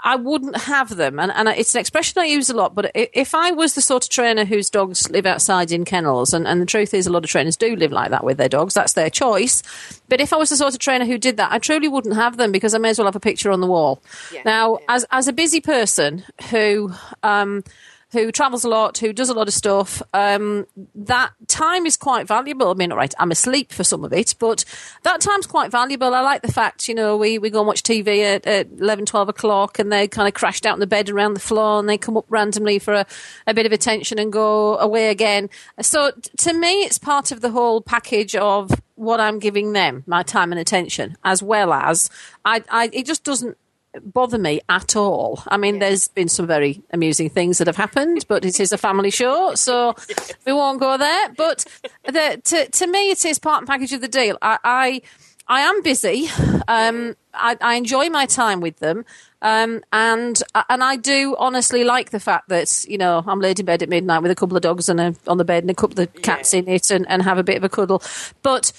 I 0.03 0.15
wouldn't 0.15 0.57
have 0.57 0.95
them, 0.95 1.19
and, 1.19 1.31
and 1.31 1.49
it's 1.49 1.75
an 1.75 1.81
expression 1.81 2.21
I 2.21 2.25
use 2.25 2.49
a 2.49 2.55
lot. 2.55 2.75
But 2.75 2.91
if 2.93 3.33
I 3.33 3.51
was 3.51 3.73
the 3.73 3.81
sort 3.81 4.03
of 4.03 4.09
trainer 4.09 4.45
whose 4.45 4.69
dogs 4.69 5.09
live 5.09 5.25
outside 5.25 5.71
in 5.71 5.85
kennels, 5.85 6.33
and, 6.33 6.47
and 6.47 6.61
the 6.61 6.65
truth 6.65 6.93
is, 6.93 7.07
a 7.07 7.11
lot 7.11 7.23
of 7.23 7.29
trainers 7.29 7.57
do 7.57 7.75
live 7.75 7.91
like 7.91 8.11
that 8.11 8.23
with 8.23 8.37
their 8.37 8.49
dogs. 8.49 8.73
That's 8.73 8.93
their 8.93 9.09
choice. 9.09 9.63
But 10.07 10.21
if 10.21 10.33
I 10.33 10.37
was 10.37 10.49
the 10.49 10.57
sort 10.57 10.73
of 10.73 10.79
trainer 10.79 11.05
who 11.05 11.17
did 11.17 11.37
that, 11.37 11.51
I 11.51 11.59
truly 11.59 11.87
wouldn't 11.87 12.15
have 12.15 12.37
them 12.37 12.51
because 12.51 12.73
I 12.73 12.77
may 12.77 12.89
as 12.89 12.99
well 12.99 13.07
have 13.07 13.15
a 13.15 13.19
picture 13.19 13.51
on 13.51 13.61
the 13.61 13.67
wall. 13.67 14.01
Yeah, 14.31 14.41
now, 14.45 14.77
yeah. 14.77 14.85
as 14.89 15.05
as 15.11 15.27
a 15.27 15.33
busy 15.33 15.61
person 15.61 16.23
who. 16.49 16.91
Um, 17.23 17.63
who 18.11 18.31
travels 18.31 18.63
a 18.63 18.69
lot, 18.69 18.97
who 18.99 19.11
does 19.11 19.29
a 19.29 19.33
lot 19.33 19.47
of 19.47 19.53
stuff. 19.53 20.01
Um, 20.13 20.65
that 20.95 21.31
time 21.47 21.85
is 21.85 21.97
quite 21.97 22.25
valuable. 22.25 22.69
I 22.69 22.73
mean, 22.73 22.91
all 22.91 22.97
right, 22.97 23.13
I'm 23.19 23.31
asleep 23.31 23.73
for 23.73 23.83
some 23.83 24.05
of 24.05 24.13
it, 24.13 24.35
but 24.39 24.63
that 25.03 25.19
time's 25.19 25.45
quite 25.45 25.71
valuable. 25.71 26.13
I 26.13 26.21
like 26.21 26.41
the 26.41 26.51
fact, 26.51 26.87
you 26.87 26.95
know, 26.95 27.17
we, 27.17 27.37
we 27.37 27.49
go 27.49 27.59
and 27.59 27.67
watch 27.67 27.83
TV 27.83 28.19
at, 28.23 28.47
at 28.47 28.67
11, 28.79 29.05
12 29.07 29.29
o'clock 29.29 29.77
and 29.77 29.91
they 29.91 30.07
kind 30.07 30.27
of 30.27 30.33
crashed 30.33 30.65
out 30.65 30.75
in 30.75 30.79
the 30.79 30.87
bed 30.87 31.09
around 31.09 31.33
the 31.33 31.41
floor 31.41 31.79
and 31.79 31.89
they 31.89 31.97
come 31.97 32.15
up 32.15 32.25
randomly 32.29 32.79
for 32.79 32.93
a, 32.93 33.05
a 33.45 33.53
bit 33.53 33.65
of 33.65 33.73
attention 33.73 34.19
and 34.19 34.31
go 34.31 34.77
away 34.77 35.09
again. 35.09 35.49
So 35.81 36.11
to 36.37 36.53
me, 36.53 36.83
it's 36.83 36.97
part 36.97 37.31
of 37.31 37.41
the 37.41 37.51
whole 37.51 37.81
package 37.81 38.35
of 38.35 38.71
what 38.95 39.19
I'm 39.19 39.39
giving 39.39 39.73
them, 39.73 40.03
my 40.07 40.23
time 40.23 40.51
and 40.51 40.59
attention, 40.59 41.17
as 41.23 41.43
well 41.43 41.71
as 41.71 42.09
I, 42.43 42.63
I 42.69 42.89
it 42.91 43.05
just 43.05 43.23
doesn't 43.23 43.57
bother 44.03 44.37
me 44.37 44.61
at 44.69 44.95
all. 44.95 45.43
I 45.47 45.57
mean, 45.57 45.79
there's 45.79 46.07
been 46.07 46.29
some 46.29 46.47
very 46.47 46.81
amusing 46.91 47.29
things 47.29 47.57
that 47.57 47.67
have 47.67 47.75
happened, 47.77 48.25
but 48.27 48.45
it 48.45 48.59
is 48.59 48.71
a 48.71 48.77
family 48.77 49.11
show, 49.11 49.55
so 49.55 49.95
we 50.45 50.53
won't 50.53 50.79
go 50.79 50.97
there. 50.97 51.29
But 51.37 51.65
the, 52.05 52.41
to 52.45 52.69
to 52.69 52.87
me, 52.87 53.11
it 53.11 53.25
is 53.25 53.39
part 53.39 53.59
and 53.59 53.67
package 53.67 53.93
of 53.93 54.01
the 54.01 54.07
deal. 54.07 54.37
I 54.41 54.57
I, 54.63 55.01
I 55.47 55.61
am 55.61 55.81
busy. 55.81 56.27
Um, 56.67 57.15
I, 57.33 57.55
I 57.61 57.75
enjoy 57.75 58.09
my 58.09 58.25
time 58.25 58.59
with 58.61 58.77
them. 58.79 59.05
Um, 59.41 59.83
and 59.93 60.41
and 60.69 60.83
I 60.83 60.95
do 60.95 61.35
honestly 61.37 61.83
like 61.83 62.09
the 62.09 62.19
fact 62.19 62.49
that 62.49 62.85
you 62.87 62.97
know 62.97 63.23
I'm 63.25 63.39
laid 63.39 63.59
in 63.59 63.65
bed 63.67 63.83
at 63.83 63.89
midnight 63.89 64.21
with 64.23 64.31
a 64.31 64.35
couple 64.35 64.57
of 64.57 64.63
dogs 64.63 64.89
and 64.89 64.99
a, 64.99 65.15
on 65.27 65.37
the 65.37 65.45
bed 65.45 65.63
and 65.63 65.69
a 65.69 65.75
couple 65.75 66.01
of 66.03 66.11
cats 66.23 66.53
Yeah. 66.53 66.61
in 66.61 66.67
it 66.67 66.89
and, 66.89 67.07
and 67.07 67.21
have 67.21 67.37
a 67.37 67.43
bit 67.43 67.55
of 67.57 67.63
a 67.63 67.69
cuddle. 67.69 68.01
But 68.41 68.71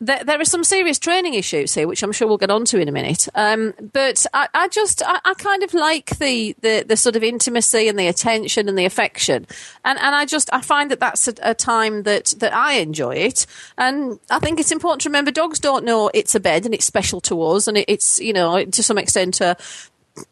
there, 0.00 0.24
there 0.24 0.40
are 0.40 0.44
some 0.44 0.64
serious 0.64 0.98
training 0.98 1.34
issues 1.34 1.74
here, 1.74 1.86
which 1.86 2.02
I'm 2.02 2.12
sure 2.12 2.26
we'll 2.26 2.38
get 2.38 2.50
onto 2.50 2.78
in 2.78 2.88
a 2.88 2.92
minute. 2.92 3.28
Um, 3.34 3.74
but 3.92 4.26
I, 4.34 4.48
I 4.54 4.68
just, 4.68 5.02
I, 5.04 5.20
I 5.24 5.34
kind 5.34 5.62
of 5.62 5.74
like 5.74 6.18
the, 6.18 6.54
the, 6.60 6.84
the 6.86 6.96
sort 6.96 7.16
of 7.16 7.22
intimacy 7.22 7.88
and 7.88 7.98
the 7.98 8.08
attention 8.08 8.68
and 8.68 8.78
the 8.78 8.84
affection, 8.84 9.46
and 9.84 9.98
and 9.98 10.14
I 10.14 10.24
just, 10.24 10.52
I 10.52 10.60
find 10.60 10.90
that 10.90 11.00
that's 11.00 11.28
a, 11.28 11.34
a 11.42 11.54
time 11.54 12.02
that 12.04 12.34
that 12.38 12.54
I 12.54 12.74
enjoy 12.74 13.16
it, 13.16 13.46
and 13.78 14.18
I 14.30 14.38
think 14.38 14.60
it's 14.60 14.72
important 14.72 15.02
to 15.02 15.08
remember 15.08 15.30
dogs 15.30 15.60
don't 15.60 15.84
know 15.84 16.10
it's 16.12 16.34
a 16.34 16.40
bed 16.40 16.64
and 16.64 16.74
it's 16.74 16.84
special 16.84 17.20
to 17.22 17.42
us, 17.42 17.66
and 17.66 17.76
it, 17.78 17.86
it's 17.88 18.18
you 18.18 18.32
know 18.32 18.64
to 18.64 18.82
some 18.82 18.98
extent 18.98 19.40
a 19.40 19.56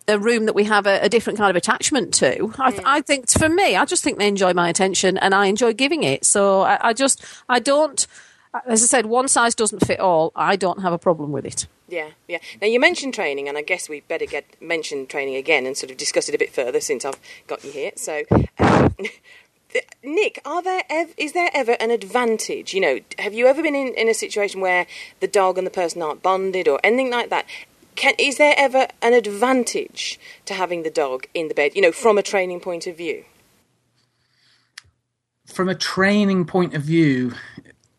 a 0.08 0.18
room 0.18 0.46
that 0.46 0.54
we 0.54 0.64
have 0.64 0.86
a, 0.86 1.00
a 1.02 1.08
different 1.08 1.38
kind 1.38 1.50
of 1.50 1.56
attachment 1.56 2.14
to. 2.14 2.52
I, 2.58 2.80
I 2.86 3.00
think 3.02 3.30
for 3.30 3.48
me, 3.48 3.76
I 3.76 3.84
just 3.84 4.02
think 4.02 4.18
they 4.18 4.28
enjoy 4.28 4.54
my 4.54 4.68
attention 4.68 5.18
and 5.18 5.34
I 5.34 5.46
enjoy 5.46 5.74
giving 5.74 6.02
it. 6.04 6.24
So 6.24 6.62
I, 6.62 6.88
I 6.88 6.92
just, 6.94 7.22
I 7.48 7.58
don't, 7.58 8.06
as 8.66 8.82
I 8.82 8.86
said, 8.86 9.06
one 9.06 9.28
size 9.28 9.54
doesn't 9.54 9.84
fit 9.86 10.00
all. 10.00 10.32
I 10.36 10.56
don't 10.56 10.82
have 10.82 10.92
a 10.92 10.98
problem 10.98 11.32
with 11.32 11.44
it. 11.44 11.66
Yeah, 11.88 12.10
yeah. 12.28 12.38
Now 12.60 12.68
you 12.68 12.80
mentioned 12.80 13.14
training, 13.14 13.48
and 13.48 13.58
I 13.58 13.62
guess 13.62 13.88
we 13.88 14.00
better 14.00 14.26
get 14.26 14.44
mention 14.60 15.06
training 15.06 15.34
again 15.36 15.66
and 15.66 15.76
sort 15.76 15.90
of 15.90 15.96
discuss 15.96 16.28
it 16.28 16.34
a 16.34 16.38
bit 16.38 16.52
further 16.52 16.80
since 16.80 17.04
I've 17.04 17.18
got 17.46 17.64
you 17.64 17.72
here. 17.72 17.92
So, 17.96 18.22
um, 18.58 18.94
Nick, 20.04 20.40
are 20.44 20.62
there 20.62 20.82
ev- 20.88 21.14
is 21.16 21.32
there 21.32 21.50
ever 21.52 21.72
an 21.80 21.90
advantage? 21.90 22.74
You 22.74 22.80
know, 22.80 23.00
have 23.18 23.34
you 23.34 23.46
ever 23.46 23.62
been 23.62 23.74
in, 23.74 23.94
in 23.94 24.08
a 24.08 24.14
situation 24.14 24.60
where 24.60 24.86
the 25.20 25.26
dog 25.28 25.58
and 25.58 25.66
the 25.66 25.70
person 25.70 26.00
aren't 26.00 26.22
bonded 26.22 26.68
or 26.68 26.80
anything 26.84 27.10
like 27.10 27.30
that? 27.30 27.46
Can, 27.96 28.14
is 28.18 28.38
there 28.38 28.54
ever 28.56 28.88
an 29.02 29.12
advantage 29.12 30.18
to 30.46 30.54
having 30.54 30.82
the 30.82 30.90
dog 30.90 31.26
in 31.34 31.48
the 31.48 31.54
bed? 31.54 31.72
You 31.74 31.82
know, 31.82 31.92
from 31.92 32.18
a 32.18 32.22
training 32.22 32.60
point 32.60 32.86
of 32.86 32.96
view. 32.96 33.24
from 35.46 35.68
a 35.68 35.74
training 35.74 36.44
point 36.46 36.74
of 36.74 36.82
view, 36.82 37.34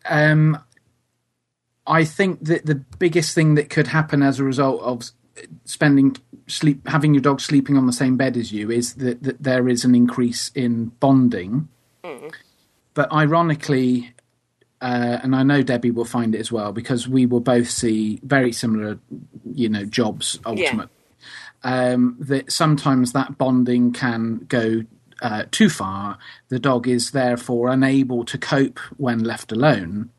um, 0.08 0.58
I 1.86 2.04
think 2.04 2.44
that 2.44 2.66
the 2.66 2.74
biggest 2.74 3.34
thing 3.34 3.54
that 3.54 3.70
could 3.70 3.88
happen 3.88 4.22
as 4.22 4.40
a 4.40 4.44
result 4.44 4.82
of 4.82 5.10
spending 5.64 6.16
sleep 6.46 6.86
having 6.88 7.14
your 7.14 7.20
dog 7.20 7.40
sleeping 7.40 7.76
on 7.76 7.86
the 7.86 7.92
same 7.92 8.16
bed 8.16 8.36
as 8.36 8.52
you 8.52 8.70
is 8.70 8.94
that, 8.94 9.22
that 9.22 9.42
there 9.42 9.68
is 9.68 9.84
an 9.84 9.94
increase 9.94 10.50
in 10.54 10.86
bonding. 11.00 11.68
But 12.94 13.12
ironically, 13.12 14.14
uh, 14.80 15.18
and 15.22 15.36
I 15.36 15.42
know 15.42 15.62
Debbie 15.62 15.90
will 15.90 16.04
find 16.04 16.34
it 16.34 16.38
as 16.38 16.50
well 16.50 16.72
because 16.72 17.06
we 17.08 17.26
will 17.26 17.40
both 17.40 17.68
see 17.70 18.20
very 18.22 18.52
similar, 18.52 18.98
you 19.52 19.68
know, 19.68 19.84
jobs 19.84 20.38
ultimately. 20.46 20.88
Um, 21.62 22.16
that 22.20 22.52
sometimes 22.52 23.12
that 23.12 23.38
bonding 23.38 23.92
can 23.92 24.46
go 24.48 24.84
uh, 25.22 25.44
too 25.50 25.68
far. 25.68 26.18
The 26.48 26.58
dog 26.58 26.86
is 26.88 27.10
therefore 27.12 27.68
unable 27.68 28.24
to 28.26 28.38
cope 28.38 28.78
when 28.96 29.24
left 29.24 29.52
alone. 29.52 30.10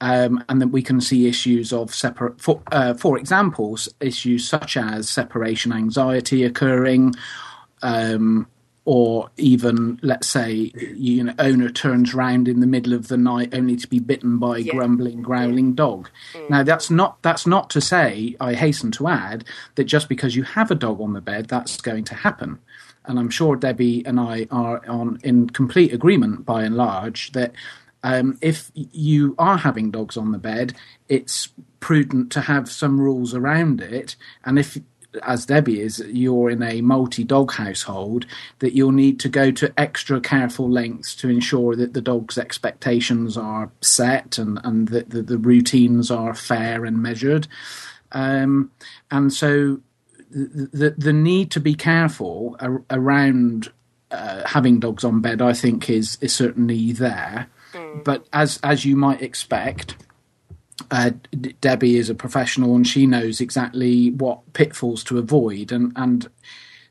Um, 0.00 0.44
and 0.48 0.60
then 0.60 0.70
we 0.72 0.82
can 0.82 1.00
see 1.00 1.28
issues 1.28 1.72
of 1.72 1.94
separate, 1.94 2.40
for, 2.40 2.60
uh, 2.72 2.94
for 2.94 3.16
example, 3.16 3.78
issues 4.00 4.46
such 4.46 4.76
as 4.76 5.08
separation 5.08 5.72
anxiety 5.72 6.44
occurring, 6.44 7.14
um, 7.82 8.46
or 8.86 9.30
even 9.38 9.98
let's 10.02 10.28
say 10.28 10.70
you 10.94 11.24
know 11.24 11.32
owner 11.38 11.70
turns 11.70 12.12
round 12.12 12.46
in 12.48 12.60
the 12.60 12.66
middle 12.66 12.92
of 12.92 13.08
the 13.08 13.16
night 13.16 13.54
only 13.54 13.76
to 13.76 13.86
be 13.88 13.98
bitten 13.98 14.36
by 14.38 14.58
a 14.58 14.60
Yeah. 14.60 14.74
grumbling 14.74 15.22
growling 15.22 15.72
dog 15.72 16.10
now 16.50 16.62
that's 16.62 16.90
not 16.90 17.16
that's 17.22 17.46
not 17.46 17.70
to 17.70 17.80
say 17.80 18.36
i 18.40 18.52
hasten 18.52 18.90
to 18.90 19.08
add 19.08 19.44
that 19.76 19.84
just 19.84 20.06
because 20.10 20.36
you 20.36 20.42
have 20.42 20.70
a 20.70 20.74
dog 20.74 21.00
on 21.00 21.14
the 21.14 21.22
bed 21.22 21.46
that's 21.48 21.80
going 21.80 22.04
to 22.04 22.14
happen 22.14 22.58
and 23.06 23.18
i'm 23.18 23.30
sure 23.30 23.56
debbie 23.56 24.04
and 24.06 24.18
i 24.18 24.46
are 24.50 24.86
on 24.88 25.18
in 25.22 25.48
complete 25.48 25.92
agreement 25.92 26.44
by 26.44 26.62
and 26.62 26.76
large 26.76 27.32
that 27.32 27.52
um, 28.04 28.36
if 28.42 28.70
you 28.74 29.34
are 29.38 29.56
having 29.56 29.90
dogs 29.90 30.18
on 30.18 30.30
the 30.30 30.38
bed, 30.38 30.74
it's 31.08 31.48
prudent 31.80 32.30
to 32.32 32.42
have 32.42 32.70
some 32.70 33.00
rules 33.00 33.34
around 33.34 33.80
it. 33.80 34.14
And 34.44 34.58
if, 34.58 34.76
as 35.22 35.46
Debbie 35.46 35.80
is, 35.80 36.00
you're 36.06 36.50
in 36.50 36.62
a 36.62 36.82
multi 36.82 37.24
dog 37.24 37.52
household, 37.52 38.26
that 38.58 38.74
you'll 38.74 38.92
need 38.92 39.18
to 39.20 39.30
go 39.30 39.50
to 39.52 39.72
extra 39.80 40.20
careful 40.20 40.70
lengths 40.70 41.16
to 41.16 41.30
ensure 41.30 41.74
that 41.76 41.94
the 41.94 42.02
dog's 42.02 42.36
expectations 42.36 43.38
are 43.38 43.70
set 43.80 44.36
and, 44.36 44.60
and 44.64 44.88
that 44.88 45.08
the, 45.08 45.22
the 45.22 45.38
routines 45.38 46.10
are 46.10 46.34
fair 46.34 46.84
and 46.84 47.02
measured. 47.02 47.48
Um, 48.12 48.70
and 49.10 49.32
so 49.32 49.80
the, 50.34 50.94
the, 50.98 51.12
need 51.12 51.50
to 51.52 51.60
be 51.60 51.74
careful 51.74 52.56
ar- 52.58 52.82
around 52.90 53.70
uh, 54.10 54.46
having 54.46 54.80
dogs 54.80 55.04
on 55.04 55.20
bed, 55.20 55.40
I 55.40 55.52
think, 55.52 55.88
is 55.88 56.18
is 56.20 56.34
certainly 56.34 56.92
there. 56.92 57.48
But 58.04 58.26
as 58.32 58.58
as 58.62 58.84
you 58.84 58.96
might 58.96 59.22
expect, 59.22 59.96
uh, 60.90 61.10
D- 61.30 61.54
Debbie 61.60 61.96
is 61.96 62.10
a 62.10 62.14
professional 62.14 62.74
and 62.74 62.86
she 62.86 63.06
knows 63.06 63.40
exactly 63.40 64.10
what 64.10 64.52
pitfalls 64.52 65.04
to 65.04 65.18
avoid, 65.18 65.72
and 65.72 65.92
and 65.96 66.28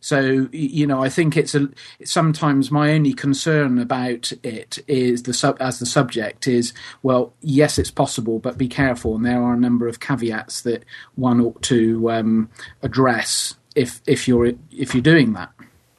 so 0.03 0.49
you 0.51 0.85
know 0.85 1.01
I 1.01 1.07
think 1.07 1.37
it's 1.37 1.55
a 1.55 1.69
sometimes 2.03 2.69
my 2.69 2.91
only 2.91 3.13
concern 3.13 3.79
about 3.79 4.33
it 4.43 4.79
is 4.85 5.23
the 5.23 5.33
sub 5.33 5.55
as 5.61 5.79
the 5.79 5.85
subject 5.85 6.45
is 6.45 6.73
well 7.03 7.31
yes 7.39 7.79
it's 7.79 7.89
possible 7.89 8.37
but 8.39 8.57
be 8.57 8.67
careful 8.67 9.15
and 9.15 9.25
there 9.25 9.41
are 9.41 9.53
a 9.53 9.57
number 9.57 9.87
of 9.87 10.01
caveats 10.01 10.61
that 10.63 10.83
one 11.15 11.39
ought 11.39 11.61
to 11.63 12.11
um, 12.11 12.49
address 12.81 13.55
if 13.75 14.01
if 14.05 14.27
you're 14.27 14.51
if 14.71 14.93
you're 14.93 15.01
doing 15.01 15.31
that. 15.33 15.51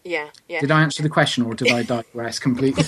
Yeah, 0.05 0.29
yeah. 0.51 0.61
Did 0.61 0.71
I 0.71 0.83
answer 0.83 1.03
the 1.03 1.09
question 1.09 1.45
or 1.47 1.55
did 1.55 1.73
I 1.73 1.83
digress 1.97 2.39
completely? 2.39 2.85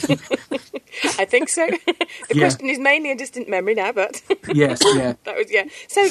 I 1.18 1.24
think 1.24 1.48
so. 1.48 1.66
the 1.66 2.06
Yeah. 2.34 2.40
question 2.42 2.68
is 2.68 2.78
mainly 2.78 3.10
a 3.10 3.16
distant 3.16 3.48
memory 3.48 3.72
now, 3.74 3.90
but 3.92 4.20
yes, 4.52 4.82
yeah. 4.94 5.14
that 5.24 5.34
was 5.34 5.50
yeah. 5.50 5.64
So, 5.88 6.06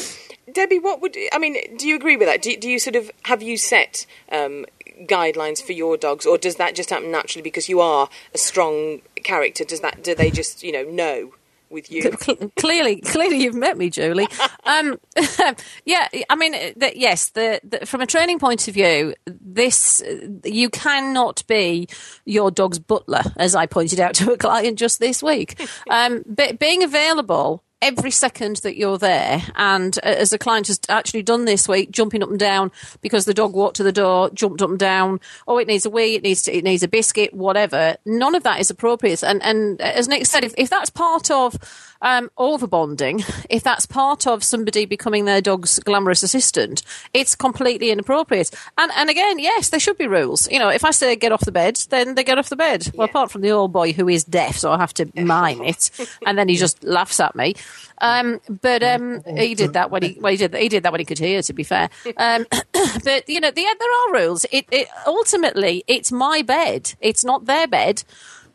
Debbie, 0.51 0.79
what 0.79 1.01
would 1.01 1.15
I 1.31 1.37
mean? 1.37 1.57
Do 1.77 1.87
you 1.87 1.95
agree 1.95 2.17
with 2.17 2.27
that? 2.27 2.41
Do, 2.41 2.57
do 2.57 2.67
you 2.67 2.79
sort 2.79 2.95
of 2.95 3.11
have 3.23 3.43
you 3.43 3.55
set 3.55 4.07
um, 4.31 4.65
guidelines 5.03 5.61
for 5.61 5.73
your 5.73 5.97
dogs, 5.97 6.25
or 6.25 6.37
does 6.37 6.55
that 6.55 6.75
just 6.75 6.89
happen 6.89 7.11
naturally 7.11 7.43
because 7.43 7.69
you 7.69 7.79
are 7.79 8.09
a 8.33 8.37
strong 8.37 9.01
character? 9.23 9.63
Does 9.63 9.81
that 9.81 10.03
do 10.03 10.15
they 10.15 10.31
just 10.31 10.63
you 10.63 10.71
know 10.71 10.83
know 10.83 11.33
with 11.69 11.91
you? 11.91 12.11
Clearly, 12.57 13.01
clearly, 13.01 13.43
you've 13.43 13.55
met 13.55 13.77
me, 13.77 13.89
Julie. 13.89 14.27
Um, 14.67 14.99
yeah, 15.85 16.07
I 16.27 16.35
mean, 16.35 16.55
uh, 16.55 16.71
the, 16.75 16.91
yes. 16.97 17.29
The, 17.29 17.61
the, 17.63 17.85
from 17.85 18.01
a 18.01 18.07
training 18.07 18.39
point 18.39 18.67
of 18.67 18.73
view, 18.73 19.13
this 19.27 20.01
uh, 20.01 20.27
you 20.43 20.71
cannot 20.71 21.45
be 21.45 21.87
your 22.25 22.49
dog's 22.49 22.79
butler, 22.79 23.21
as 23.37 23.53
I 23.53 23.67
pointed 23.67 23.99
out 23.99 24.15
to 24.15 24.33
a 24.33 24.37
client 24.37 24.79
just 24.79 24.99
this 24.99 25.21
week. 25.21 25.61
Um, 25.87 26.23
but 26.25 26.57
being 26.57 26.81
available 26.81 27.63
every 27.81 28.11
second 28.11 28.57
that 28.57 28.77
you're 28.77 28.97
there, 28.97 29.41
and 29.55 29.97
uh, 29.97 30.07
as 30.07 30.33
a 30.33 30.37
client 30.37 30.67
has 30.67 30.79
actually 30.89 31.23
done 31.23 31.45
this 31.45 31.67
week, 31.67 31.91
jumping 31.91 32.23
up 32.23 32.29
and 32.29 32.39
down 32.39 32.71
because 33.01 33.25
the 33.25 33.33
dog 33.33 33.53
walked 33.53 33.77
to 33.77 33.83
the 33.83 33.91
door, 33.91 34.29
jumped 34.31 34.61
up 34.61 34.69
and 34.69 34.79
down. 34.79 35.19
Oh, 35.47 35.57
it 35.57 35.67
needs 35.67 35.85
a 35.85 35.89
wee, 35.89 36.15
it 36.15 36.23
needs 36.23 36.43
to, 36.43 36.55
it 36.55 36.63
needs 36.63 36.83
a 36.83 36.87
biscuit, 36.87 37.33
whatever. 37.33 37.97
None 38.05 38.35
of 38.35 38.43
that 38.43 38.59
is 38.59 38.69
appropriate. 38.69 39.23
And 39.23 39.41
and 39.43 39.79
as 39.81 40.07
Nick 40.07 40.25
said, 40.25 40.43
if, 40.43 40.53
if 40.57 40.69
that's 40.69 40.89
part 40.89 41.29
of 41.31 41.57
um, 42.05 42.29
overbonding, 42.37 43.25
if 43.49 43.63
that's 43.63 43.87
part 43.87 44.27
of 44.27 44.43
somebody 44.43 44.85
becoming 44.85 45.25
their 45.25 45.41
dog's 45.41 45.79
glamorous 45.79 46.21
assistant, 46.21 46.83
it's 47.15 47.35
completely 47.35 47.89
inappropriate. 47.89 48.51
And 48.77 48.91
and 48.95 49.09
again, 49.09 49.39
yes, 49.39 49.69
there 49.69 49.79
should 49.79 49.97
be 49.97 50.07
rules. 50.07 50.49
You 50.51 50.59
know, 50.59 50.69
if 50.69 50.85
I 50.85 50.91
say 50.91 51.15
get 51.15 51.31
off 51.31 51.41
the 51.41 51.51
bed, 51.51 51.77
then 51.89 52.13
they 52.13 52.23
get 52.23 52.37
off 52.37 52.49
the 52.49 52.55
bed. 52.55 52.91
Well, 52.93 53.07
apart 53.07 53.31
from 53.31 53.41
the 53.41 53.49
old 53.49 53.73
boy 53.73 53.91
who 53.91 54.07
is 54.07 54.23
deaf, 54.23 54.55
so 54.55 54.71
I 54.71 54.77
have 54.77 54.93
to 54.93 55.09
mime 55.15 55.63
it, 55.63 55.89
and 56.27 56.37
then 56.37 56.47
he 56.47 56.55
just 56.57 56.83
laughs 56.83 57.19
at 57.19 57.35
me. 57.35 57.55
Um, 57.97 58.39
but 58.61 58.83
um, 58.83 59.23
he 59.23 59.55
did 59.55 59.73
that 59.73 59.89
when 59.89 60.03
he 60.03 60.13
when 60.19 60.31
he 60.31 60.37
did 60.37 60.51
that. 60.51 60.61
He 60.61 60.69
did 60.69 60.83
that 60.83 60.91
when 60.91 60.99
he 60.99 61.05
could 61.05 61.17
hear. 61.17 61.41
To 61.41 61.53
be 61.53 61.63
fair, 61.63 61.89
um, 62.17 62.45
but 63.03 63.27
you 63.27 63.39
know, 63.39 63.49
the, 63.49 63.63
there 63.79 64.21
are 64.21 64.25
rules. 64.27 64.45
It, 64.51 64.65
it 64.69 64.87
ultimately 65.07 65.83
it's 65.87 66.11
my 66.11 66.43
bed. 66.43 66.93
It's 67.01 67.25
not 67.25 67.45
their 67.45 67.67
bed. 67.67 68.03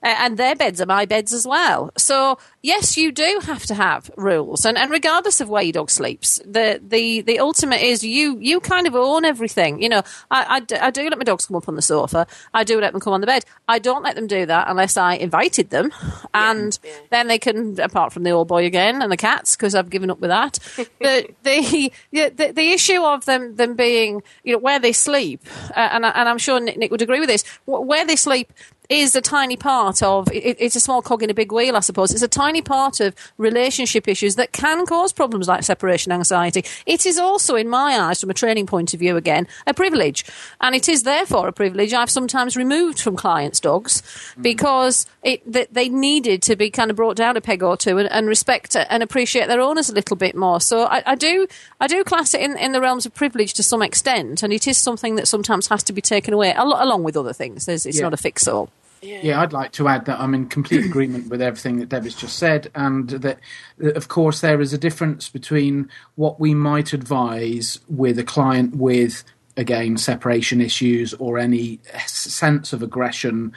And 0.03 0.37
their 0.37 0.57
beds 0.57 0.81
are 0.81 0.87
my 0.87 1.05
beds 1.05 1.33
as 1.33 1.47
well. 1.47 1.91
So 1.97 2.39
yes, 2.63 2.97
you 2.97 3.13
do 3.13 3.41
have 3.45 3.65
to 3.67 3.75
have 3.75 4.11
rules, 4.17 4.65
and, 4.65 4.79
and 4.79 4.91
regardless 4.91 5.41
of 5.41 5.49
where 5.49 5.63
your 5.63 5.73
dog 5.73 5.91
sleeps, 5.91 6.41
the, 6.45 6.81
the, 6.87 7.21
the 7.23 7.39
ultimate 7.39 7.83
is 7.83 8.03
you 8.03 8.39
you 8.39 8.61
kind 8.61 8.87
of 8.87 8.95
own 8.95 9.25
everything. 9.25 9.83
You 9.83 9.89
know, 9.89 10.03
I, 10.31 10.63
I, 10.71 10.87
I 10.87 10.91
do 10.91 11.03
let 11.09 11.19
my 11.19 11.25
dogs 11.25 11.47
come 11.47 11.57
up 11.57 11.69
on 11.69 11.77
the 11.77 11.83
sofa. 11.83 12.27
I 12.55 12.65
do 12.65 12.81
let 12.81 12.93
them 12.93 13.01
come 13.01 13.13
on 13.13 13.21
the 13.21 13.27
bed. 13.27 13.45
I 13.69 13.79
don't 13.79 14.03
let 14.03 14.15
them 14.15 14.27
do 14.27 14.47
that 14.47 14.69
unless 14.69 14.97
I 14.97 15.15
invited 15.15 15.71
them, 15.71 15.93
and 16.35 16.79
yeah. 16.83 16.93
then 17.11 17.29
they 17.29 17.39
can, 17.39 17.79
apart 17.81 18.13
from 18.13 18.23
the 18.23 18.31
old 18.31 18.49
boy 18.49 18.65
again 18.65 19.03
and 19.03 19.13
the 19.13 19.17
cats, 19.17 19.57
because 19.57 19.75
I've 19.75 19.91
given 19.91 20.11
up 20.11 20.21
with 20.21 20.31
that. 20.31 20.59
but 20.77 21.31
the, 21.43 21.93
the 22.13 22.53
the 22.53 22.71
issue 22.71 23.03
of 23.03 23.25
them 23.27 23.57
them 23.57 23.75
being 23.75 24.23
you 24.45 24.55
know 24.55 24.59
where 24.59 24.79
they 24.79 24.93
sleep, 24.93 25.43
uh, 25.77 25.89
and 25.93 26.05
and 26.05 26.29
I'm 26.29 26.39
sure 26.39 26.59
Nick, 26.61 26.79
Nick 26.79 26.91
would 26.91 27.03
agree 27.03 27.21
with 27.21 27.29
this. 27.29 27.45
Where 27.67 28.07
they 28.07 28.17
sleep 28.17 28.53
is 28.91 29.15
a 29.15 29.21
tiny 29.21 29.57
part 29.57 30.03
of 30.03 30.29
it, 30.33 30.57
it's 30.59 30.75
a 30.75 30.81
small 30.81 31.01
cog 31.01 31.23
in 31.23 31.31
a 31.31 31.35
big 31.35 31.53
wheel, 31.53 31.77
I 31.77 31.81
suppose. 31.81 32.13
It's 32.13 32.23
a 32.23 32.29
tiny 32.29 32.61
part 32.61 33.01
of 33.01 33.15
relationship 33.39 34.09
issues 34.09 34.35
that 34.35 34.53
can 34.53 34.85
cause 34.85 35.13
problems 35.13 35.47
like 35.47 35.63
separation 35.63 36.11
anxiety. 36.11 36.65
It 36.87 37.07
is 37.07 37.19
also, 37.19 37.55
in 37.55 37.69
my 37.69 37.99
eyes, 37.99 38.21
from 38.21 38.31
a 38.31 38.35
training 38.35 38.67
point 38.67 38.93
of 38.93 39.01
view, 39.01 39.17
again, 39.17 39.47
a 39.67 39.73
privilege, 39.73 40.25
and 40.61 40.75
it 40.75 40.89
is 40.89 41.05
therefore 41.05 41.47
a 41.47 41.53
privilege 41.53 41.95
I've 41.95 42.11
sometimes 42.11 42.57
removed 42.57 43.01
from 43.01 43.17
clients' 43.17 43.61
dogs 43.61 44.03
hmm. 44.35 44.43
because 44.43 45.07
it 45.23 45.41
that 45.51 45.73
they 45.73 45.89
needed 45.89 46.43
to 46.43 46.57
be 46.57 46.71
kind 46.71 46.91
of 46.91 46.97
brought 46.97 47.17
down 47.17 47.37
a 47.37 47.41
peg 47.41 47.63
or 47.63 47.77
two 47.77 47.99
and, 47.99 48.11
and 48.11 48.27
respect 48.27 48.75
and 48.75 49.03
appreciate 49.03 49.47
their 49.47 49.61
owners 49.61 49.89
a 49.89 49.95
little 49.95 50.17
bit 50.17 50.35
more. 50.35 50.61
So 50.61 50.85
I, 50.85 51.03
I 51.07 51.15
do 51.15 51.47
I 51.81 51.87
do 51.87 52.03
class 52.03 52.35
it 52.35 52.41
in, 52.41 52.59
in 52.59 52.73
the 52.73 52.81
realms 52.81 53.07
of 53.07 53.15
privilege 53.15 53.55
to 53.55 53.63
some 53.63 53.83
extent, 53.83 54.43
and 54.43 54.53
it 54.53 54.67
is 54.67 54.79
something 54.79 55.15
that 55.15 55.29
sometimes 55.29 55.69
has 55.69 55.85
to 55.85 55.93
be 55.93 56.01
taken 56.01 56.35
away 56.35 56.53
al- 56.53 56.83
along 56.83 57.05
with 57.05 57.17
other 57.17 57.33
things. 57.33 57.67
There's, 57.67 57.87
it's 57.87 57.99
Yeah. 57.99 58.05
not 58.05 58.15
a 58.15 58.17
fix 58.17 58.49
all. 58.49 58.71
Yeah, 59.03 59.41
I'd 59.41 59.53
like 59.53 59.73
to 59.73 59.89
add 59.89 60.05
that 60.07 60.21
I'm 60.21 60.35
in 60.35 60.47
complete 60.49 60.85
agreement 60.87 61.29
with 61.29 61.41
everything 61.41 61.79
that 61.79 61.89
Debbie's 61.89 62.15
just 62.15 62.39
said, 62.39 62.71
and 62.75 63.09
that, 63.11 63.39
of 63.79 64.09
course, 64.09 64.41
there 64.41 64.61
is 64.61 64.73
a 64.73 64.79
difference 64.79 65.29
between 65.29 65.89
what 66.17 66.39
we 66.39 66.55
might 66.55 66.93
advise 66.93 67.81
with 67.89 68.19
a 68.19 68.25
client 68.25 68.77
with, 68.77 69.25
again, 69.57 69.97
separation 69.97 70.61
issues 70.61 71.15
or 71.15 71.39
any 71.39 71.81
sense 72.07 72.73
of 72.73 72.83
aggression 72.83 73.53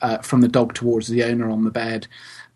uh, 0.00 0.18
from 0.18 0.40
the 0.40 0.48
dog 0.48 0.74
towards 0.74 1.08
the 1.08 1.22
owner 1.22 1.48
on 1.48 1.64
the 1.64 1.70
bed. 1.70 2.08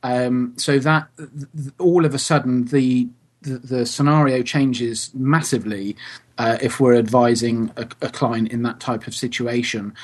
Um, 0.02 0.54
so 0.56 0.78
that 0.80 1.08
th- 1.16 1.30
th- 1.56 1.74
all 1.78 2.04
of 2.04 2.14
a 2.14 2.18
sudden 2.18 2.66
the 2.66 3.08
the, 3.42 3.58
the 3.58 3.86
scenario 3.86 4.42
changes 4.42 5.10
massively 5.14 5.96
uh, 6.38 6.58
if 6.60 6.80
we're 6.80 6.96
advising 6.96 7.70
a, 7.76 7.86
a 8.02 8.08
client 8.08 8.50
in 8.50 8.62
that 8.62 8.80
type 8.80 9.06
of 9.06 9.14
situation. 9.14 9.94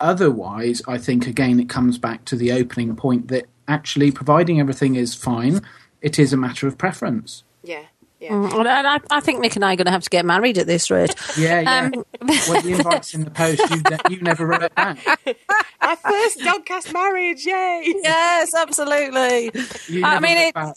Otherwise, 0.00 0.82
I 0.88 0.98
think 0.98 1.26
again 1.26 1.60
it 1.60 1.68
comes 1.68 1.98
back 1.98 2.24
to 2.26 2.36
the 2.36 2.52
opening 2.52 2.96
point 2.96 3.28
that 3.28 3.46
actually 3.68 4.10
providing 4.10 4.58
everything 4.58 4.96
is 4.96 5.14
fine. 5.14 5.60
It 6.00 6.18
is 6.18 6.32
a 6.32 6.36
matter 6.36 6.66
of 6.66 6.78
preference. 6.78 7.44
Yeah, 7.62 7.84
yeah. 8.20 8.32
And 8.32 8.68
I, 8.68 9.00
I 9.10 9.20
think 9.20 9.40
Nick 9.40 9.56
and 9.56 9.64
I 9.64 9.74
are 9.74 9.76
going 9.76 9.86
to 9.86 9.90
have 9.90 10.02
to 10.04 10.10
get 10.10 10.24
married 10.24 10.58
at 10.58 10.66
this 10.66 10.90
rate. 10.90 11.14
Yeah, 11.38 11.60
yeah. 11.60 11.90
Um, 11.94 12.04
well, 12.48 12.62
the 12.62 12.72
invites 12.72 13.14
in 13.14 13.24
the 13.24 13.30
post, 13.30 13.60
you, 13.70 13.82
ne- 13.82 14.16
you 14.16 14.20
never 14.20 14.46
wrote 14.46 14.74
back. 14.74 14.98
Our 15.80 15.96
first 15.96 16.38
dogcast 16.40 16.92
marriage, 16.92 17.46
yay! 17.46 17.94
yes, 18.02 18.54
absolutely. 18.54 19.50
You 19.88 20.04
I 20.04 20.20
mean, 20.20 20.36
it, 20.36 20.54
back. 20.54 20.76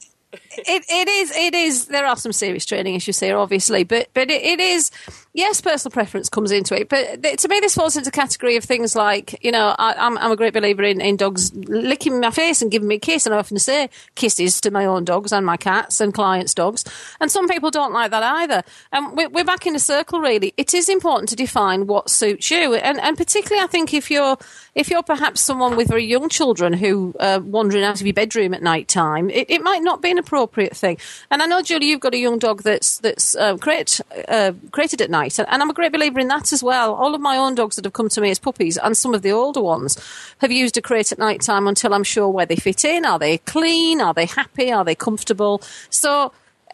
It 0.57 0.85
it 0.89 1.07
is 1.07 1.35
it 1.35 1.53
is. 1.53 1.85
There 1.87 2.05
are 2.05 2.15
some 2.15 2.31
serious 2.31 2.65
training 2.65 2.95
issues 2.95 3.19
here, 3.19 3.37
obviously, 3.37 3.83
but 3.83 4.09
but 4.13 4.29
it, 4.29 4.41
it 4.41 4.59
is. 4.59 4.91
Yes, 5.35 5.61
personal 5.61 5.91
preference 5.91 6.29
comes 6.29 6.51
into 6.51 6.79
it, 6.79 6.89
but 6.89 7.23
th- 7.23 7.41
to 7.41 7.47
me, 7.47 7.59
this 7.59 7.73
falls 7.73 7.97
into 7.97 8.11
category 8.11 8.55
of 8.55 8.63
things 8.63 8.95
like 8.95 9.43
you 9.43 9.51
know, 9.51 9.75
I, 9.79 9.93
I'm 9.93 10.17
I'm 10.19 10.31
a 10.31 10.35
great 10.35 10.53
believer 10.53 10.83
in, 10.83 11.01
in 11.01 11.17
dogs 11.17 11.53
licking 11.55 12.19
my 12.19 12.29
face 12.29 12.61
and 12.61 12.69
giving 12.69 12.87
me 12.87 12.95
a 12.95 12.99
kiss, 12.99 13.25
and 13.25 13.33
I 13.33 13.39
often 13.39 13.57
say 13.57 13.89
kisses 14.15 14.61
to 14.61 14.71
my 14.71 14.85
own 14.85 15.05
dogs 15.05 15.31
and 15.31 15.45
my 15.45 15.57
cats 15.57 15.99
and 15.99 16.13
clients' 16.13 16.53
dogs, 16.53 16.83
and 17.19 17.31
some 17.31 17.47
people 17.47 17.71
don't 17.71 17.93
like 17.93 18.11
that 18.11 18.21
either. 18.21 18.63
And 18.91 19.17
we're, 19.17 19.29
we're 19.29 19.43
back 19.43 19.65
in 19.65 19.75
a 19.75 19.79
circle, 19.79 20.19
really. 20.19 20.53
It 20.55 20.73
is 20.73 20.87
important 20.87 21.29
to 21.29 21.35
define 21.35 21.87
what 21.87 22.11
suits 22.11 22.51
you, 22.51 22.75
and 22.75 22.99
and 22.99 23.17
particularly, 23.17 23.63
I 23.63 23.67
think 23.67 23.93
if 23.93 24.11
you're 24.11 24.37
if 24.75 24.89
you're 24.89 25.03
perhaps 25.03 25.41
someone 25.41 25.75
with 25.75 25.87
very 25.87 26.05
young 26.05 26.29
children 26.29 26.73
who 26.73 27.13
are 27.19 27.39
wandering 27.39 27.83
out 27.83 28.01
of 28.01 28.07
your 28.07 28.13
bedroom 28.13 28.53
at 28.53 28.63
night 28.63 28.87
time, 28.87 29.29
it, 29.29 29.49
it 29.49 29.61
might 29.61 29.83
not 29.83 30.01
be 30.01 30.09
an 30.09 30.17
appropriate 30.17 30.75
thing. 30.75 30.97
And 31.29 31.41
I 31.41 31.45
know, 31.45 31.61
Julie, 31.61 31.87
you've 31.87 31.99
got 31.99 32.13
a 32.13 32.17
young 32.17 32.39
dog 32.39 32.63
that's 32.63 32.97
that's 32.99 33.35
uh, 33.35 33.57
create, 33.57 34.01
uh, 34.27 34.53
created 34.71 35.01
at 35.01 35.09
night, 35.09 35.37
and, 35.37 35.47
and 35.49 35.61
I'm 35.61 35.69
a 35.69 35.73
great 35.73 35.91
believer 35.91 36.19
in 36.19 36.27
that 36.29 36.51
as 36.51 36.63
well. 36.63 36.93
All 36.95 37.13
of 37.13 37.21
my 37.21 37.37
own 37.37 37.55
dogs 37.55 37.75
that 37.75 37.85
have 37.85 37.93
come 37.93 38.09
to 38.09 38.21
me 38.21 38.31
as 38.31 38.39
puppies, 38.39 38.77
and 38.77 38.97
some 38.97 39.13
of 39.13 39.21
the 39.21 39.31
older 39.31 39.61
ones, 39.61 39.97
have 40.39 40.51
used 40.51 40.77
a 40.77 40.81
crate 40.81 41.11
at 41.11 41.19
night 41.19 41.41
time 41.41 41.67
until 41.67 41.93
I'm 41.93 42.03
sure 42.03 42.29
where 42.29 42.45
they 42.45 42.55
fit 42.55 42.83
in. 42.83 43.05
Are 43.05 43.19
they 43.19 43.37
clean? 43.39 44.01
Are 44.01 44.13
they 44.13 44.25
happy? 44.25 44.71
Are 44.71 44.83
they 44.85 44.95
comfortable? 44.95 45.61
So. 45.89 46.31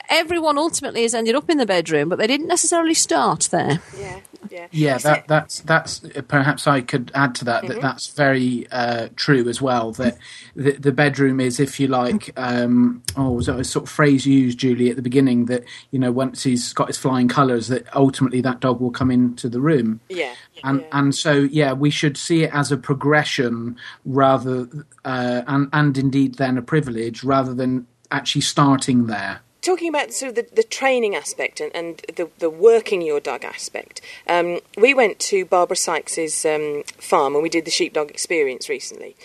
Everyone 0.09 0.57
ultimately 0.57 1.03
has 1.03 1.13
ended 1.13 1.35
up 1.35 1.49
in 1.49 1.57
the 1.57 1.65
bedroom, 1.65 2.09
but 2.09 2.17
they 2.17 2.27
didn't 2.27 2.47
necessarily 2.47 2.93
start 2.95 3.49
there. 3.51 3.79
Yeah, 3.97 4.19
yeah. 4.49 4.67
Yeah, 4.71 4.97
that, 4.99 5.27
that's 5.27 5.59
that's 5.61 5.99
perhaps 6.27 6.67
I 6.67 6.81
could 6.81 7.11
add 7.13 7.35
to 7.35 7.45
that 7.45 7.67
that 7.67 7.81
that's 7.81 8.07
very 8.07 8.67
uh, 8.71 9.09
true 9.15 9.47
as 9.47 9.61
well. 9.61 9.91
That 9.93 10.17
the, 10.55 10.71
the 10.71 10.91
bedroom 10.91 11.39
is, 11.39 11.59
if 11.59 11.79
you 11.79 11.87
like, 11.87 12.31
um, 12.37 13.03
oh, 13.15 13.31
was 13.31 13.45
that 13.45 13.59
a 13.59 13.63
sort 13.63 13.83
of 13.83 13.89
phrase 13.89 14.25
you 14.25 14.39
used, 14.39 14.57
Julie, 14.57 14.89
at 14.89 14.95
the 14.95 15.01
beginning? 15.01 15.45
That 15.45 15.63
you 15.91 15.99
know, 15.99 16.11
once 16.11 16.43
he's 16.43 16.73
got 16.73 16.87
his 16.87 16.97
flying 16.97 17.27
colours, 17.27 17.67
that 17.67 17.93
ultimately 17.95 18.41
that 18.41 18.59
dog 18.59 18.79
will 18.79 18.91
come 18.91 19.11
into 19.11 19.49
the 19.49 19.61
room. 19.61 19.99
Yeah. 20.09 20.33
And 20.63 20.81
yeah. 20.81 20.87
and 20.91 21.15
so 21.15 21.33
yeah, 21.33 21.73
we 21.73 21.89
should 21.89 22.17
see 22.17 22.43
it 22.43 22.53
as 22.53 22.71
a 22.71 22.77
progression 22.77 23.77
rather, 24.05 24.67
uh, 25.05 25.43
and 25.47 25.69
and 25.73 25.97
indeed 25.97 26.35
then 26.35 26.57
a 26.57 26.61
privilege 26.61 27.23
rather 27.23 27.53
than 27.53 27.85
actually 28.11 28.41
starting 28.41 29.05
there. 29.07 29.41
Talking 29.61 29.89
about 29.89 30.13
sort 30.13 30.29
of 30.29 30.35
the, 30.35 30.55
the 30.55 30.63
training 30.63 31.15
aspect 31.15 31.59
and, 31.59 31.73
and 31.75 32.01
the, 32.15 32.29
the 32.39 32.49
working 32.49 33.01
your 33.01 33.19
dog 33.19 33.43
aspect, 33.43 34.01
um, 34.27 34.59
we 34.77 34.93
went 34.93 35.19
to 35.19 35.45
Barbara 35.45 35.75
Sykes's 35.75 36.45
um, 36.45 36.83
farm 36.97 37.35
and 37.35 37.43
we 37.43 37.49
did 37.49 37.65
the 37.65 37.71
sheepdog 37.71 38.09
experience 38.09 38.69
recently. 38.69 39.15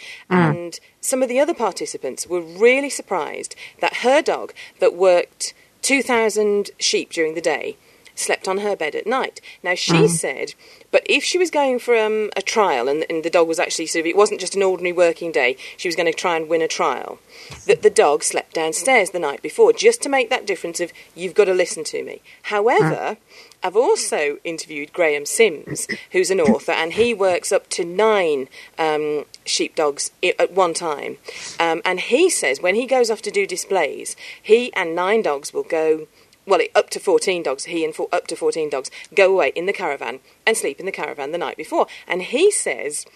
And 0.55 0.81
some 1.01 1.23
of 1.23 1.29
the 1.29 1.39
other 1.39 1.55
participants 1.55 2.27
were 2.27 2.41
really 2.41 2.91
surprised 2.91 3.55
that 3.81 3.99
her 3.99 4.23
dog, 4.23 4.53
that 4.81 4.95
worked 4.95 5.55
2,000 5.83 6.71
sheep 6.79 7.11
during 7.11 7.35
the 7.35 7.41
day, 7.41 7.77
slept 8.15 8.49
on 8.49 8.59
her 8.59 8.77
bed 8.77 8.95
at 8.95 9.07
night. 9.07 9.41
Now, 9.63 9.75
she 9.75 10.09
said, 10.09 10.55
but 10.95 11.03
if 11.19 11.23
she 11.25 11.39
was 11.39 11.51
going 11.51 11.81
for 11.81 11.95
um, 12.07 12.31
a 12.37 12.43
trial 12.55 12.87
and, 12.89 13.05
and 13.11 13.25
the 13.25 13.31
dog 13.37 13.49
was 13.49 13.59
actually 13.59 13.87
sort 13.87 14.03
of, 14.03 14.07
it 14.07 14.17
wasn't 14.23 14.39
just 14.45 14.55
an 14.55 14.63
ordinary 14.63 14.93
working 14.93 15.33
day, 15.33 15.57
she 15.77 15.89
was 15.89 15.97
going 15.97 16.11
to 16.13 16.23
try 16.25 16.37
and 16.37 16.49
win 16.49 16.63
a 16.63 16.69
trial, 16.69 17.19
that 17.67 17.83
the 17.83 17.91
dog 17.91 18.23
slept 18.23 18.55
downstairs 18.55 19.11
the 19.11 19.19
night 19.29 19.43
before, 19.43 19.73
just 19.73 20.01
to 20.03 20.09
make 20.09 20.31
that 20.31 20.47
difference 20.47 20.79
of, 20.79 20.93
you've 21.17 21.35
got 21.35 21.47
to 21.47 21.53
listen 21.63 21.83
to 21.83 22.05
me. 22.05 22.23
However, 22.55 23.17
I've 23.65 23.77
also 23.77 24.39
interviewed 24.45 24.93
Graham 24.93 25.27
Sims, 25.27 25.89
who's 26.13 26.31
an 26.31 26.41
author, 26.41 26.73
and 26.73 26.93
he 26.93 27.13
works 27.13 27.51
up 27.51 27.69
to 27.71 27.85
nine 27.85 28.49
um, 28.79 29.25
sheepdogs 29.45 30.13
i- 30.23 30.35
at 30.39 30.53
one 30.53 30.75
time. 30.75 31.17
Um, 31.59 31.83
and 31.85 31.99
he 31.99 32.31
says 32.31 32.61
when 32.61 32.77
he 32.77 32.87
goes 32.87 33.11
off 33.11 33.23
to 33.23 33.31
do 33.33 33.47
displays, 33.47 34.15
he 34.41 34.73
and 34.75 34.95
nine 34.95 35.23
dogs 35.23 35.53
will 35.55 35.65
go 35.81 36.07
well, 36.47 36.61
up 36.75 36.91
to 36.91 37.01
14 37.01 37.43
dogs, 37.43 37.65
he 37.65 37.85
and 37.85 37.95
four, 37.95 38.09
up 38.13 38.27
to 38.29 38.37
14 38.37 38.71
dogs 38.71 38.91
go 39.15 39.33
away 39.33 39.53
in 39.55 39.67
the 39.67 39.73
caravan 39.73 40.21
and 40.47 40.57
sleep 40.57 40.79
in 40.79 40.87
the 40.87 40.93
caravan 40.93 41.33
the 41.33 41.39
night 41.39 41.57
before. 41.57 41.87
And 42.07 42.23
he 42.23 42.51
says 42.51 43.07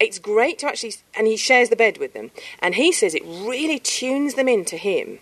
it's 0.00 0.18
great 0.18 0.58
to 0.60 0.66
actually, 0.66 0.94
and 1.16 1.26
he 1.26 1.36
shares 1.36 1.70
the 1.70 1.76
bed 1.76 1.98
with 1.98 2.12
them, 2.12 2.30
and 2.60 2.76
he 2.76 2.92
says 2.92 3.14
it 3.14 3.24
really 3.24 3.78
tunes 3.78 4.34
them 4.34 4.48
into 4.48 4.76
him. 4.76 5.18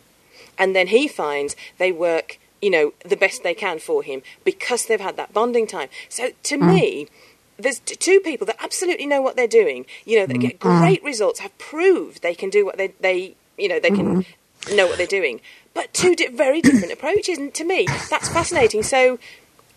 And 0.59 0.75
then 0.75 0.89
he 0.89 1.09
finds 1.09 1.57
they 1.79 1.93
work, 1.93 2.39
you 2.61 2.71
know, 2.71 2.93
the 3.05 3.17
best 3.17 3.43
they 3.43 3.55
can 3.55 3.79
for 3.79 4.03
him 4.03 4.23
because 4.45 4.87
they've 4.87 5.01
had 5.01 5.17
that 5.17 5.33
bonding 5.33 5.67
time. 5.67 5.89
So 6.09 6.31
to 6.45 6.59
mm. 6.59 6.75
me, 6.75 7.09
there's 7.59 7.81
t- 7.81 7.95
two 7.95 8.21
people 8.21 8.47
that 8.47 8.57
absolutely 8.63 9.07
know 9.07 9.23
what 9.23 9.37
they're 9.37 9.47
doing, 9.47 9.87
you 10.05 10.19
know, 10.19 10.27
that 10.27 10.37
mm. 10.37 10.41
get 10.41 10.61
mm. 10.61 10.81
great 10.81 11.03
results, 11.03 11.41
have 11.41 11.57
proved 11.59 12.23
they 12.23 12.35
can 12.35 12.51
do 12.51 12.65
what 12.65 12.77
they, 12.77 12.89
they 13.01 13.35
you 13.57 13.69
know, 13.69 13.81
they 13.81 13.91
can 13.91 14.23
mm-hmm. 14.23 14.77
know 14.77 14.87
what 14.87 14.99
they're 14.99 15.07
doing. 15.07 15.41
But 15.77 15.93
two 15.95 16.17
di- 16.17 16.29
very 16.29 16.61
different 16.63 16.93
approaches. 16.93 17.39
And 17.39 17.53
to 17.55 17.63
me, 17.65 17.87
that's 18.11 18.29
fascinating. 18.31 18.83
So 18.83 19.19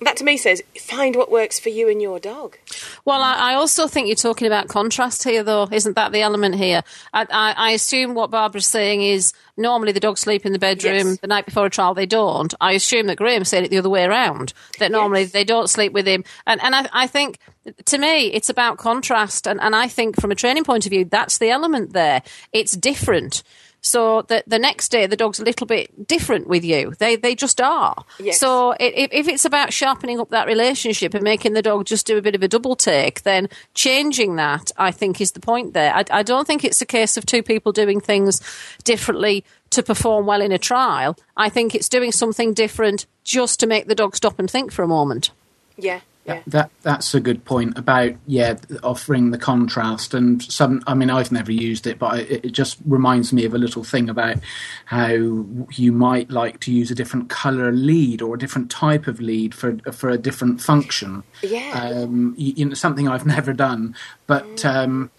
that 0.01 0.15
to 0.15 0.23
me 0.23 0.37
says 0.37 0.63
find 0.79 1.13
what 1.17 1.29
works 1.29 1.59
for 1.59 1.67
you 1.67 1.89
and 1.89 2.01
your 2.01 2.19
dog. 2.21 2.57
Well, 3.03 3.21
I, 3.21 3.51
I 3.51 3.53
also 3.55 3.85
think 3.85 4.07
you're 4.07 4.15
talking 4.15 4.47
about 4.47 4.69
contrast 4.69 5.25
here, 5.25 5.43
though. 5.43 5.67
Isn't 5.69 5.97
that 5.97 6.13
the 6.13 6.21
element 6.21 6.55
here? 6.55 6.83
I, 7.13 7.25
I, 7.29 7.53
I 7.57 7.71
assume 7.71 8.15
what 8.15 8.31
Barbara's 8.31 8.65
saying 8.65 9.01
is 9.01 9.33
normally 9.57 9.91
the 9.91 9.99
dogs 9.99 10.21
sleep 10.21 10.45
in 10.45 10.53
the 10.53 10.59
bedroom 10.59 10.93
Yes. 11.09 11.17
the 11.19 11.27
night 11.27 11.45
before 11.45 11.65
a 11.65 11.69
trial. 11.69 11.93
They 11.93 12.05
don't. 12.05 12.53
I 12.61 12.71
assume 12.71 13.07
that 13.07 13.17
Graham 13.17 13.43
said 13.43 13.65
it 13.65 13.71
the 13.71 13.77
other 13.77 13.89
way 13.89 14.05
around. 14.05 14.53
That 14.79 14.91
normally 14.93 15.23
Yes. 15.23 15.31
they 15.33 15.43
don't 15.43 15.69
sleep 15.69 15.91
with 15.91 16.07
him. 16.07 16.23
And 16.47 16.63
and 16.63 16.73
I, 16.75 16.87
I 16.93 17.07
think 17.07 17.39
to 17.85 17.97
me 17.97 18.27
it's 18.27 18.47
about 18.49 18.77
contrast. 18.77 19.47
And 19.47 19.59
and 19.59 19.75
I 19.75 19.89
think 19.89 20.19
from 20.21 20.31
a 20.31 20.35
training 20.35 20.63
point 20.63 20.85
of 20.85 20.91
view, 20.91 21.03
that's 21.03 21.39
the 21.39 21.49
element 21.49 21.91
there. 21.91 22.23
It's 22.53 22.71
different. 22.71 23.43
So 23.81 24.23
the 24.23 24.43
the 24.47 24.59
next 24.59 24.89
day 24.89 25.07
the 25.07 25.15
dog's 25.15 25.39
a 25.39 25.43
little 25.43 25.67
bit 25.67 26.07
different 26.07 26.47
with 26.47 26.63
you. 26.63 26.93
They 26.99 27.15
they 27.15 27.35
just 27.35 27.61
are. 27.61 28.03
Yes. 28.19 28.39
So 28.39 28.71
if, 28.79 29.09
if 29.11 29.27
it's 29.27 29.45
about 29.45 29.73
sharpening 29.73 30.19
up 30.19 30.29
that 30.29 30.47
relationship 30.47 31.13
and 31.13 31.23
making 31.23 31.53
the 31.53 31.61
dog 31.61 31.85
just 31.85 32.05
do 32.05 32.17
a 32.17 32.21
bit 32.21 32.35
of 32.35 32.43
a 32.43 32.47
double 32.47 32.75
take, 32.75 33.23
then 33.23 33.49
changing 33.73 34.35
that 34.35 34.71
I 34.77 34.91
think 34.91 35.21
is 35.21 35.31
the 35.31 35.39
point 35.39 35.73
there. 35.73 35.93
I, 35.93 36.03
I 36.11 36.23
don't 36.23 36.45
think 36.45 36.63
it's 36.63 36.81
a 36.81 36.85
case 36.85 37.17
of 37.17 37.25
two 37.25 37.43
people 37.43 37.71
doing 37.71 37.99
things 38.01 38.41
differently 38.83 39.43
to 39.71 39.83
perform 39.83 40.25
well 40.25 40.41
in 40.41 40.51
a 40.51 40.57
trial. 40.57 41.17
I 41.37 41.49
think 41.49 41.75
it's 41.75 41.89
doing 41.89 42.11
something 42.11 42.53
different 42.53 43.05
just 43.23 43.59
to 43.59 43.67
make 43.67 43.87
the 43.87 43.95
dog 43.95 44.15
stop 44.15 44.39
and 44.39 44.49
think 44.49 44.71
for 44.71 44.83
a 44.83 44.87
moment. 44.87 45.31
Yeah, 45.77 46.01
yeah. 46.25 46.41
That 46.45 46.69
that's 46.83 47.15
a 47.15 47.19
good 47.19 47.43
point 47.43 47.77
about 47.77 48.13
yeah 48.27 48.57
offering 48.83 49.31
the 49.31 49.37
contrast 49.37 50.13
and 50.13 50.43
some. 50.43 50.83
I 50.85 50.93
mean, 50.93 51.09
I've 51.09 51.31
never 51.31 51.51
used 51.51 51.87
it, 51.87 51.97
but 51.97 52.19
it, 52.19 52.45
it 52.45 52.51
just 52.51 52.77
reminds 52.85 53.33
me 53.33 53.45
of 53.45 53.53
a 53.55 53.57
little 53.57 53.83
thing 53.83 54.09
about 54.09 54.37
how 54.85 55.07
you 55.07 55.91
might 55.91 56.29
like 56.29 56.59
to 56.61 56.71
use 56.71 56.91
a 56.91 56.95
different 56.95 57.29
color 57.29 57.71
lead 57.71 58.21
or 58.21 58.35
a 58.35 58.37
different 58.37 58.69
type 58.69 59.07
of 59.07 59.19
lead 59.19 59.55
for 59.55 59.77
for 59.91 60.09
a 60.09 60.17
different 60.17 60.61
function. 60.61 61.23
Yeah. 61.41 61.71
um, 61.81 62.35
you, 62.37 62.53
you 62.57 62.65
know, 62.65 62.75
something 62.75 63.07
I've 63.07 63.25
never 63.25 63.53
done, 63.53 63.95
but. 64.27 64.63
Um, 64.65 65.11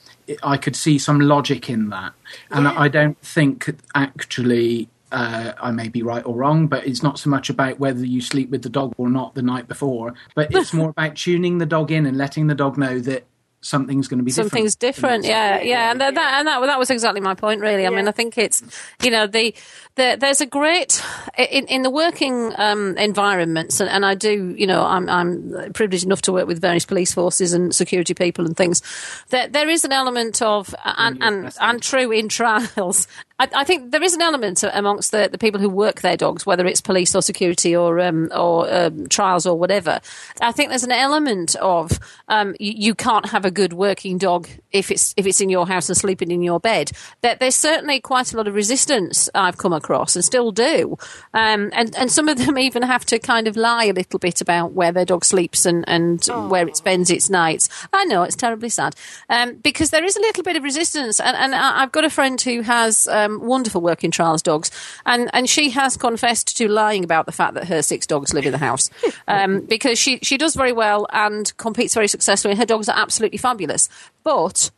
I 0.44 0.58
could 0.58 0.76
see 0.76 0.96
some 0.96 1.18
logic 1.18 1.68
in 1.68 1.88
that, 1.88 2.12
and 2.52 2.64
Yeah. 2.66 2.78
I 2.78 2.86
don't 2.86 3.18
think 3.20 3.68
actually 3.96 4.88
uh, 5.12 5.52
I 5.60 5.70
may 5.70 5.88
be 5.88 6.02
right 6.02 6.24
or 6.24 6.34
wrong, 6.34 6.66
but 6.66 6.86
it's 6.86 7.02
not 7.02 7.18
so 7.18 7.30
much 7.30 7.50
about 7.50 7.78
whether 7.78 8.04
you 8.04 8.20
sleep 8.20 8.50
with 8.50 8.62
the 8.62 8.68
dog 8.68 8.94
or 8.96 9.08
not 9.08 9.34
the 9.34 9.42
night 9.42 9.68
before, 9.68 10.14
but 10.34 10.54
it's 10.54 10.72
more 10.80 10.90
about 10.90 11.16
tuning 11.16 11.58
the 11.58 11.66
dog 11.66 11.90
in 11.90 12.06
and 12.06 12.16
letting 12.16 12.46
the 12.46 12.54
dog 12.54 12.78
know 12.78 12.98
that 13.00 13.24
something's 13.62 14.08
going 14.08 14.18
to 14.18 14.24
be 14.24 14.30
Something's 14.30 14.76
different. 14.76 15.24
different, 15.24 15.26
yeah, 15.26 15.60
yeah, 15.60 15.90
and 15.90 16.00
that, 16.00 16.14
that 16.14 16.38
and 16.38 16.48
that, 16.48 16.60
that 16.60 16.78
was 16.78 16.90
exactly 16.90 17.20
my 17.20 17.34
point, 17.34 17.60
really. 17.60 17.86
I 17.86 17.90
mean, 17.90 18.08
I 18.08 18.12
think 18.12 18.38
it's, 18.38 18.62
you 19.02 19.10
know, 19.10 19.26
the, 19.26 19.54
the 19.96 20.16
there's 20.18 20.40
a 20.40 20.46
great 20.46 21.02
in, 21.36 21.66
in 21.66 21.82
the 21.82 21.90
working 21.90 22.52
um, 22.56 22.96
environments, 22.96 23.80
and, 23.80 23.90
and 23.90 24.06
I 24.06 24.14
do, 24.14 24.54
you 24.56 24.66
know, 24.66 24.84
I'm 24.84 25.08
I'm 25.08 25.72
privileged 25.72 26.04
enough 26.04 26.22
to 26.22 26.32
work 26.32 26.46
with 26.46 26.60
various 26.60 26.86
police 26.86 27.12
forces 27.12 27.52
and 27.52 27.74
security 27.74 28.14
people 28.14 28.46
and 28.46 28.56
things. 28.56 28.82
There 29.28 29.48
there 29.48 29.68
is 29.68 29.84
an 29.84 29.92
element 29.92 30.40
of, 30.40 30.74
and 30.84 31.22
and, 31.22 31.54
and 31.60 31.82
true 31.82 32.10
in 32.12 32.28
trials. 32.28 33.06
I, 33.38 33.48
I 33.54 33.64
think 33.64 33.90
there 33.90 34.02
is 34.02 34.14
an 34.14 34.22
element 34.22 34.62
amongst 34.70 35.12
the, 35.12 35.28
the 35.30 35.38
people 35.38 35.60
who 35.60 35.70
work 35.70 36.02
their 36.02 36.16
dogs, 36.16 36.44
whether 36.44 36.66
it's 36.66 36.80
police 36.80 37.14
or 37.14 37.22
security 37.22 37.74
or 37.74 37.98
um, 38.00 38.30
or 38.34 38.72
um, 38.72 39.06
trials 39.08 39.46
or 39.46 39.58
whatever. 39.58 40.00
I 40.40 40.52
think 40.52 40.68
there's 40.68 40.84
an 40.84 40.92
element 40.92 41.56
of 41.56 41.98
um, 42.28 42.54
you, 42.60 42.72
you 42.76 42.94
can't 42.94 43.26
have 43.30 43.44
a 43.44 43.49
good 43.50 43.72
working 43.72 44.18
dog 44.18 44.48
if 44.72 44.90
it's 44.90 45.14
if 45.16 45.26
it's 45.26 45.40
in 45.40 45.50
your 45.50 45.66
house 45.66 45.88
and 45.88 45.96
sleeping 45.96 46.30
in 46.30 46.42
your 46.42 46.60
bed. 46.60 46.90
That 47.22 47.40
there's 47.40 47.54
certainly 47.54 48.00
quite 48.00 48.32
a 48.32 48.36
lot 48.36 48.48
of 48.48 48.54
resistance 48.54 49.28
I've 49.34 49.58
come 49.58 49.72
across 49.72 50.16
and 50.16 50.24
still 50.24 50.52
do, 50.52 50.96
um, 51.34 51.70
and 51.72 51.94
and 51.96 52.10
some 52.10 52.28
of 52.28 52.38
them 52.38 52.58
even 52.70 52.82
have 52.82 53.04
to 53.06 53.18
kind 53.18 53.48
of 53.48 53.56
lie 53.56 53.84
a 53.84 53.92
little 53.92 54.18
bit 54.18 54.40
about 54.40 54.72
where 54.72 54.92
their 54.92 55.04
dog 55.04 55.24
sleeps 55.24 55.66
and 55.66 55.84
and 55.88 56.24
where 56.48 56.66
it 56.66 56.76
spends 56.76 57.10
its 57.10 57.30
nights. 57.30 57.68
I 57.92 58.04
know 58.04 58.22
it's 58.22 58.36
terribly 58.36 58.68
sad 58.68 58.94
um, 59.28 59.56
because 59.56 59.90
there 59.90 60.04
is 60.04 60.16
a 60.16 60.20
little 60.20 60.42
bit 60.42 60.56
of 60.56 60.62
resistance, 60.62 61.20
and 61.20 61.36
and 61.36 61.54
I've 61.54 61.92
got 61.92 62.04
a 62.04 62.10
friend 62.10 62.40
who 62.40 62.62
has 62.62 63.08
um, 63.08 63.40
wonderful 63.40 63.80
working 63.80 64.10
trials 64.10 64.42
dogs, 64.42 64.70
and 65.06 65.30
and 65.32 65.48
she 65.48 65.70
has 65.70 65.96
confessed 65.96 66.56
to 66.56 66.68
lying 66.68 67.04
about 67.04 67.26
the 67.26 67.32
fact 67.32 67.54
that 67.54 67.68
her 67.68 67.82
six 67.82 68.06
dogs 68.06 68.32
live 68.34 68.46
in 68.46 68.52
the 68.52 68.58
house 68.58 68.90
um, 69.28 69.60
because 69.60 69.98
she 69.98 70.18
she 70.22 70.36
does 70.36 70.54
very 70.54 70.72
well 70.72 71.06
and 71.12 71.56
competes 71.56 71.94
very 71.94 72.08
successfully, 72.08 72.52
and 72.52 72.58
her 72.58 72.66
dogs 72.66 72.88
are 72.88 72.98
absolutely 72.98 73.38
fabulous, 73.40 73.88
but 74.22 74.70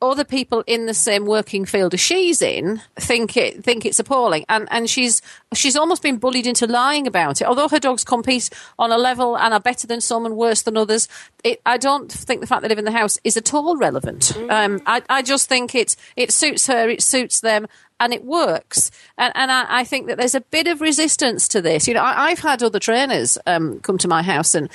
other 0.00 0.24
people 0.24 0.62
in 0.66 0.86
the 0.86 0.94
same 0.94 1.26
working 1.26 1.64
field 1.64 1.92
as 1.92 2.00
she's 2.00 2.40
in 2.40 2.80
think 2.96 3.36
it 3.36 3.64
think 3.64 3.84
it's 3.84 3.98
appalling. 3.98 4.44
And 4.48 4.68
and 4.70 4.88
she's 4.88 5.20
she's 5.54 5.76
almost 5.76 6.02
been 6.02 6.18
bullied 6.18 6.46
into 6.46 6.66
lying 6.66 7.06
about 7.06 7.40
it. 7.40 7.48
Although 7.48 7.68
her 7.68 7.80
dogs 7.80 8.04
compete 8.04 8.50
on 8.78 8.92
a 8.92 8.98
level 8.98 9.36
and 9.36 9.52
are 9.52 9.60
better 9.60 9.86
than 9.86 10.00
some 10.00 10.24
and 10.24 10.36
worse 10.36 10.62
than 10.62 10.76
others 10.76 11.08
it, 11.42 11.60
I 11.66 11.78
don't 11.78 12.10
think 12.10 12.40
the 12.40 12.46
fact 12.46 12.62
they 12.62 12.68
live 12.68 12.78
in 12.78 12.84
the 12.84 12.92
house 12.92 13.18
is 13.24 13.36
at 13.36 13.52
all 13.52 13.76
relevant. 13.76 14.36
Um, 14.48 14.80
I, 14.86 15.02
I 15.08 15.22
just 15.22 15.48
think 15.48 15.74
it's 15.74 15.96
it 16.16 16.32
suits 16.32 16.68
her 16.68 16.88
it 16.88 17.02
suits 17.02 17.40
them 17.40 17.66
and 18.00 18.14
it 18.14 18.24
works. 18.24 18.92
And, 19.16 19.32
and 19.34 19.50
I, 19.50 19.80
I 19.80 19.84
think 19.84 20.06
that 20.06 20.18
there's 20.18 20.36
a 20.36 20.40
bit 20.40 20.68
of 20.68 20.80
resistance 20.80 21.48
to 21.48 21.60
this. 21.60 21.88
You 21.88 21.94
know, 21.94 22.02
I, 22.02 22.28
I've 22.28 22.38
had 22.38 22.62
other 22.62 22.78
trainers 22.78 23.38
um, 23.44 23.80
come 23.80 23.98
to 23.98 24.06
my 24.06 24.22
house 24.22 24.54
and, 24.54 24.70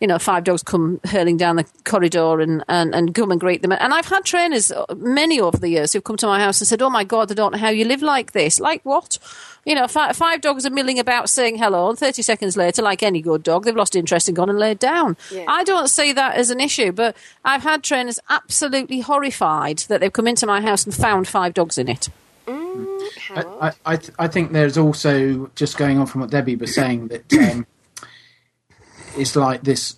you 0.00 0.06
know, 0.06 0.18
five 0.18 0.44
dogs 0.44 0.62
come 0.62 1.00
hurling 1.04 1.36
down 1.36 1.56
the 1.56 1.66
corridor 1.84 2.40
and, 2.40 2.64
and, 2.68 2.94
and 2.94 3.14
come 3.14 3.32
and 3.32 3.40
greet 3.40 3.62
them. 3.62 3.72
And 3.72 3.92
I've 3.92 4.06
had 4.06 4.24
trainers, 4.24 4.70
uh, 4.70 4.84
many 4.96 5.40
over 5.40 5.56
the 5.56 5.68
years, 5.68 5.92
who've 5.92 6.04
come 6.04 6.16
to 6.18 6.26
my 6.26 6.38
house 6.38 6.60
and 6.60 6.68
said, 6.68 6.82
oh 6.82 6.90
my 6.90 7.02
God, 7.02 7.30
I 7.32 7.34
don't 7.34 7.52
know 7.52 7.58
how 7.58 7.70
you 7.70 7.84
live 7.84 8.02
like 8.02 8.32
this. 8.32 8.60
Like 8.60 8.84
what? 8.84 9.18
You 9.64 9.74
know, 9.74 9.88
five, 9.88 10.16
five 10.16 10.40
dogs 10.40 10.64
are 10.64 10.70
milling 10.70 10.98
about 10.98 11.28
saying 11.28 11.58
hello, 11.58 11.90
and 11.90 11.98
30 11.98 12.22
seconds 12.22 12.56
later, 12.56 12.80
like 12.80 13.02
any 13.02 13.20
good 13.20 13.42
dog, 13.42 13.64
they've 13.64 13.76
lost 13.76 13.96
interest 13.96 14.28
and 14.28 14.36
gone 14.36 14.48
and 14.48 14.58
laid 14.58 14.78
down. 14.78 15.16
Yeah. 15.32 15.44
I 15.48 15.64
don't 15.64 15.88
see 15.88 16.12
that 16.12 16.36
as 16.36 16.50
an 16.50 16.60
issue, 16.60 16.92
but 16.92 17.16
I've 17.44 17.64
had 17.64 17.82
trainers 17.82 18.20
absolutely 18.30 19.00
horrified 19.00 19.78
that 19.88 20.00
they've 20.00 20.12
come 20.12 20.28
into 20.28 20.46
my 20.46 20.60
house 20.60 20.84
and 20.84 20.94
found 20.94 21.26
five 21.26 21.54
dogs 21.54 21.76
in 21.76 21.88
it. 21.88 22.08
How 22.46 23.58
I, 23.60 23.68
I, 23.68 23.72
I, 23.84 23.96
th- 23.96 24.12
I 24.18 24.28
think 24.28 24.52
there's 24.52 24.78
also 24.78 25.50
just 25.54 25.76
going 25.76 25.98
on 25.98 26.06
from 26.06 26.22
what 26.22 26.30
Debbie 26.30 26.56
was 26.56 26.74
saying 26.74 27.08
that 27.08 27.32
um, 27.34 27.66
it's 29.18 29.36
like 29.36 29.62
this 29.62 29.96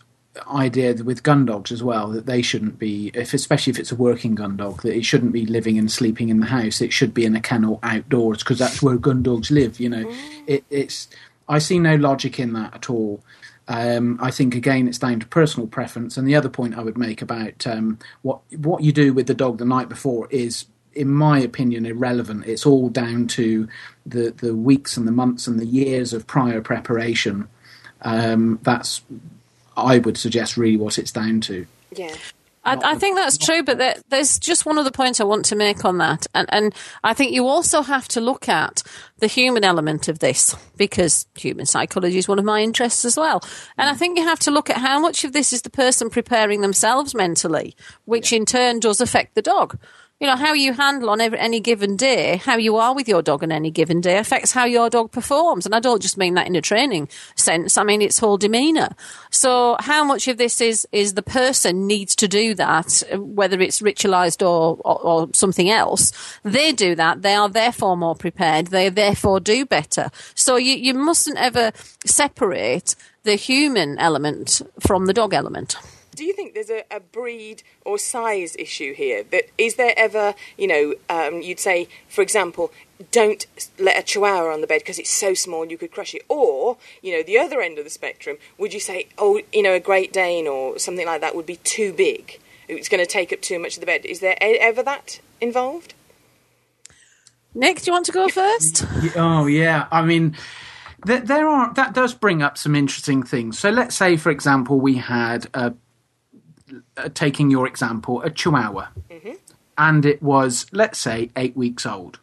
idea 0.49 0.95
with 1.03 1.23
gun 1.23 1.45
dogs 1.45 1.73
as 1.73 1.83
well 1.83 2.09
that 2.09 2.27
they 2.27 2.43
shouldn't 2.43 2.79
be, 2.79 3.11
if 3.14 3.35
especially 3.35 3.73
if 3.73 3.79
it's 3.79 3.93
a 3.93 3.97
working 3.97 4.35
gun 4.35 4.57
dog, 4.57 4.83
that 4.83 4.97
it 4.97 5.05
shouldn't 5.05 5.33
be 5.33 5.45
living 5.47 5.79
and 5.79 5.91
sleeping 5.91 6.29
in 6.29 6.41
the 6.41 6.47
house. 6.47 6.81
It 6.81 6.93
should 6.93 7.12
be 7.12 7.25
in 7.25 7.35
a 7.35 7.41
kennel 7.41 7.81
outdoors 7.83 8.39
because 8.39 8.59
that's 8.59 8.83
where 8.83 8.97
gun 8.97 9.23
dogs 9.23 9.51
live. 9.51 9.81
You 9.81 9.89
know, 9.89 10.12
it, 10.47 10.64
it's 10.71 11.09
I 11.49 11.59
see 11.59 11.79
no 11.79 11.97
logic 11.97 12.39
in 12.39 12.53
that 12.53 12.75
at 12.75 12.91
all. 12.91 13.23
Um, 13.68 14.18
I 14.21 14.31
think 14.31 14.55
again 14.55 14.89
it's 14.89 14.99
down 14.99 15.21
to 15.21 15.27
personal 15.27 15.66
preference. 15.66 16.16
And 16.16 16.27
the 16.27 16.37
other 16.37 16.49
point 16.49 16.79
I 16.79 16.83
would 16.83 16.99
make 16.99 17.23
about 17.23 17.66
um, 17.66 17.99
what 18.23 18.41
what 18.57 18.83
you 18.83 18.93
do 18.93 19.12
with 19.12 19.27
the 19.27 19.35
dog 19.35 19.59
the 19.59 19.64
night 19.64 19.89
before 19.89 20.29
is, 20.31 20.66
in 20.95 21.09
my 21.09 21.39
opinion, 21.39 21.87
irrelevant. 21.87 22.47
It's 22.47 22.66
all 22.66 22.89
down 22.89 23.27
to 23.29 23.68
the 24.07 24.31
the 24.31 24.55
weeks 24.55 24.97
and 24.97 25.07
the 25.07 25.12
months 25.12 25.47
and 25.47 25.59
the 25.59 25.66
years 25.66 26.12
of 26.12 26.27
prior 26.27 26.61
preparation. 26.61 27.49
Um, 28.03 28.59
that's 28.62 29.03
I 29.76 29.98
would 29.98 30.16
suggest 30.16 30.57
really 30.57 30.76
what 30.76 30.98
it's 30.98 31.12
down 31.12 31.40
to. 31.42 31.66
yeah. 31.92 32.14
I, 32.62 32.92
I 32.92 32.94
think 32.96 33.16
that's 33.16 33.38
true, 33.38 33.62
but 33.62 33.78
there, 33.78 33.94
there's 34.11 34.38
just 34.38 34.66
one 34.66 34.76
other 34.76 34.90
point 34.90 35.20
I 35.20 35.24
want 35.24 35.46
to 35.46 35.57
make 35.57 35.84
on 35.84 35.98
that, 35.98 36.26
and 36.34 36.46
and 36.53 36.74
I 37.03 37.14
think 37.14 37.32
you 37.32 37.46
also 37.46 37.80
have 37.80 38.07
to 38.09 38.20
look 38.20 38.48
at 38.51 38.82
the 39.18 39.26
human 39.26 39.64
element 39.64 40.09
of 40.09 40.18
this 40.18 40.55
because 40.76 41.26
human 41.34 41.64
psychology 41.64 42.18
is 42.18 42.28
one 42.28 42.38
of 42.38 42.44
my 42.44 42.61
interests 42.61 43.07
as 43.07 43.16
well, 43.16 43.42
and 43.78 43.88
I 43.88 43.94
think 43.94 44.18
you 44.18 44.24
have 44.24 44.40
to 44.40 44.51
look 44.51 44.68
at 44.68 44.76
how 44.76 45.01
much 45.01 45.24
of 45.24 45.32
this 45.32 45.55
is 45.55 45.62
the 45.62 45.70
person 45.70 46.11
preparing 46.11 46.61
themselves 46.61 47.14
mentally, 47.14 47.74
which 48.05 48.30
in 48.30 48.44
turn 48.44 48.78
does 48.78 49.01
affect 49.01 49.34
the 49.34 49.42
dog. 49.42 49.78
You 50.21 50.27
know 50.27 50.37
how 50.37 50.53
you 50.53 50.75
handle 50.75 51.09
on 51.09 51.23
every, 51.23 51.39
any 51.39 51.61
given 51.61 51.97
day, 51.97 52.37
how 52.45 52.59
you 52.59 52.77
are 52.77 52.95
with 52.95 53.09
your 53.09 53.23
dog 53.23 53.43
on 53.43 53.51
any 53.51 53.71
given 53.71 54.03
day 54.03 54.18
affects 54.18 54.53
how 54.53 54.66
your 54.66 54.91
dog 54.91 55.12
performs, 55.12 55.64
and 55.64 55.75
I 55.75 55.81
don't 55.81 56.03
just 56.03 56.18
mean 56.18 56.35
that 56.35 56.47
in 56.47 56.55
a 56.55 56.61
training 56.61 57.09
sense. 57.37 57.79
I 57.79 57.85
mean 57.85 58.03
its 58.03 58.18
whole 58.18 58.37
demeanour. 58.37 58.91
So, 59.31 59.77
how 59.81 60.05
much 60.05 60.29
of 60.29 60.37
this 60.37 60.61
is 60.61 60.87
is 60.93 61.14
the 61.14 61.23
person 61.23 61.87
needs 61.87 62.14
to 62.16 62.29
do 62.29 62.55
that, 62.57 63.03
whether 63.14 63.62
it's 63.62 63.81
ritualised 63.81 64.43
or, 64.43 64.77
or 64.85 65.01
or 65.01 65.29
something 65.33 65.71
else? 65.71 66.12
They 66.43 66.73
do 66.73 66.95
that. 66.97 67.23
They 67.23 67.35
are 67.35 67.49
therefore 67.49 67.97
more 67.97 68.14
prepared. 68.14 68.66
They 68.66 68.91
therefore 68.91 69.41
do 69.41 69.64
better. 69.64 70.11
So 70.35 70.57
you 70.57 70.75
you 70.75 70.93
mustn't 70.93 71.39
ever 71.39 71.73
separate 72.05 72.95
the 73.23 73.37
human 73.37 73.97
element 73.97 74.61
from 74.81 75.07
the 75.07 75.14
dog 75.14 75.33
element. 75.33 75.77
Do 76.14 76.24
you 76.24 76.32
think 76.32 76.54
there's 76.54 76.70
a, 76.70 76.84
a 76.90 77.00
breed 77.00 77.62
or 77.84 77.98
size 77.98 78.56
issue 78.58 78.94
here? 78.94 79.22
That 79.24 79.44
is 79.56 79.76
there 79.76 79.94
ever, 79.96 80.34
you 80.58 80.66
know, 80.66 80.94
um, 81.08 81.42
you'd 81.42 81.61
say, 81.61 81.88
for 82.08 82.22
example, 82.22 82.72
don't 83.12 83.46
let 83.78 83.98
a 83.98 84.02
Chihuahua 84.02 84.52
on 84.52 84.61
the 84.61 84.66
bed 84.66 84.80
because 84.80 84.98
it's 84.98 85.11
so 85.11 85.34
small 85.34 85.66
you 85.66 85.78
could 85.78 85.92
crush 85.92 86.14
it, 86.14 86.24
or 86.28 86.76
you 87.02 87.16
know, 87.16 87.22
the 87.22 87.38
other 87.38 87.61
end 87.61 87.78
of 87.78 87.84
the 87.84 87.90
spectrum, 87.90 88.36
would 88.58 88.74
you 88.74 88.80
say, 88.80 89.08
oh, 89.18 89.40
you 89.52 89.62
know, 89.62 89.72
a 89.72 89.80
Great 89.80 90.12
Dane 90.12 90.46
or 90.46 90.78
something 90.78 91.06
like 91.06 91.20
that 91.20 91.34
would 91.34 91.46
be 91.46 91.56
too 91.56 91.92
big? 91.92 92.40
It's 92.68 92.88
going 92.88 93.04
to 93.04 93.11
take 93.11 93.32
up 93.32 93.40
too 93.40 93.58
much 93.58 93.74
of 93.74 93.80
the 93.80 93.86
bed. 93.86 94.04
Is 94.04 94.20
there 94.20 94.36
e- 94.40 94.58
ever 94.61 94.82
that 94.82 95.20
involved? 95.40 95.94
Nick, 97.54 97.78
do 97.80 97.86
you 97.86 97.92
want 97.92 98.06
to 98.06 98.12
go 98.12 98.28
first? 98.28 98.84
Oh 99.16 99.46
yeah, 99.46 99.88
I 99.90 100.02
mean, 100.02 100.36
there, 101.04 101.20
there 101.20 101.48
are 101.48 101.72
that 101.74 101.94
does 101.94 102.14
bring 102.14 102.42
up 102.42 102.56
some 102.56 102.76
interesting 102.76 103.22
things. 103.22 103.58
So 103.58 103.70
let's 103.70 103.96
say, 103.96 104.16
for 104.16 104.30
example, 104.30 104.80
we 104.80 104.96
had 104.96 105.48
a, 105.52 105.74
Uh, 106.97 107.09
taking 107.14 107.51
your 107.51 107.66
example, 107.66 108.23
a 108.23 108.31
Chihuahua, 108.31 108.89
mm-hmm. 109.11 109.33
and 109.77 110.05
it 110.07 110.23
was 110.23 110.66
let's 110.73 110.99
say 110.99 111.31
eight 111.37 111.57
weeks 111.57 111.87
old. 111.87 112.18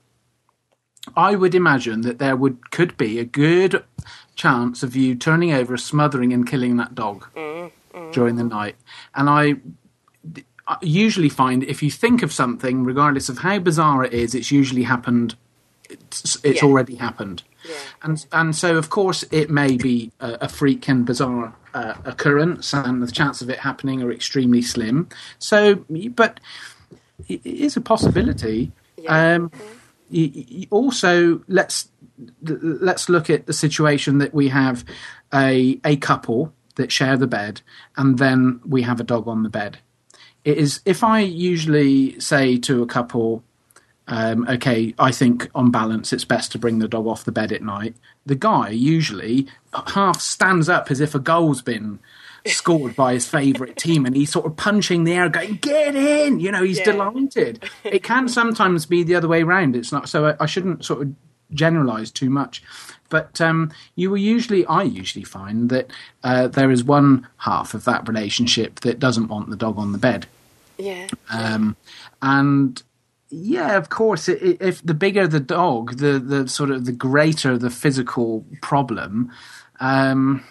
I 1.16 1.36
would 1.36 1.56
imagine 1.56 2.02
that 2.02 2.20
there 2.20 2.36
would 2.36 2.72
could 2.72 2.98
be 2.98 3.20
a 3.20 3.26
good 3.26 3.84
chance 4.36 4.84
of 4.84 4.96
you 4.96 5.16
turning 5.16 5.54
over, 5.54 5.78
smothering, 5.78 6.34
and 6.34 6.46
killing 6.48 6.78
that 6.78 6.96
dog 6.96 7.28
mm-hmm. 7.36 8.12
during 8.12 8.36
the 8.36 8.44
night. 8.44 8.76
And 9.16 9.30
I 9.30 9.56
I 10.68 10.78
usually 10.82 11.30
find 11.30 11.64
if 11.64 11.82
you 11.82 11.90
think 11.90 12.24
of 12.24 12.34
something, 12.34 12.84
regardless 12.84 13.30
of 13.30 13.40
how 13.40 13.60
bizarre 13.60 14.04
it 14.04 14.14
is, 14.14 14.36
it's 14.36 14.52
usually 14.52 14.84
happened. 14.84 15.36
It's, 15.90 16.38
it's 16.44 16.62
Yeah. 16.62 16.68
already 16.68 16.96
happened, 16.96 17.44
and 18.02 18.26
and 18.32 18.56
so 18.56 18.78
of 18.78 18.90
course 18.90 19.24
it 19.32 19.50
may 19.50 19.78
be 19.78 20.12
a, 20.20 20.38
a 20.42 20.50
freak 20.50 20.88
and 20.88 21.06
bizarre 21.06 21.54
uh, 21.74 21.94
occurrence, 22.06 22.74
and 22.74 23.02
the 23.02 23.12
chance 23.12 23.42
of 23.42 23.50
it 23.50 23.60
happening 23.60 24.02
are 24.02 24.12
extremely 24.12 24.62
slim. 24.62 25.08
So, 25.40 25.86
but 26.16 26.40
it 27.28 27.46
is 27.46 27.78
a 27.78 27.82
possibility. 27.82 28.72
Yeah. 28.98 29.36
Um, 29.36 29.52
also, 30.70 31.42
let's 31.48 31.90
let's 32.42 33.10
look 33.10 33.30
at 33.30 33.46
the 33.46 33.54
situation 33.54 34.18
that 34.20 34.34
we 34.34 34.50
have 34.50 34.86
a 35.34 35.80
a 35.84 35.98
couple 35.98 36.54
that 36.76 36.92
share 36.92 37.18
the 37.18 37.28
bed, 37.28 37.62
and 37.96 38.18
then 38.18 38.62
we 38.66 38.84
have 38.84 39.00
a 39.00 39.04
dog 39.04 39.28
on 39.28 39.44
the 39.44 39.50
bed. 39.50 39.80
It 40.44 40.58
is 40.58 40.82
if 40.86 41.04
I 41.04 41.20
usually 41.20 42.20
say 42.20 42.58
to 42.60 42.82
a 42.82 42.88
couple, 42.88 43.44
um, 44.08 44.46
"Okay, 44.50 44.94
I 45.00 45.12
think 45.12 45.50
on 45.56 45.72
balance 45.72 46.14
it's 46.14 46.26
best 46.26 46.52
to 46.54 46.60
bring 46.60 46.80
the 46.80 46.88
dog 46.88 47.08
off 47.08 47.24
the 47.26 47.32
bed 47.32 47.52
at 47.52 47.62
night." 47.62 47.96
The 48.26 48.36
guy 48.36 48.70
usually 48.70 49.48
half 49.74 50.20
stands 50.22 50.70
up 50.70 50.90
as 50.92 51.00
if 51.00 51.14
a 51.16 51.20
goal's 51.20 51.62
been 51.62 52.00
scored 52.46 52.96
by 52.96 53.14
his 53.14 53.28
favourite 53.28 53.76
team, 53.76 54.06
and 54.06 54.16
he's 54.16 54.32
sort 54.32 54.46
of 54.46 54.56
punching 54.56 55.04
the 55.04 55.14
air, 55.14 55.28
going, 55.30 55.56
"Get 55.56 55.96
in!" 55.96 56.40
You 56.40 56.52
know, 56.52 56.64
he's 56.64 56.78
Yeah. 56.80 56.86
delighted. 56.92 57.70
It 57.84 58.04
can 58.04 58.28
sometimes 58.30 58.86
be 58.86 59.04
the 59.04 59.16
other 59.16 59.28
way 59.28 59.44
round. 59.44 59.76
It's 59.76 59.92
not 59.92 60.08
so. 60.10 60.28
I, 60.28 60.36
I 60.42 60.46
shouldn't 60.46 60.86
sort 60.86 61.02
of 61.02 61.14
generalize 61.54 62.12
too 62.12 62.30
much. 62.30 62.62
But 63.10 63.40
um, 63.40 63.72
you 63.96 64.10
will 64.10 64.18
usually, 64.18 64.66
I 64.66 64.84
usually 64.84 65.24
find 65.24 65.70
that 65.70 65.90
uh, 66.22 66.50
there 66.50 66.70
is 66.72 66.84
one 66.84 67.26
half 67.38 67.74
of 67.74 67.86
that 67.86 68.06
relationship 68.06 68.82
that 68.82 69.00
doesn't 69.00 69.30
want 69.30 69.50
the 69.50 69.56
dog 69.56 69.78
on 69.80 69.94
the 69.94 69.98
bed. 69.98 70.26
Yeah. 70.78 71.08
Um, 71.32 71.78
and 72.22 72.84
yeah, 73.30 73.78
of 73.78 73.90
course, 73.90 74.30
if 74.30 74.82
the 74.84 74.94
bigger 74.94 75.28
the 75.28 75.40
dog, 75.40 75.98
the 75.98 76.20
the 76.20 76.48
sort 76.48 76.72
of 76.72 76.86
the 76.86 76.92
greater 76.92 77.58
the 77.58 77.70
physical 77.70 78.46
problem. 78.62 79.32
Um, 79.80 80.44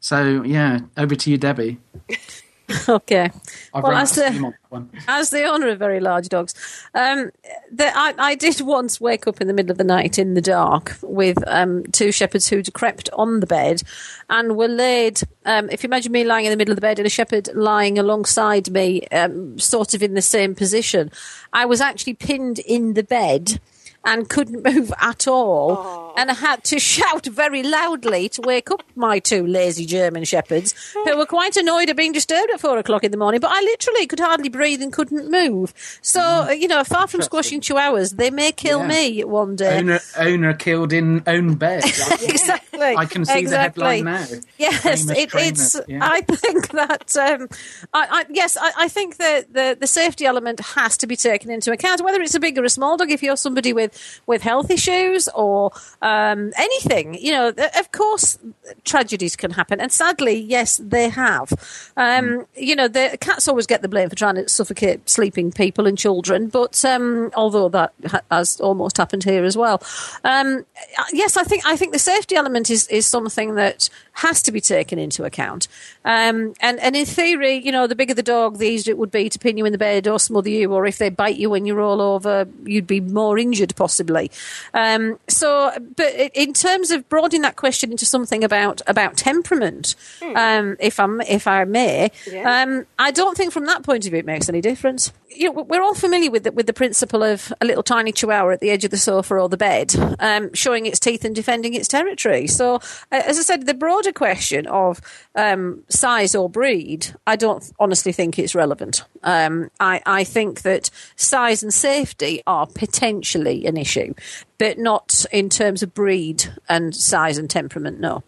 so 0.00 0.42
yeah, 0.42 0.80
over 0.96 1.14
to 1.14 1.30
you, 1.30 1.38
Debbie. 1.38 1.78
Okay. 2.88 3.30
I've 3.74 3.82
Well, 3.82 3.92
as 3.92 4.12
the- 4.14 4.52
on. 4.72 4.90
As 5.08 5.30
the 5.30 5.44
owner 5.44 5.68
of 5.68 5.78
very 5.78 6.00
large 6.00 6.28
dogs, 6.28 6.54
um, 6.94 7.30
the, 7.72 7.86
I, 7.96 8.14
I 8.18 8.34
did 8.34 8.60
once 8.60 9.00
wake 9.00 9.26
up 9.26 9.40
in 9.40 9.46
the 9.46 9.52
middle 9.54 9.70
of 9.70 9.78
the 9.78 9.84
night 9.84 10.18
in 10.18 10.34
the 10.34 10.40
dark 10.40 10.96
with 11.02 11.38
um, 11.46 11.84
two 11.92 12.10
shepherds 12.12 12.48
who'd 12.48 12.72
crept 12.74 13.08
on 13.12 13.40
the 13.40 13.46
bed 13.46 13.82
and 14.28 14.56
were 14.56 14.68
laid. 14.68 15.20
Um, 15.44 15.70
if 15.70 15.82
you 15.82 15.88
imagine 15.88 16.12
me 16.12 16.24
lying 16.24 16.46
in 16.46 16.50
the 16.50 16.56
middle 16.56 16.72
of 16.72 16.76
the 16.76 16.80
bed 16.82 16.98
and 16.98 17.06
a 17.06 17.10
shepherd 17.10 17.48
lying 17.54 17.98
alongside 17.98 18.70
me, 18.70 19.06
um, 19.08 19.58
sort 19.58 19.94
of 19.94 20.02
in 20.02 20.14
the 20.14 20.22
same 20.22 20.54
position, 20.54 21.10
I 21.52 21.64
was 21.64 21.80
actually 21.80 22.14
pinned 22.14 22.58
in 22.58 22.94
the 22.94 23.04
bed 23.04 23.60
and 24.04 24.28
couldn't 24.28 24.64
move 24.74 24.92
at 25.00 25.26
all. 25.28 26.05
And 26.16 26.30
I 26.30 26.34
had 26.34 26.64
to 26.64 26.78
shout 26.92 27.26
very 27.26 27.62
loudly 27.62 28.28
to 28.30 28.42
wake 28.42 28.70
up 28.70 28.82
my 28.94 29.18
two 29.18 29.46
lazy 29.46 29.86
German 29.86 30.24
shepherds, 30.24 30.74
who 30.94 31.16
were 31.16 31.26
quite 31.26 31.56
annoyed 31.56 31.90
at 31.90 31.96
being 31.96 32.12
disturbed 32.12 32.50
at 32.50 32.60
four 32.60 32.78
o'clock 32.78 33.04
in 33.04 33.10
the 33.10 33.16
morning. 33.16 33.40
But 33.40 33.50
I 33.52 33.60
literally 33.60 34.06
could 34.06 34.20
hardly 34.20 34.48
breathe 34.48 34.82
and 34.82 34.92
couldn't 34.92 35.30
move. 35.30 35.74
So, 36.02 36.20
uh, 36.20 36.50
you 36.50 36.68
know, 36.68 36.82
far 36.84 37.06
from 37.06 37.22
squashing 37.22 37.60
chihuahuas, 37.60 38.16
they 38.16 38.30
may 38.30 38.52
kill 38.52 38.80
Yeah. 38.80 38.86
me 38.88 39.24
one 39.24 39.56
day. 39.56 39.78
Owner, 39.78 40.00
owner 40.16 40.54
killed 40.54 40.92
in 40.92 41.22
own 41.26 41.54
bed. 41.54 41.84
exactly. 42.22 42.80
I 42.96 43.06
can 43.06 43.24
see 43.24 43.38
exactly. 43.38 43.82
the 43.82 43.88
headline 43.94 44.04
now. 44.04 44.26
Yes, 44.58 45.08
it, 45.10 45.30
it's. 45.34 45.76
yeah. 45.88 45.98
I 46.02 46.20
think 46.22 46.70
that. 46.70 47.16
Um, 47.16 47.48
I, 47.92 48.06
I, 48.10 48.24
yes, 48.30 48.56
I, 48.60 48.72
I 48.78 48.88
think 48.88 49.16
that 49.16 49.52
the 49.52 49.76
the 49.78 49.86
safety 49.86 50.26
element 50.26 50.60
has 50.60 50.96
to 50.98 51.06
be 51.06 51.16
taken 51.16 51.50
into 51.50 51.72
account. 51.72 52.02
Whether 52.02 52.20
it's 52.20 52.34
a 52.34 52.40
big 52.40 52.58
or 52.58 52.64
a 52.64 52.70
small 52.70 52.96
dog, 52.96 53.10
if 53.10 53.22
you're 53.22 53.36
somebody 53.36 53.72
with 53.72 54.20
with 54.26 54.42
health 54.42 54.70
issues 54.70 55.28
or 55.34 55.72
um, 56.06 56.52
anything, 56.56 57.14
you 57.14 57.32
know, 57.32 57.48
of 57.82 57.90
course, 57.90 58.38
tragedies 58.84 59.34
can 59.34 59.50
happen, 59.50 59.80
and 59.80 59.90
sadly, 59.90 60.38
yes, 60.38 60.76
they 60.76 61.08
have. 61.08 61.52
Um, 61.96 62.46
You 62.54 62.76
know, 62.76 62.88
the 62.88 63.18
cats 63.20 63.48
always 63.48 63.66
get 63.66 63.82
the 63.82 63.88
blame 63.88 64.08
for 64.08 64.14
trying 64.16 64.36
to 64.36 64.48
suffocate 64.48 65.10
sleeping 65.10 65.50
people 65.50 65.86
and 65.88 65.98
children, 65.98 66.46
but 66.48 66.84
um, 66.84 67.30
although 67.34 67.68
that 67.70 67.92
ha- 68.06 68.20
has 68.30 68.60
almost 68.60 68.96
happened 68.98 69.24
here 69.24 69.44
as 69.44 69.56
well. 69.56 69.82
Um, 70.22 70.64
yes, 71.12 71.36
I 71.36 71.42
think 71.42 71.66
I 71.66 71.76
think 71.76 71.92
the 71.92 71.98
safety 71.98 72.36
element 72.36 72.70
is 72.70 72.86
is 72.88 73.06
something 73.06 73.56
that 73.56 73.90
has 74.16 74.40
to 74.42 74.50
be 74.52 74.60
taken 74.60 74.98
into 74.98 75.24
account. 75.24 75.68
Um, 76.04 76.54
and 76.60 76.80
and 76.80 76.96
in 76.96 77.04
theory, 77.04 77.54
you 77.56 77.70
know, 77.70 77.86
the 77.86 77.94
bigger 77.94 78.14
the 78.14 78.22
dog, 78.22 78.58
the 78.58 78.66
easier 78.66 78.92
it 78.92 78.98
would 78.98 79.10
be 79.10 79.28
to 79.28 79.38
pin 79.38 79.56
you 79.58 79.66
in 79.66 79.72
the 79.72 79.78
bed 79.78 80.08
or 80.08 80.18
smother 80.18 80.48
you, 80.48 80.72
or 80.72 80.86
if 80.86 80.98
they 80.98 81.10
bite 81.10 81.36
you 81.36 81.50
when 81.50 81.66
you 81.66 81.74
roll 81.74 82.00
over, 82.00 82.48
you'd 82.64 82.86
be 82.86 83.00
more 83.00 83.38
injured 83.38 83.74
possibly. 83.76 84.30
Um, 84.72 85.18
so, 85.28 85.70
but 85.96 86.12
in 86.34 86.52
terms 86.52 86.90
of 86.90 87.08
broadening 87.08 87.42
that 87.42 87.56
question 87.56 87.90
into 87.90 88.06
something 88.06 88.42
about 88.42 88.80
about 88.86 89.16
temperament, 89.16 89.94
um, 90.34 90.76
if 90.80 90.98
I'm 90.98 91.20
if 91.22 91.46
I 91.46 91.64
may, 91.64 92.10
Yeah. 92.30 92.62
um, 92.62 92.86
I 92.98 93.10
don't 93.10 93.36
think 93.36 93.52
from 93.52 93.66
that 93.66 93.82
point 93.82 94.06
of 94.06 94.10
view 94.10 94.20
it 94.20 94.26
makes 94.26 94.48
any 94.48 94.60
difference. 94.60 95.12
You 95.28 95.52
know, 95.52 95.62
we're 95.62 95.82
all 95.82 95.94
familiar 95.94 96.30
with 96.30 96.44
the, 96.44 96.52
with 96.52 96.66
the 96.66 96.72
principle 96.72 97.22
of 97.22 97.52
a 97.60 97.66
little 97.66 97.82
tiny 97.82 98.12
chihuahua 98.12 98.52
at 98.52 98.60
the 98.60 98.70
edge 98.70 98.84
of 98.84 98.90
the 98.90 98.96
sofa 98.96 99.34
or 99.34 99.48
the 99.48 99.56
bed, 99.56 99.94
um, 100.18 100.52
showing 100.54 100.86
its 100.86 101.00
teeth 101.00 101.24
and 101.24 101.34
defending 101.34 101.74
its 101.74 101.88
territory. 101.88 102.46
So, 102.46 102.76
uh, 102.76 102.78
as 103.10 103.38
I 103.38 103.42
said, 103.42 103.66
the 103.66 103.74
broader 103.74 104.12
question 104.12 104.66
of 104.66 105.00
um, 105.34 105.82
size 105.88 106.34
or 106.34 106.48
breed, 106.48 107.08
I 107.26 107.36
don't 107.36 107.64
honestly 107.78 108.12
think 108.12 108.38
it's 108.38 108.54
relevant. 108.54 109.04
Um, 109.22 109.70
I, 109.80 110.00
I 110.06 110.24
think 110.24 110.62
that 110.62 110.90
size 111.16 111.62
and 111.62 111.74
safety 111.74 112.42
are 112.46 112.66
potentially 112.66 113.66
an 113.66 113.76
issue, 113.76 114.14
but 114.58 114.78
not 114.78 115.26
in 115.32 115.50
terms 115.50 115.82
of 115.82 115.92
breed 115.92 116.46
and 116.68 116.94
size 116.94 117.36
and 117.36 117.50
temperament. 117.50 118.00
No. 118.00 118.22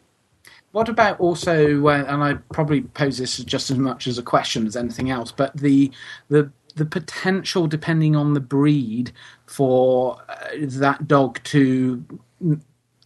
What 0.72 0.90
about 0.90 1.18
also, 1.18 1.86
uh, 1.86 2.04
and 2.06 2.22
I 2.22 2.34
probably 2.52 2.82
pose 2.82 3.16
this 3.16 3.38
just 3.38 3.70
as 3.70 3.78
much 3.78 4.06
as 4.06 4.18
a 4.18 4.22
question 4.22 4.66
as 4.66 4.76
anything 4.76 5.10
else, 5.10 5.32
but 5.32 5.56
the 5.56 5.90
the 6.28 6.50
the 6.78 6.86
potential, 6.86 7.66
depending 7.66 8.16
on 8.16 8.34
the 8.34 8.40
breed, 8.40 9.12
for 9.46 10.18
uh, 10.28 10.34
that 10.60 11.06
dog 11.06 11.42
to 11.44 12.04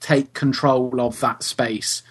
take 0.01 0.35
control 0.35 1.01
of 1.01 1.20
that 1.20 1.43
space. 1.43 2.03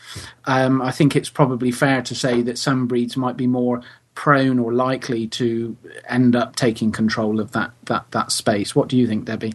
Um, 0.45 0.82
I 0.82 0.91
think 0.91 1.16
it's 1.16 1.30
probably 1.30 1.72
fair 1.72 2.01
to 2.01 2.16
say 2.16 2.41
that 2.41 2.57
some 2.57 2.88
breeds 2.88 3.16
might 3.18 3.38
be 3.38 3.47
more 3.47 3.82
prone 4.16 4.59
or 4.59 4.74
likely 4.74 5.28
to 5.28 5.78
end 6.07 6.36
up 6.36 6.55
taking 6.55 6.91
control 6.91 7.39
of 7.39 7.51
that 7.51 7.72
that 7.86 8.09
that 8.12 8.32
space. 8.32 8.76
What 8.76 8.89
do 8.89 8.97
you 8.97 9.07
think, 9.07 9.26
Debbie? 9.26 9.53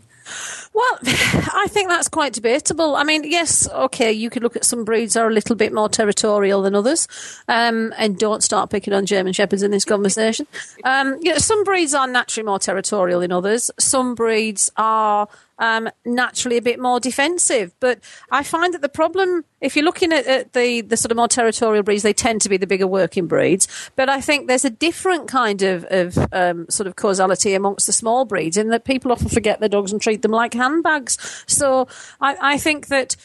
Well, 0.76 0.98
I 1.02 1.68
think 1.70 1.88
that's 1.88 2.10
quite 2.10 2.34
debatable. 2.34 2.96
I 2.96 3.02
mean, 3.02 3.24
yes, 3.24 3.66
okay, 3.66 4.12
you 4.12 4.28
could 4.28 4.42
look 4.42 4.56
at 4.56 4.64
some 4.66 4.84
breeds 4.84 5.16
are 5.16 5.26
a 5.26 5.32
little 5.32 5.56
bit 5.56 5.72
more 5.72 5.88
territorial 5.88 6.60
than 6.60 6.74
others, 6.74 7.08
um, 7.48 7.94
and 7.96 8.18
don't 8.18 8.42
start 8.42 8.68
picking 8.68 8.92
on 8.92 9.06
German 9.06 9.32
Shepherds 9.32 9.62
in 9.62 9.70
this 9.70 9.86
conversation. 9.86 10.46
Um, 10.84 11.16
you 11.22 11.32
know, 11.32 11.38
some 11.38 11.64
breeds 11.64 11.94
are 11.94 12.06
naturally 12.06 12.44
more 12.44 12.58
territorial 12.58 13.20
than 13.20 13.32
others. 13.32 13.70
Some 13.78 14.14
breeds 14.14 14.70
are 14.76 15.28
um, 15.58 15.88
naturally 16.04 16.56
a 16.56 16.62
bit 16.62 16.78
more 16.78 17.00
defensive. 17.00 17.74
But 17.80 18.00
I 18.30 18.42
find 18.42 18.74
that 18.74 18.82
the 18.82 18.88
problem, 18.88 19.44
if 19.60 19.76
you're 19.76 19.84
looking 19.84 20.12
at, 20.12 20.26
at 20.26 20.52
the, 20.52 20.80
the 20.80 20.96
sort 20.96 21.10
of 21.10 21.16
more 21.16 21.28
territorial 21.28 21.82
breeds, 21.82 22.02
they 22.02 22.12
tend 22.12 22.42
to 22.42 22.48
be 22.48 22.56
the 22.56 22.66
bigger 22.66 22.86
working 22.86 23.26
breeds. 23.26 23.68
But 23.96 24.08
I 24.08 24.20
think 24.20 24.48
there's 24.48 24.64
a 24.64 24.70
different 24.70 25.28
kind 25.28 25.62
of, 25.62 25.84
of 25.90 26.18
um, 26.32 26.66
sort 26.68 26.86
of 26.86 26.96
causality 26.96 27.54
amongst 27.54 27.86
the 27.86 27.92
small 27.92 28.24
breeds 28.24 28.56
in 28.56 28.68
that 28.68 28.84
people 28.84 29.12
often 29.12 29.28
forget 29.28 29.60
their 29.60 29.68
dogs 29.68 29.92
and 29.92 30.00
treat 30.00 30.22
them 30.22 30.32
like 30.32 30.54
handbags. 30.54 31.44
So 31.46 31.88
I, 32.20 32.54
I 32.54 32.58
think 32.58 32.88
that 32.88 33.16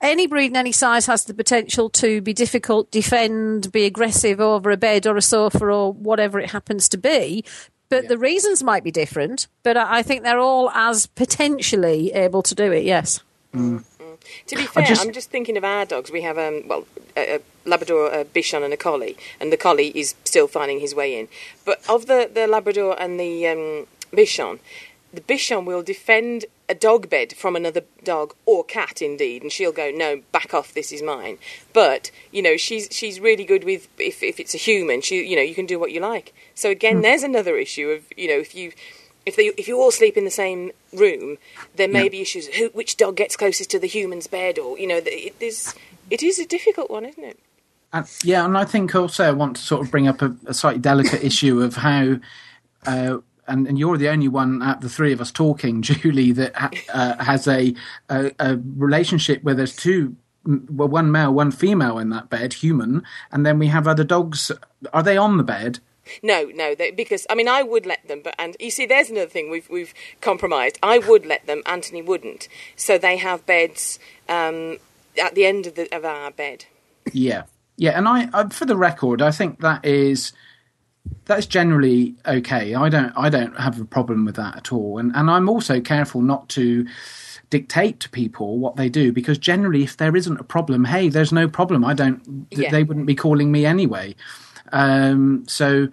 any 0.00 0.26
breed 0.26 0.46
and 0.46 0.56
any 0.56 0.72
size 0.72 1.06
has 1.06 1.24
the 1.24 1.34
potential 1.34 1.90
to 1.90 2.20
be 2.20 2.32
difficult, 2.32 2.90
defend, 2.90 3.72
be 3.72 3.84
aggressive 3.84 4.40
over 4.40 4.70
a 4.70 4.76
bed 4.76 5.06
or 5.06 5.16
a 5.16 5.22
sofa 5.22 5.66
or 5.66 5.92
whatever 5.92 6.38
it 6.38 6.50
happens 6.50 6.88
to 6.90 6.98
be. 6.98 7.44
But 7.90 8.08
the 8.08 8.18
reasons 8.18 8.62
might 8.62 8.84
be 8.84 8.90
different, 8.90 9.46
but 9.62 9.76
I 9.76 9.98
I 9.98 10.02
think 10.02 10.22
they're 10.22 10.38
all 10.40 10.70
as 10.70 11.06
potentially 11.06 12.12
able 12.12 12.42
to 12.42 12.54
do 12.54 12.70
it, 12.72 12.84
yes. 12.84 13.20
To 13.54 14.56
be 14.56 14.66
fair, 14.66 14.84
just- 14.84 15.04
I'm 15.04 15.12
just 15.12 15.30
thinking 15.30 15.56
of 15.56 15.64
our 15.64 15.84
dogs. 15.86 16.10
We 16.10 16.22
have 16.22 16.36
um, 16.38 16.68
well, 16.68 16.86
a, 17.16 17.36
a 17.36 17.40
Labrador, 17.64 18.10
a 18.12 18.24
Bichon, 18.24 18.62
and 18.62 18.72
a 18.74 18.76
Collie, 18.76 19.16
and 19.40 19.50
the 19.52 19.56
Collie 19.56 19.88
is 19.98 20.14
still 20.24 20.46
finding 20.48 20.80
his 20.80 20.94
way 20.94 21.18
in. 21.18 21.28
But 21.64 21.78
of 21.88 22.06
the 22.06 22.30
the 22.32 22.46
Labrador 22.46 23.00
and 23.00 23.18
the 23.18 23.46
um, 23.48 23.86
Bichon, 24.12 24.58
the 25.12 25.20
Bichon 25.22 25.64
will 25.64 25.82
defend 25.82 26.44
a 26.68 26.74
dog 26.74 27.08
bed 27.08 27.32
from 27.34 27.56
another 27.56 27.82
dog 28.04 28.34
or 28.44 28.62
cat, 28.64 29.00
indeed, 29.00 29.42
and 29.42 29.50
she'll 29.50 29.72
go, 29.72 29.90
"No, 29.90 30.22
back 30.32 30.52
off. 30.52 30.74
This 30.74 30.92
is 30.92 31.02
mine." 31.02 31.38
But 31.72 32.10
you 32.30 32.42
know, 32.42 32.56
she's 32.56 32.88
she's 32.90 33.20
really 33.20 33.44
good 33.44 33.64
with 33.64 33.88
if 33.98 34.22
if 34.22 34.38
it's 34.38 34.54
a 34.54 34.58
human, 34.58 35.00
she 35.00 35.26
you 35.26 35.36
know 35.36 35.42
you 35.42 35.54
can 35.54 35.66
do 35.66 35.78
what 35.78 35.92
you 35.92 36.00
like. 36.00 36.34
So 36.54 36.70
again, 36.70 37.00
there's 37.02 37.22
another 37.22 37.56
issue 37.56 37.88
of 37.90 38.04
you 38.16 38.28
know 38.28 38.38
if 38.38 38.54
you 38.54 38.72
if 39.26 39.36
they 39.36 39.46
if 39.56 39.68
you 39.68 39.80
all 39.80 39.90
sleep 39.90 40.16
in 40.16 40.24
the 40.24 40.30
same 40.30 40.72
room, 40.92 41.38
there 41.76 41.88
may 41.88 42.04
Yeah. 42.04 42.08
be 42.10 42.20
issues. 42.22 42.46
Who, 42.48 42.66
which 42.68 42.96
dog 42.96 43.16
gets 43.16 43.36
closest 43.36 43.70
to 43.70 43.78
the 43.78 43.86
human's 43.88 44.26
bed, 44.26 44.58
or 44.58 44.78
you 44.78 44.86
know, 44.86 45.00
it 45.04 45.34
is 45.40 45.74
it 46.10 46.22
is 46.22 46.38
a 46.38 46.46
difficult 46.46 46.90
one, 46.90 47.04
isn't 47.04 47.24
it? 47.24 47.38
And, 47.92 48.06
yeah, 48.22 48.44
and 48.44 48.56
I 48.58 48.64
think 48.66 48.94
also 48.94 49.24
I 49.24 49.30
want 49.30 49.56
to 49.56 49.62
sort 49.62 49.82
of 49.82 49.90
bring 49.90 50.06
up 50.06 50.20
a, 50.20 50.36
a 50.46 50.52
slightly 50.52 50.80
delicate 50.80 51.24
issue 51.24 51.62
of 51.62 51.76
how, 51.76 52.16
uh, 52.86 53.18
and, 53.48 53.66
and 53.66 53.78
you're 53.78 53.96
the 53.96 54.08
only 54.08 54.28
one 54.28 54.62
out 54.62 54.76
of 54.76 54.82
the 54.82 54.88
three 54.88 55.12
of 55.12 55.20
us 55.20 55.32
talking, 55.32 55.82
Julie, 55.82 56.32
that 56.32 56.54
ha- 56.54 56.70
uh, 56.92 57.24
has 57.24 57.48
a, 57.48 57.74
a 58.08 58.32
a 58.38 58.60
relationship 58.76 59.42
where 59.42 59.54
there's 59.54 59.74
two, 59.74 60.16
well, 60.44 60.88
one 60.88 61.10
male, 61.10 61.32
one 61.32 61.50
female 61.50 61.98
in 61.98 62.10
that 62.10 62.30
bed, 62.30 62.54
human, 62.54 63.02
and 63.32 63.44
then 63.44 63.58
we 63.58 63.68
have 63.68 63.88
other 63.88 64.04
dogs. 64.04 64.52
Are 64.92 65.02
they 65.02 65.16
on 65.16 65.36
the 65.36 65.42
bed? 65.42 65.80
No, 66.22 66.50
no, 66.54 66.74
they, 66.74 66.90
because 66.90 67.26
I 67.28 67.34
mean, 67.34 67.48
I 67.48 67.62
would 67.62 67.86
let 67.86 68.06
them, 68.08 68.20
but 68.22 68.34
and 68.38 68.56
you 68.60 68.70
see, 68.70 68.86
there's 68.86 69.10
another 69.10 69.28
thing 69.28 69.50
we've 69.50 69.68
we've 69.68 69.94
compromised. 70.20 70.78
I 70.82 70.98
would 70.98 71.26
let 71.26 71.46
them. 71.46 71.62
Anthony 71.66 72.02
wouldn't. 72.02 72.48
So 72.76 72.98
they 72.98 73.16
have 73.18 73.44
beds 73.46 73.98
um, 74.28 74.78
at 75.22 75.34
the 75.34 75.44
end 75.44 75.66
of 75.66 75.74
the 75.74 75.94
of 75.94 76.04
our 76.04 76.30
bed. 76.30 76.64
Yeah, 77.12 77.44
yeah, 77.76 77.96
and 77.96 78.08
I, 78.08 78.28
I, 78.32 78.48
for 78.48 78.64
the 78.64 78.76
record, 78.76 79.22
I 79.22 79.30
think 79.30 79.60
that 79.60 79.84
is 79.84 80.32
that's 81.24 81.46
generally 81.46 82.14
okay. 82.26 82.74
I 82.74 82.88
don't, 82.88 83.12
I 83.16 83.28
don't 83.28 83.58
have 83.58 83.80
a 83.80 83.84
problem 83.84 84.24
with 84.24 84.36
that 84.36 84.56
at 84.56 84.72
all, 84.72 84.98
and 84.98 85.14
and 85.14 85.30
I'm 85.30 85.48
also 85.48 85.80
careful 85.80 86.20
not 86.22 86.48
to 86.50 86.86
dictate 87.50 87.98
to 88.00 88.10
people 88.10 88.58
what 88.58 88.76
they 88.76 88.88
do 88.88 89.12
because 89.12 89.38
generally, 89.38 89.82
if 89.82 89.96
there 89.96 90.14
isn't 90.14 90.38
a 90.40 90.44
problem, 90.44 90.84
hey, 90.84 91.08
there's 91.08 91.32
no 91.32 91.48
problem. 91.48 91.84
I 91.84 91.94
don't, 91.94 92.22
th- 92.50 92.62
Yeah. 92.64 92.70
they 92.70 92.84
wouldn't 92.84 93.06
be 93.06 93.14
calling 93.14 93.50
me 93.50 93.64
anyway. 93.64 94.14
Um, 94.70 95.44
so, 95.48 95.88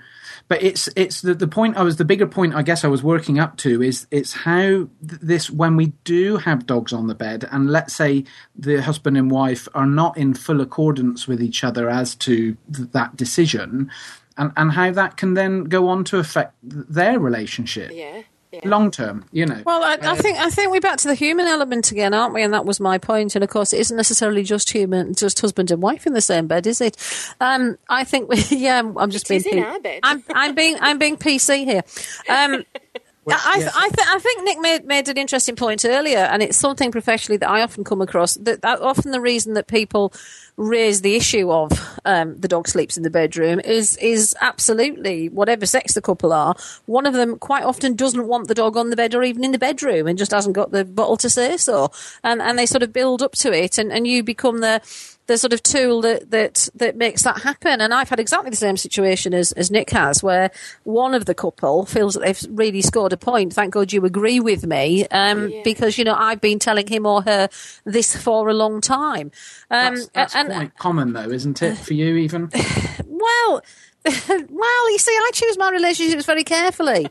but 0.50 0.62
it's 0.62 0.90
it's 0.98 1.22
the 1.22 1.34
the 1.34 1.48
point 1.48 1.78
I 1.78 1.84
was 1.84 1.96
the 1.96 2.04
bigger 2.06 2.28
point 2.28 2.56
I 2.56 2.62
guess 2.62 2.84
I 2.84 2.90
was 2.90 3.02
working 3.02 3.40
up 3.40 3.56
to 3.58 3.82
is 3.82 4.06
it's 4.12 4.34
how 4.34 4.90
this 5.02 5.50
when 5.50 5.78
we 5.78 5.88
do 6.04 6.36
have 6.38 6.66
dogs 6.66 6.92
on 6.92 7.08
the 7.08 7.16
bed 7.16 7.48
and 7.52 7.72
let's 7.72 7.96
say 7.96 8.26
the 8.56 8.82
husband 8.82 9.18
and 9.18 9.32
wife 9.32 9.68
are 9.74 9.86
not 9.86 10.18
in 10.18 10.34
full 10.34 10.60
accordance 10.62 11.26
with 11.26 11.42
each 11.42 11.64
other 11.64 11.90
as 11.90 12.16
to 12.16 12.58
th- 12.74 12.90
that 12.92 13.16
decision 13.16 13.90
and 14.38 14.52
and 14.58 14.72
how 14.72 14.92
that 14.92 15.18
can 15.18 15.34
then 15.34 15.64
go 15.66 15.88
on 15.88 16.04
to 16.06 16.18
affect 16.18 16.54
their 16.64 17.20
relationship 17.20 17.92
Yeah, 17.94 18.22
yeah. 18.52 18.60
long 18.64 18.92
term 18.92 19.26
you 19.32 19.46
know 19.46 19.62
Well, 19.66 19.84
I, 19.84 19.98
I 20.02 20.16
think 20.16 20.38
I 20.38 20.50
think 20.50 20.72
we're 20.72 20.82
back 20.82 20.98
to 21.00 21.08
the 21.08 21.16
human 21.16 21.46
element 21.48 21.92
again, 21.92 22.14
aren't 22.14 22.34
we? 22.34 22.42
And 22.44 22.54
that 22.54 22.66
was 22.66 22.80
my 22.80 22.98
point. 22.98 23.36
And 23.36 23.44
of 23.44 23.50
course, 23.50 23.74
it 23.74 23.80
isn't 23.80 23.96
necessarily 23.98 24.44
just 24.44 24.72
human, 24.72 25.14
just 25.14 25.40
husband 25.42 25.72
and 25.72 25.82
wife 25.82 26.06
in 26.08 26.14
the 26.14 26.22
same 26.22 26.48
bed, 26.48 26.66
is 26.68 26.80
it? 26.82 26.96
Um, 27.42 27.78
I 27.90 28.04
think 28.04 28.30
we, 28.30 28.38
yeah. 28.50 28.80
I'm, 28.80 28.98
I'm 28.98 29.10
just 29.12 29.30
It 29.32 29.36
is 29.38 29.44
being. 29.44 29.58
in 29.58 29.64
P- 29.64 29.70
our 29.70 29.80
bed. 29.80 30.00
I'm, 30.04 30.24
I'm 30.34 30.56
being 30.56 30.78
I'm 30.82 30.98
being 30.98 31.18
PC 31.18 31.64
here. 31.66 31.84
Um, 32.30 32.64
I, 33.28 33.58
yes. 33.58 33.76
I, 33.76 33.90
th- 33.90 34.08
I 34.08 34.20
think 34.20 34.44
Nick 34.44 34.60
made, 34.60 34.86
made 34.86 35.10
an 35.10 35.18
interesting 35.18 35.56
point 35.56 35.84
earlier, 35.84 36.20
and 36.20 36.44
it's 36.44 36.58
something 36.58 36.92
professionally 36.92 37.38
that 37.38 37.50
I 37.50 37.62
often 37.62 37.84
come 37.84 38.02
across. 38.02 38.36
That, 38.36 38.62
that 38.62 38.82
often 38.82 39.12
the 39.12 39.22
reason 39.22 39.54
that 39.56 39.68
people 39.68 40.14
raise 40.58 41.02
the 41.02 41.16
issue 41.16 41.52
of 41.52 41.72
um, 42.06 42.38
the 42.38 42.48
dog 42.48 42.68
sleeps 42.68 42.98
in 42.98 43.04
the 43.04 43.10
bedroom 43.10 43.60
is 43.60 43.98
is 43.98 44.36
absolutely 44.42 45.28
whatever 45.28 45.66
sex 45.66 45.94
the 45.94 46.02
couple 46.02 46.32
are. 46.32 46.56
One 46.86 47.06
of 47.06 47.14
them 47.14 47.38
quite 47.40 47.64
often 47.64 47.96
doesn't 47.96 48.28
want 48.28 48.48
the 48.48 48.54
dog 48.54 48.78
on 48.78 48.90
the 48.90 48.96
bed 48.96 49.16
or 49.16 49.24
even 49.24 49.44
in 49.44 49.52
the 49.52 49.60
bedroom, 49.60 50.08
and 50.08 50.18
just 50.18 50.32
hasn't 50.32 50.56
got 50.56 50.72
the 50.72 50.86
bottle 50.86 51.18
to 51.18 51.30
say 51.30 51.58
so. 51.58 51.92
And 52.24 52.42
and 52.42 52.60
they 52.60 52.66
sort 52.66 52.84
of 52.84 52.94
build 52.94 53.22
up 53.22 53.34
to 53.34 53.52
it, 53.52 53.78
and, 53.78 53.92
and 53.92 54.06
you 54.06 54.22
become 54.24 54.60
the 54.60 54.82
the 55.28 55.38
sort 55.38 55.54
of 55.54 55.64
tool 55.64 56.02
that, 56.02 56.30
that 56.32 56.70
that 56.76 56.96
makes 56.96 57.24
that 57.24 57.42
happen. 57.42 57.82
And 57.82 57.94
I've 57.94 58.10
had 58.10 58.20
exactly 58.20 58.50
the 58.52 58.56
same 58.56 58.78
situation 58.78 59.34
as, 59.34 59.52
as 59.54 59.72
Nick 59.72 59.90
has, 59.92 60.22
where 60.22 60.52
one 60.84 61.14
of 61.14 61.26
the 61.26 61.34
couple 61.34 61.86
feels 61.86 62.14
that 62.14 62.22
they've 62.22 62.46
really 62.50 62.82
scored 62.82 63.14
a 63.14 63.18
point. 63.18 63.54
Thank 63.54 63.74
God 63.74 63.92
you 63.92 64.06
agree 64.06 64.40
with 64.40 64.66
me, 64.66 65.08
um, 65.08 65.50
Yeah. 65.50 65.62
because 65.64 65.98
you 65.98 66.04
know 66.04 66.16
I've 66.16 66.42
been 66.42 66.60
telling 66.60 66.88
him 66.88 67.06
or 67.06 67.22
her 67.24 67.50
this 67.86 68.16
for 68.16 68.50
a 68.50 68.54
long 68.54 68.82
time. 68.82 69.32
Um, 69.72 69.96
that's, 69.96 70.08
that's 70.10 70.36
and 70.36 70.50
quite 70.50 70.78
common 70.78 71.14
though 71.14 71.30
isn't 71.30 71.62
it 71.62 71.78
for 71.78 71.94
you 71.94 72.16
even 72.18 72.50
well, 73.06 73.62
well, 74.06 74.92
you 74.92 74.98
see, 75.00 75.12
I 75.12 75.32
choose 75.34 75.58
my 75.58 75.72
relationships 75.72 76.26
very 76.26 76.44
carefully. 76.44 77.08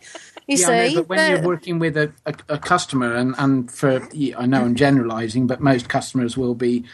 You 0.47 0.59
Yeah, 0.59 0.67
see, 0.67 0.95
know, 0.95 1.01
but 1.03 1.09
when 1.09 1.31
you're 1.31 1.43
working 1.43 1.79
with 1.81 1.97
a, 1.97 2.13
a, 2.27 2.35
a 2.51 2.59
customer, 2.59 3.15
and, 3.15 3.35
and 3.39 3.71
for 3.71 4.07
I 4.37 4.47
know 4.47 4.61
I'm 4.63 4.75
generalising, 4.77 5.47
but 5.49 5.61
most 5.61 5.89
customers 5.89 6.37
will 6.37 6.55
be 6.55 6.85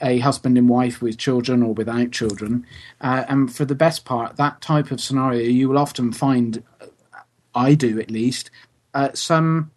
a 0.00 0.18
husband 0.18 0.56
and 0.58 0.68
wife 0.68 1.02
with 1.02 1.18
children 1.18 1.62
or 1.62 1.74
without 1.74 2.10
children, 2.10 2.66
uh, 3.00 3.24
and 3.28 3.54
for 3.54 3.64
the 3.64 3.74
best 3.74 4.04
part, 4.04 4.36
that 4.36 4.60
type 4.60 4.90
of 4.90 5.00
scenario, 5.00 5.42
you 5.42 5.68
will 5.68 5.78
often 5.78 6.12
find, 6.12 6.62
I 7.54 7.74
do 7.74 7.98
at 8.00 8.10
least, 8.10 8.50
uh, 8.94 9.10
some 9.14 9.70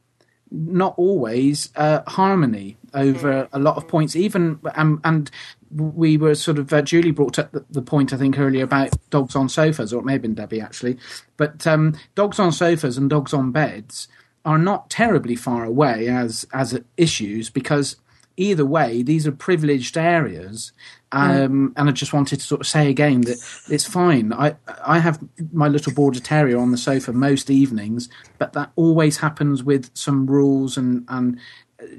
not 0.52 0.94
always 0.98 1.70
uh, 1.76 2.02
harmony 2.08 2.78
over 2.94 3.48
a 3.54 3.60
lot 3.60 3.78
of 3.78 3.88
points. 3.88 4.16
Even 4.16 4.60
um, 4.76 5.00
and 5.04 5.32
we 5.74 6.18
were 6.18 6.36
sort 6.36 6.60
of 6.60 6.72
uh, 6.74 6.82
Julie 6.82 7.12
brought 7.12 7.40
up 7.40 7.52
the, 7.52 7.66
the 7.70 7.82
point 7.82 8.12
I 8.12 8.18
think 8.18 8.38
earlier 8.38 8.66
about 8.66 8.92
dogs 9.10 9.36
on 9.36 9.48
sofas, 9.48 9.94
or 9.94 10.02
it 10.02 10.06
may 10.06 10.14
have 10.14 10.22
been 10.22 10.34
Debbie 10.34 10.62
actually. 10.62 10.98
But 11.38 11.66
um, 11.66 11.98
dogs 12.16 12.40
on 12.40 12.52
sofas 12.52 12.98
and 12.98 13.10
dogs 13.10 13.34
on 13.34 13.52
beds 13.52 14.08
are 14.44 14.58
not 14.58 14.90
terribly 14.90 15.36
far 15.36 15.64
away 15.64 16.08
as 16.08 16.46
as 16.54 16.78
issues 16.98 17.50
because 17.50 17.96
either 18.42 18.66
way 18.66 19.04
these 19.04 19.28
are 19.28 19.32
privileged 19.32 19.98
areas. 19.98 20.74
Um, 21.14 21.74
And 21.76 21.90
I 21.90 21.92
just 21.92 22.14
wanted 22.14 22.40
to 22.40 22.46
sort 22.46 22.62
of 22.62 22.68
say 22.68 22.90
again 22.90 23.22
that 23.22 23.38
it's 23.70 23.86
fine. 23.86 24.32
I 24.34 24.56
I 24.96 25.00
have 25.00 25.20
my 25.52 25.68
little 25.68 25.94
border 25.94 26.22
terrier 26.22 26.58
on 26.58 26.72
the 26.72 26.78
sofa 26.78 27.12
most 27.14 27.50
evenings, 27.50 28.10
but 28.38 28.54
that 28.54 28.72
always 28.76 29.18
happens 29.18 29.64
with 29.64 29.90
some 29.94 30.26
rules, 30.26 30.78
and 30.78 31.04
and 31.08 31.38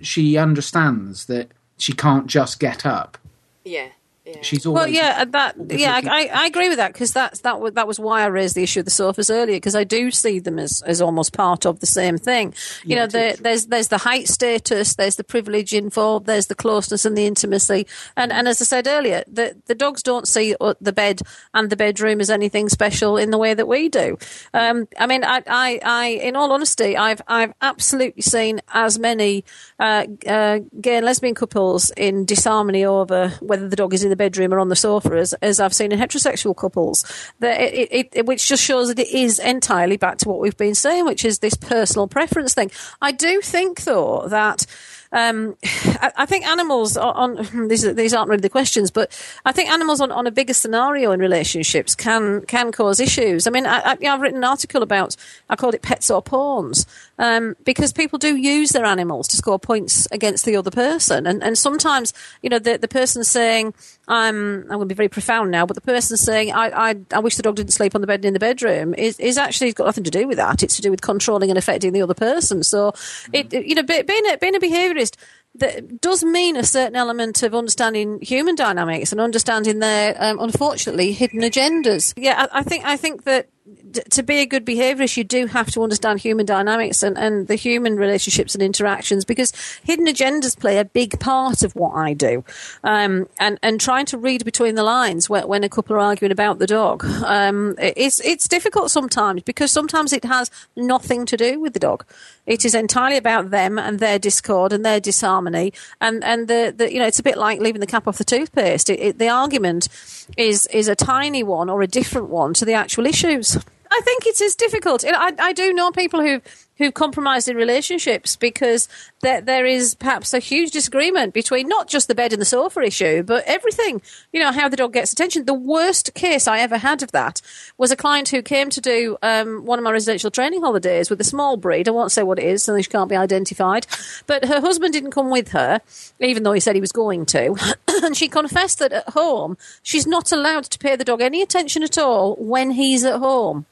she 0.00 0.38
understands 0.38 1.26
that 1.26 1.48
she 1.76 1.92
can't 1.92 2.26
just 2.26 2.60
get 2.60 2.86
up. 2.86 3.18
Yeah, 3.64 3.88
yeah. 4.34 4.42
She's 4.42 4.66
always 4.66 4.80
Well, 4.80 4.88
yeah, 4.88 5.24
that 5.24 5.56
yeah, 5.70 6.00
I, 6.04 6.30
I 6.32 6.46
agree 6.46 6.68
with 6.68 6.78
that 6.78 6.92
because 6.92 7.12
that's 7.12 7.40
that 7.40 7.60
was 7.60 7.72
that 7.74 7.86
was 7.86 7.98
why 8.00 8.22
I 8.22 8.26
raised 8.26 8.54
the 8.54 8.62
issue 8.62 8.80
of 8.80 8.84
the 8.86 8.90
sofas 8.90 9.30
earlier 9.30 9.56
because 9.56 9.74
I 9.76 9.84
do 9.84 10.10
see 10.10 10.38
them 10.38 10.58
as, 10.58 10.82
as 10.82 11.00
almost 11.00 11.32
part 11.32 11.66
of 11.66 11.80
the 11.80 11.86
same 11.86 12.18
thing. 12.18 12.54
You 12.86 12.96
Yeah, 12.96 13.02
know, 13.02 13.06
the, 13.06 13.36
there's 13.40 13.66
there's 13.66 13.88
the 13.88 13.98
height 13.98 14.28
status, 14.28 14.94
there's 14.94 15.16
the 15.16 15.24
privilege 15.24 15.72
involved, 15.72 16.26
there's 16.26 16.46
the 16.46 16.54
closeness 16.54 17.04
and 17.04 17.16
the 17.16 17.26
intimacy, 17.26 17.86
and 18.16 18.32
and 18.32 18.48
as 18.48 18.60
I 18.60 18.64
said 18.64 18.86
earlier, 18.86 19.24
the 19.26 19.56
the 19.66 19.74
dogs 19.74 20.02
don't 20.02 20.26
see 20.28 20.54
uh, 20.60 20.74
the 20.80 20.92
bed 20.92 21.20
and 21.54 21.70
the 21.70 21.76
bedroom 21.76 22.20
as 22.20 22.30
anything 22.30 22.68
special 22.68 23.16
in 23.16 23.30
the 23.30 23.38
way 23.38 23.54
that 23.54 23.66
we 23.68 23.88
do. 23.88 24.18
Um, 24.54 24.88
I 24.98 25.06
mean, 25.06 25.24
I, 25.24 25.42
I, 25.46 25.80
I, 25.84 26.06
in 26.08 26.36
all 26.36 26.52
honesty, 26.52 26.96
I've 26.96 27.22
I've 27.28 27.52
absolutely 27.60 28.22
seen 28.22 28.60
as 28.72 28.98
many 28.98 29.44
uh, 29.78 30.06
uh, 30.26 30.60
gay 30.80 30.96
and 30.96 31.06
lesbian 31.06 31.34
couples 31.34 31.90
in 31.96 32.24
disharmony 32.24 32.84
over 32.84 33.30
whether 33.40 33.68
the 33.68 33.76
dog 33.76 33.94
is 33.94 34.04
in 34.04 34.10
the 34.10 34.16
bedroom 34.22 34.54
or 34.54 34.60
on 34.60 34.68
the 34.68 34.76
sofa 34.76 35.14
as, 35.14 35.32
as 35.34 35.58
I've 35.58 35.74
seen 35.74 35.90
in 35.90 35.98
heterosexual 35.98 36.56
couples. 36.56 37.04
That 37.40 37.60
it, 37.60 37.88
it, 37.90 38.08
it, 38.12 38.26
which 38.26 38.48
just 38.48 38.62
shows 38.62 38.86
that 38.86 39.00
it 39.00 39.08
is 39.08 39.40
entirely 39.40 39.96
back 39.96 40.18
to 40.18 40.28
what 40.28 40.38
we've 40.38 40.56
been 40.56 40.76
saying, 40.76 41.06
which 41.06 41.24
is 41.24 41.40
this 41.40 41.54
personal 41.54 42.06
preference 42.06 42.54
thing. 42.54 42.70
I 43.00 43.10
do 43.10 43.40
think, 43.40 43.82
though, 43.82 44.28
that. 44.28 44.66
Um, 45.12 45.56
I, 45.64 46.12
I 46.18 46.26
think 46.26 46.46
animals 46.46 46.96
are 47.04 47.14
on 47.14 47.68
these 47.68 47.82
these 47.94 48.14
aren't 48.14 48.28
really 48.30 48.40
the 48.40 48.48
questions, 48.48 48.90
but 48.90 49.10
I 49.44 49.52
think 49.52 49.70
animals 49.70 50.00
on, 50.00 50.10
on 50.10 50.26
a 50.26 50.30
bigger 50.30 50.54
scenario 50.54 51.12
in 51.12 51.20
relationships 51.20 51.94
can 51.94 52.42
can 52.46 52.72
cause 52.72 53.00
issues. 53.00 53.46
I 53.46 53.50
mean, 53.50 53.66
I, 53.66 53.96
I've 54.06 54.20
written 54.20 54.38
an 54.38 54.44
article 54.44 54.82
about 54.82 55.16
I 55.48 55.56
called 55.56 55.74
it 55.74 55.82
pets 55.82 56.10
or 56.10 56.22
pawns 56.22 56.86
um, 57.18 57.56
because 57.64 57.92
people 57.92 58.18
do 58.18 58.36
use 58.36 58.70
their 58.70 58.84
animals 58.84 59.28
to 59.28 59.36
score 59.36 59.58
points 59.58 60.08
against 60.10 60.44
the 60.44 60.56
other 60.56 60.70
person, 60.70 61.26
and 61.26 61.42
and 61.42 61.56
sometimes 61.56 62.12
you 62.42 62.50
know 62.50 62.58
the 62.58 62.78
the 62.78 62.88
person 62.88 63.24
saying 63.24 63.74
I'm 64.08 64.62
I'm 64.62 64.68
going 64.68 64.80
to 64.80 64.86
be 64.86 64.94
very 64.94 65.08
profound 65.08 65.50
now, 65.50 65.66
but 65.66 65.74
the 65.74 65.80
person 65.80 66.16
saying 66.16 66.52
I, 66.52 66.90
I 66.90 66.96
I 67.12 67.18
wish 67.20 67.36
the 67.36 67.42
dog 67.42 67.56
didn't 67.56 67.72
sleep 67.72 67.94
on 67.94 68.00
the 68.00 68.06
bed 68.06 68.24
in 68.24 68.32
the 68.32 68.38
bedroom 68.40 68.94
is 68.94 69.18
is 69.20 69.38
actually 69.38 69.72
got 69.72 69.86
nothing 69.86 70.04
to 70.04 70.10
do 70.10 70.26
with 70.26 70.38
that. 70.38 70.62
It's 70.62 70.76
to 70.76 70.82
do 70.82 70.90
with 70.90 71.00
controlling 71.02 71.50
and 71.50 71.58
affecting 71.58 71.92
the 71.92 72.02
other 72.02 72.14
person. 72.14 72.62
So 72.62 72.92
it 73.32 73.52
it- 73.52 73.66
you 73.66 73.74
know 73.74 73.82
be- 73.82 74.02
being 74.02 74.26
a, 74.26 74.36
being 74.38 74.56
a 74.56 74.60
behaviourist 75.02 75.16
that 75.54 76.00
does 76.00 76.24
mean 76.24 76.56
a 76.56 76.64
certain 76.64 76.96
element 76.96 77.42
of 77.42 77.54
understanding 77.54 78.18
human 78.22 78.54
dynamics 78.54 79.12
and 79.12 79.20
understanding 79.20 79.80
their 79.80 80.16
um, 80.18 80.38
unfortunately 80.40 81.12
hidden 81.12 81.40
agendas. 81.40 82.14
Yeah, 82.16 82.46
I, 82.50 82.60
I 82.60 82.62
think 82.62 82.84
I 82.84 82.96
think 82.96 83.24
that 83.24 83.48
d- 83.90 84.02
to 84.10 84.22
be 84.22 84.38
a 84.38 84.46
good 84.46 84.64
behaviourist, 84.64 85.16
you 85.16 85.24
do 85.24 85.46
have 85.46 85.70
to 85.72 85.82
understand 85.82 86.20
human 86.20 86.46
dynamics 86.46 87.02
and, 87.02 87.16
and 87.16 87.48
the 87.48 87.54
human 87.54 87.96
relationships 87.96 88.54
and 88.54 88.62
interactions 88.62 89.24
because 89.24 89.52
hidden 89.84 90.06
agendas 90.06 90.58
play 90.58 90.78
a 90.78 90.84
big 90.84 91.20
part 91.20 91.62
of 91.62 91.74
what 91.76 91.94
I 91.94 92.14
do. 92.14 92.44
Um, 92.82 93.28
and, 93.38 93.58
and 93.62 93.80
trying 93.80 94.06
to 94.06 94.18
read 94.18 94.44
between 94.44 94.74
the 94.74 94.82
lines 94.82 95.28
when, 95.28 95.46
when 95.46 95.64
a 95.64 95.68
couple 95.68 95.96
are 95.96 96.00
arguing 96.00 96.32
about 96.32 96.58
the 96.58 96.66
dog, 96.66 97.04
um, 97.24 97.74
it's, 97.78 98.20
it's 98.20 98.48
difficult 98.48 98.90
sometimes 98.90 99.42
because 99.42 99.70
sometimes 99.70 100.12
it 100.12 100.24
has 100.24 100.50
nothing 100.76 101.26
to 101.26 101.36
do 101.36 101.60
with 101.60 101.74
the 101.74 101.80
dog. 101.80 102.04
It 102.46 102.64
is 102.64 102.74
entirely 102.74 103.16
about 103.16 103.50
them 103.50 103.78
and 103.78 104.00
their 104.00 104.18
discord 104.18 104.72
and 104.72 104.84
their 104.84 105.00
disharmony. 105.42 105.72
And, 106.00 106.24
and 106.24 106.48
the, 106.48 106.74
the, 106.76 106.92
you 106.92 106.98
know, 106.98 107.06
it's 107.06 107.18
a 107.18 107.22
bit 107.22 107.36
like 107.36 107.60
leaving 107.60 107.80
the 107.80 107.86
cap 107.86 108.06
off 108.06 108.18
the 108.18 108.24
toothpaste. 108.24 108.90
It, 108.90 109.00
it, 109.00 109.18
the 109.18 109.28
argument 109.28 109.88
is, 110.36 110.66
is 110.68 110.88
a 110.88 110.94
tiny 110.94 111.42
one 111.42 111.70
or 111.70 111.82
a 111.82 111.86
different 111.86 112.28
one 112.28 112.54
to 112.54 112.64
the 112.64 112.74
actual 112.74 113.06
issues. 113.06 113.56
I 113.90 114.00
think 114.02 114.26
it 114.26 114.40
is 114.40 114.56
difficult. 114.56 115.04
I, 115.06 115.32
I 115.38 115.52
do 115.52 115.72
know 115.72 115.90
people 115.90 116.20
who 116.20 116.40
who've 116.82 116.94
compromised 116.94 117.48
in 117.48 117.56
relationships 117.56 118.36
because 118.36 118.88
there, 119.20 119.40
there 119.40 119.64
is 119.64 119.94
perhaps 119.94 120.34
a 120.34 120.38
huge 120.38 120.70
disagreement 120.72 121.32
between 121.32 121.68
not 121.68 121.88
just 121.88 122.08
the 122.08 122.14
bed 122.14 122.32
and 122.32 122.40
the 122.40 122.46
sofa 122.46 122.80
issue, 122.80 123.22
but 123.22 123.44
everything. 123.46 124.02
You 124.32 124.40
know, 124.40 124.52
how 124.52 124.68
the 124.68 124.76
dog 124.76 124.92
gets 124.92 125.12
attention. 125.12 125.44
The 125.44 125.54
worst 125.54 126.14
case 126.14 126.46
I 126.46 126.58
ever 126.58 126.78
had 126.78 127.02
of 127.02 127.12
that 127.12 127.40
was 127.78 127.90
a 127.90 127.96
client 127.96 128.28
who 128.28 128.42
came 128.42 128.70
to 128.70 128.80
do 128.80 129.16
um, 129.22 129.64
one 129.64 129.78
of 129.78 129.84
my 129.84 129.92
residential 129.92 130.30
training 130.30 130.62
holidays 130.62 131.08
with 131.08 131.20
a 131.20 131.24
small 131.24 131.56
breed. 131.56 131.88
I 131.88 131.92
won't 131.92 132.12
say 132.12 132.22
what 132.22 132.38
it 132.38 132.44
is, 132.44 132.62
so 132.62 132.80
she 132.80 132.90
can't 132.90 133.08
be 133.08 133.16
identified. 133.16 133.86
But 134.26 134.44
her 134.46 134.60
husband 134.60 134.92
didn't 134.92 135.12
come 135.12 135.30
with 135.30 135.48
her, 135.52 135.80
even 136.20 136.42
though 136.42 136.52
he 136.52 136.60
said 136.60 136.74
he 136.74 136.80
was 136.80 136.92
going 136.92 137.26
to. 137.26 137.56
and 138.02 138.16
she 138.16 138.28
confessed 138.28 138.78
that 138.80 138.92
at 138.92 139.08
home, 139.10 139.56
she's 139.82 140.06
not 140.06 140.32
allowed 140.32 140.64
to 140.64 140.78
pay 140.78 140.96
the 140.96 141.04
dog 141.04 141.20
any 141.20 141.42
attention 141.42 141.82
at 141.82 141.98
all 141.98 142.36
when 142.36 142.72
he's 142.72 143.04
at 143.04 143.18
home. 143.18 143.66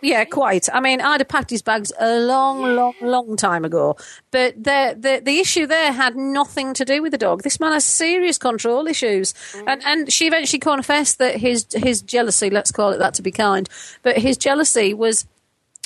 Yeah, 0.00 0.24
quite. 0.24 0.68
I 0.72 0.80
mean, 0.80 1.00
I'd 1.00 1.20
have 1.20 1.28
packed 1.28 1.50
his 1.50 1.62
bags 1.62 1.92
a 1.98 2.18
long, 2.18 2.74
long, 2.74 2.94
long 3.00 3.36
time 3.36 3.64
ago. 3.64 3.96
But 4.30 4.62
the, 4.62 4.96
the 4.98 5.20
the 5.24 5.38
issue 5.38 5.66
there 5.66 5.92
had 5.92 6.16
nothing 6.16 6.74
to 6.74 6.84
do 6.84 7.00
with 7.00 7.12
the 7.12 7.18
dog. 7.18 7.42
This 7.42 7.60
man 7.60 7.72
has 7.72 7.84
serious 7.84 8.38
control 8.38 8.86
issues, 8.88 9.34
and 9.66 9.80
mm. 9.80 9.86
and 9.86 10.12
she 10.12 10.26
eventually 10.26 10.58
confessed 10.58 11.18
that 11.18 11.36
his 11.36 11.66
his 11.72 12.02
jealousy, 12.02 12.50
let's 12.50 12.72
call 12.72 12.90
it 12.90 12.98
that 12.98 13.14
to 13.14 13.22
be 13.22 13.30
kind, 13.30 13.68
but 14.02 14.18
his 14.18 14.36
jealousy 14.36 14.94
was 14.94 15.26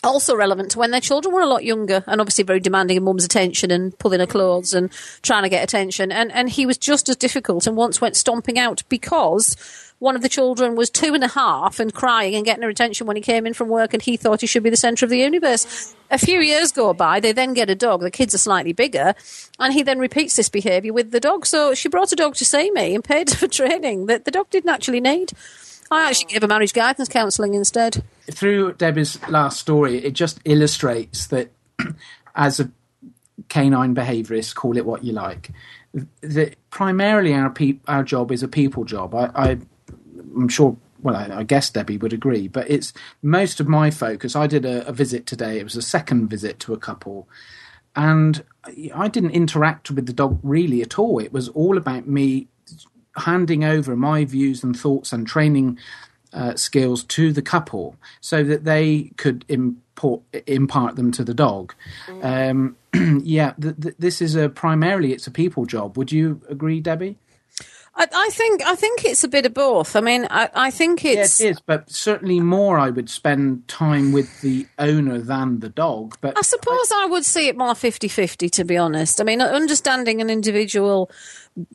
also 0.05 0.37
relevant 0.37 0.71
to 0.71 0.79
when 0.79 0.91
their 0.91 1.01
children 1.01 1.35
were 1.35 1.41
a 1.41 1.47
lot 1.47 1.65
younger 1.65 2.05
and 2.07 2.21
obviously 2.21 2.45
very 2.45 2.61
demanding 2.61 2.97
of 2.97 3.03
mum's 3.03 3.25
attention 3.25 3.71
and 3.71 3.99
pulling 3.99 4.21
her 4.21 4.27
mm. 4.27 4.31
clothes 4.31 4.73
and 4.73 4.91
trying 5.23 5.43
to 5.43 5.49
get 5.49 5.65
attention. 5.65 6.11
And 6.13 6.33
and 6.33 6.49
he 6.49 6.65
was 6.65 6.79
just 6.79 7.09
as 7.09 7.17
difficult 7.17 7.67
and 7.67 7.77
once 7.77 8.01
went 8.01 8.17
stomping 8.17 8.59
out 8.59 8.83
because 8.89 9.86
one 9.99 10.15
of 10.15 10.23
the 10.23 10.29
children 10.29 10.77
was 10.77 10.91
two 10.91 11.15
and 11.15 11.25
a 11.25 11.29
half 11.29 11.81
and 11.81 11.93
crying 11.93 12.35
and 12.35 12.45
getting 12.45 12.63
her 12.63 12.69
attention 12.69 13.07
when 13.07 13.17
he 13.17 13.23
came 13.23 13.47
in 13.47 13.55
from 13.55 13.69
work 13.69 13.95
and 13.95 14.03
he 14.03 14.17
thought 14.17 14.43
he 14.43 14.47
should 14.47 14.63
be 14.63 14.71
the 14.71 14.77
centre 14.77 15.07
of 15.07 15.11
the 15.11 15.19
universe. 15.19 15.95
A 16.11 16.19
few 16.19 16.41
years 16.41 16.71
go 16.71 16.93
by, 16.93 17.19
they 17.19 17.33
then 17.33 17.55
get 17.55 17.71
a 17.71 17.75
dog, 17.75 18.01
the 18.01 18.11
kids 18.11 18.35
are 18.35 18.39
slightly 18.39 18.73
bigger, 18.73 19.15
and 19.59 19.73
he 19.73 19.83
then 19.83 19.99
repeats 19.99 20.37
this 20.37 20.49
behaviour 20.49 20.93
with 20.93 21.13
the 21.13 21.21
dog. 21.21 21.47
So 21.47 21.75
she 21.75 21.89
brought 21.89 22.13
a 22.13 22.17
dog 22.17 22.35
to 22.37 22.45
see 22.45 22.71
me 22.71 22.95
and 22.95 23.03
paid 23.03 23.31
for 23.37 23.49
training 23.49 24.07
that 24.07 24.25
the 24.25 24.31
dog 24.31 24.51
didn't 24.51 24.71
actually 24.71 25.01
need. 25.01 25.33
I 25.91 26.09
actually 26.09 26.33
gave 26.33 26.43
her 26.43 26.49
marriage 26.49 26.73
guidance 26.73 27.09
counselling 27.09 27.55
instead. 27.55 28.03
Through 28.31 28.75
Debbie's 28.75 29.21
last 29.29 29.61
story, 29.61 30.05
it 30.05 30.13
just 30.13 30.41
illustrates 30.45 31.29
that 31.29 31.53
as 32.35 32.61
a 32.61 32.71
canine 33.49 33.95
behaviourist, 33.95 34.55
call 34.57 34.77
it 34.77 34.85
what 34.85 35.05
you 35.05 35.13
like, 35.13 35.51
that 36.21 36.57
primarily 36.71 37.33
our 37.33 37.51
pe- 37.51 37.79
our 37.87 38.03
job 38.03 38.33
is 38.33 38.43
a 38.43 38.49
people 38.49 38.85
job. 38.85 39.15
I, 39.15 39.31
I 39.35 39.59
I'm 40.35 40.49
sure. 40.49 40.77
Well, 41.03 41.15
I, 41.15 41.41
I, 41.41 41.43
guess 41.43 41.69
Debbie 41.69 41.99
would 41.99 42.15
agree, 42.15 42.49
but 42.49 42.69
it's 42.71 42.93
most 43.23 43.61
of 43.61 43.69
my 43.69 43.91
focus. 43.91 44.35
I 44.35 44.47
did 44.47 44.65
a, 44.65 44.87
a 44.89 44.93
visit 44.93 45.27
today. 45.27 45.59
It 45.59 45.65
was 45.65 45.77
a 45.77 45.83
second 45.83 46.29
visit 46.29 46.59
to 46.61 46.73
a 46.73 46.79
couple, 46.79 47.29
and 47.95 48.43
I 48.95 49.09
didn't 49.09 49.33
interact 49.33 49.91
with 49.91 50.07
the 50.07 50.13
dog 50.13 50.41
really 50.43 50.83
at 50.83 50.99
all. 50.99 51.19
It 51.19 51.33
was 51.33 51.49
all 51.51 51.77
about 51.77 52.09
me 52.09 52.49
handing 53.17 53.65
over 53.65 53.97
my 53.97 54.25
views 54.25 54.63
and 54.65 54.79
thoughts 54.79 55.13
and 55.13 55.27
training 55.27 55.79
uh, 56.33 56.55
skills 56.55 57.05
to 57.05 57.33
the 57.33 57.43
couple 57.43 57.97
so 58.21 58.45
that 58.45 58.65
they 58.65 59.11
could 59.17 59.45
import, 59.49 60.23
impart 60.47 60.97
them 60.97 61.11
to 61.13 61.25
the 61.25 61.35
dog. 61.35 61.75
Mm. 62.07 62.77
Um, 62.95 63.21
yeah, 63.25 63.55
th- 63.61 63.77
th- 63.81 63.95
this 63.99 64.21
is 64.21 64.35
a 64.35 64.49
primarily 64.49 65.13
it's 65.13 65.27
a 65.27 65.31
people 65.31 65.65
job. 65.65 65.97
Would 65.97 66.13
you 66.13 66.41
agree, 66.49 66.81
Debbie? 66.81 67.17
I, 67.99 68.07
I, 68.13 68.29
think 68.31 68.63
I 68.65 68.75
think 68.75 69.05
it's 69.05 69.25
a 69.25 69.29
bit 69.29 69.47
of 69.47 69.55
both. 69.55 69.97
I 69.97 70.01
mean, 70.01 70.27
I, 70.31 70.51
I 70.55 70.71
think 70.71 71.05
it's 71.05 71.41
yeah, 71.41 71.47
it 71.47 71.51
is, 71.53 71.61
but 71.61 71.91
certainly 71.91 72.41
more. 72.41 72.79
I 72.79 72.91
would 72.91 73.09
spend 73.09 73.67
time 73.69 74.13
with 74.13 74.43
the 74.43 74.67
owner 74.79 75.19
than 75.19 75.61
the 75.61 75.71
dog. 75.71 76.19
But 76.21 76.37
I 76.37 76.43
suppose 76.43 76.93
I, 76.93 77.05
I 77.05 77.07
would 77.07 77.25
see 77.25 77.49
it 77.49 77.57
more 77.57 77.73
50-50, 77.73 78.51
To 78.51 78.65
be 78.65 78.77
honest, 78.77 79.21
I 79.21 79.25
mean, 79.25 79.41
understanding 79.41 80.21
an 80.21 80.29
individual, 80.29 81.11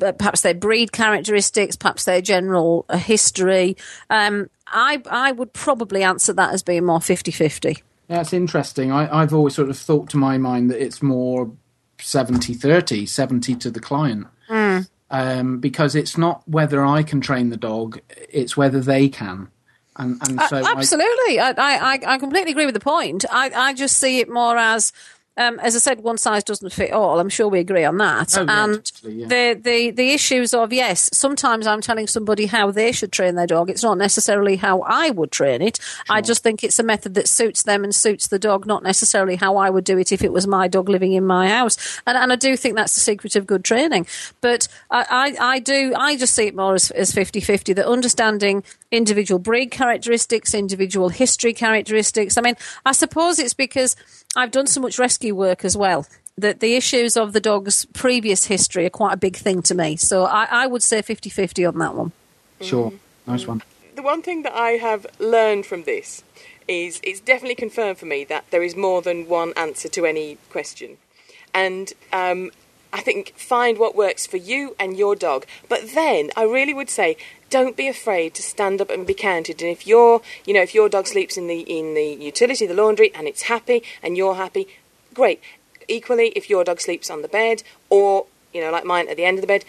uh, 0.02 0.12
perhaps 0.12 0.42
their 0.42 0.54
breed 0.54 0.92
characteristics, 0.92 1.76
perhaps 1.76 2.04
their 2.04 2.22
general 2.22 2.86
uh, 2.88 2.98
history. 2.98 3.76
Um, 4.12 4.50
I 4.68 5.02
I 5.10 5.32
would 5.32 5.54
probably 5.54 6.04
answer 6.04 6.34
that 6.34 6.54
as 6.54 6.62
being 6.62 6.86
more 6.86 7.00
50-50. 7.00 7.82
That's 8.08 8.34
interesting. 8.34 8.92
I, 8.92 9.22
I've 9.22 9.34
always 9.34 9.56
sort 9.56 9.70
of 9.70 9.78
thought 9.78 10.10
to 10.12 10.18
my 10.18 10.38
mind 10.38 10.70
that 10.70 10.84
it's 10.84 11.02
more 11.02 11.52
70-30, 11.98 13.08
70 13.08 13.56
to 13.56 13.72
the 13.72 13.80
client. 13.80 14.28
Mm 14.50 14.61
um, 15.12 15.60
because 15.60 15.96
it's 15.96 16.18
not 16.18 16.42
whether 16.48 16.84
I 16.84 17.04
can 17.04 17.22
train 17.22 17.50
the 17.50 17.58
dog; 17.58 18.00
it's 18.10 18.58
whether 18.58 18.80
they 18.80 19.10
can. 19.10 19.50
And, 19.98 20.20
and 20.28 20.42
so 20.50 20.58
uh, 20.58 20.64
absolutely, 20.66 21.40
I, 21.40 21.52
I, 21.52 22.00
I 22.08 22.18
completely 22.18 22.52
agree 22.52 22.66
with 22.66 22.74
the 22.74 22.80
point. 22.80 23.26
I, 23.30 23.52
I 23.54 23.74
just 23.74 23.98
see 23.98 24.20
it 24.20 24.30
more 24.30 24.58
as 24.58 24.94
um, 25.38 25.60
as 25.60 25.76
I 25.76 25.80
said, 25.80 26.02
one 26.02 26.18
size 26.18 26.44
doesn't 26.44 26.74
fit 26.74 26.92
all. 26.92 27.20
I'm 27.20 27.30
sure 27.30 27.48
we 27.48 27.60
agree 27.60 27.86
on 27.86 27.98
that. 27.98 28.38
Oh, 28.38 28.44
yeah, 28.44 28.64
and 28.64 28.92
yeah. 29.04 29.28
the, 29.28 29.62
the 29.62 29.92
the 29.92 30.12
issues 30.12 30.54
of 30.54 30.74
yes, 30.74 31.10
sometimes 31.14 31.66
I'm 31.66 31.80
telling 31.80 32.08
somebody 32.08 32.48
how 32.48 32.70
they 32.70 32.92
should 32.92 33.14
train 33.14 33.36
their 33.36 33.48
dog. 33.48 33.70
It's 33.70 33.84
not 33.84 33.98
necessarily 33.98 34.58
how 34.58 34.82
I 34.82 35.10
would 35.10 35.32
train 35.32 35.62
it. 35.62 35.80
Sure. 35.82 36.18
I 36.18 36.22
just 36.22 36.44
think 36.44 36.64
it's 36.64 36.80
a 36.80 36.84
method 36.84 37.14
that 37.14 37.30
suits 37.30 37.64
them 37.64 37.86
and 37.86 37.96
suits 37.96 38.28
the 38.28 38.40
dog, 38.40 38.66
not 38.66 38.84
necessarily 38.84 39.38
how 39.38 39.56
I 39.56 39.70
would 39.70 39.86
do 39.86 39.98
it 39.98 40.12
if 40.12 40.22
it 40.22 40.34
was 40.34 40.48
my 40.48 40.68
dog 40.68 40.90
living 40.90 41.14
in 41.14 41.26
my 41.26 41.48
house. 41.48 42.02
And, 42.06 42.18
and 42.18 42.34
I 42.34 42.36
do 42.36 42.58
think 42.58 42.76
that's 42.76 42.96
the 42.96 43.00
secret 43.00 43.38
of 43.38 43.48
good 43.48 43.64
training. 43.64 44.08
But 44.42 44.68
I, 44.90 45.06
I, 45.40 45.52
I 45.54 45.60
do 45.60 45.94
I 45.96 46.18
just 46.18 46.36
see 46.36 46.48
it 46.48 46.56
more 46.56 46.76
as, 46.76 46.92
as 46.92 47.14
50-50, 47.14 47.76
that 47.76 47.88
understanding 47.88 48.64
individual 48.92 49.40
breed 49.40 49.72
characteristics, 49.72 50.54
individual 50.54 51.10
history 51.10 51.54
characteristics. 51.54 52.38
I 52.38 52.42
mean, 52.42 52.56
I 52.86 52.92
suppose 52.92 53.40
it's 53.40 53.54
because 53.54 53.96
I've 54.36 54.52
done 54.52 54.68
so 54.68 54.82
much 54.82 55.00
rescue 55.00 55.34
work 55.34 55.64
as 55.66 55.78
well 55.78 56.06
that 56.38 56.60
the 56.60 56.76
issues 56.76 57.18
of 57.18 57.34
the 57.34 57.40
dog's 57.40 57.86
previous 57.86 58.46
history 58.46 58.86
are 58.86 58.90
quite 58.90 59.14
a 59.14 59.18
big 59.18 59.36
thing 59.36 59.62
to 59.64 59.76
me. 59.76 59.96
So 59.96 60.26
I, 60.26 60.48
I 60.50 60.68
would 60.68 60.84
say 60.84 61.02
50 61.02 61.30
50 61.30 61.66
on 61.66 61.78
that 61.78 61.96
one. 61.96 62.12
Sure. 62.62 62.94
Nice 63.28 63.48
one. 63.48 63.62
The 63.96 64.02
one 64.02 64.22
thing 64.22 64.44
that 64.44 64.54
I 64.54 64.72
have 64.72 65.06
learned 65.20 65.66
from 65.66 65.84
this 65.84 66.24
is 66.68 67.00
it's 67.04 67.20
definitely 67.20 67.56
confirmed 67.56 67.98
for 67.98 68.06
me 68.06 68.24
that 68.26 68.46
there 68.52 68.64
is 68.64 68.76
more 68.76 69.02
than 69.02 69.28
one 69.28 69.54
answer 69.58 69.90
to 69.90 70.06
any 70.06 70.38
question. 70.50 70.98
And 71.54 71.92
um, 72.14 72.52
I 72.94 73.02
think 73.02 73.34
find 73.36 73.78
what 73.78 73.96
works 73.96 74.26
for 74.26 74.38
you 74.38 74.76
and 74.80 74.98
your 74.98 75.16
dog. 75.16 75.46
But 75.68 75.94
then 75.94 76.32
I 76.36 76.44
really 76.44 76.74
would 76.74 76.90
say 76.90 77.18
don't 77.52 77.78
be 77.78 77.88
afraid 77.88 78.34
to 78.34 78.42
stand 78.42 78.82
up 78.82 78.90
and 78.90 79.06
be 79.06 79.14
counted. 79.14 79.62
And 79.62 79.70
if 79.70 79.86
your, 79.86 80.22
you 80.46 80.54
know, 80.56 80.64
if 80.64 80.74
your 80.74 80.90
dog 80.90 81.06
sleeps 81.06 81.38
in 81.38 81.46
the 81.46 81.60
in 81.60 81.94
the 81.94 82.18
utility, 82.20 82.66
the 82.66 82.74
laundry, 82.74 83.14
and 83.14 83.28
it's 83.28 83.44
happy 83.44 83.84
and 84.02 84.18
you're 84.18 84.36
happy, 84.36 84.68
great. 85.14 85.40
Equally, 85.88 86.30
if 86.30 86.50
your 86.50 86.64
dog 86.64 86.82
sleeps 86.82 87.12
on 87.12 87.22
the 87.22 87.28
bed 87.28 87.62
or 87.90 88.26
you 88.54 88.62
know, 88.62 88.72
like 88.72 88.86
mine 88.86 89.08
at 89.08 89.18
the 89.18 89.26
end 89.26 89.38
of 89.38 89.42
the 89.42 89.48
bed, 89.48 89.64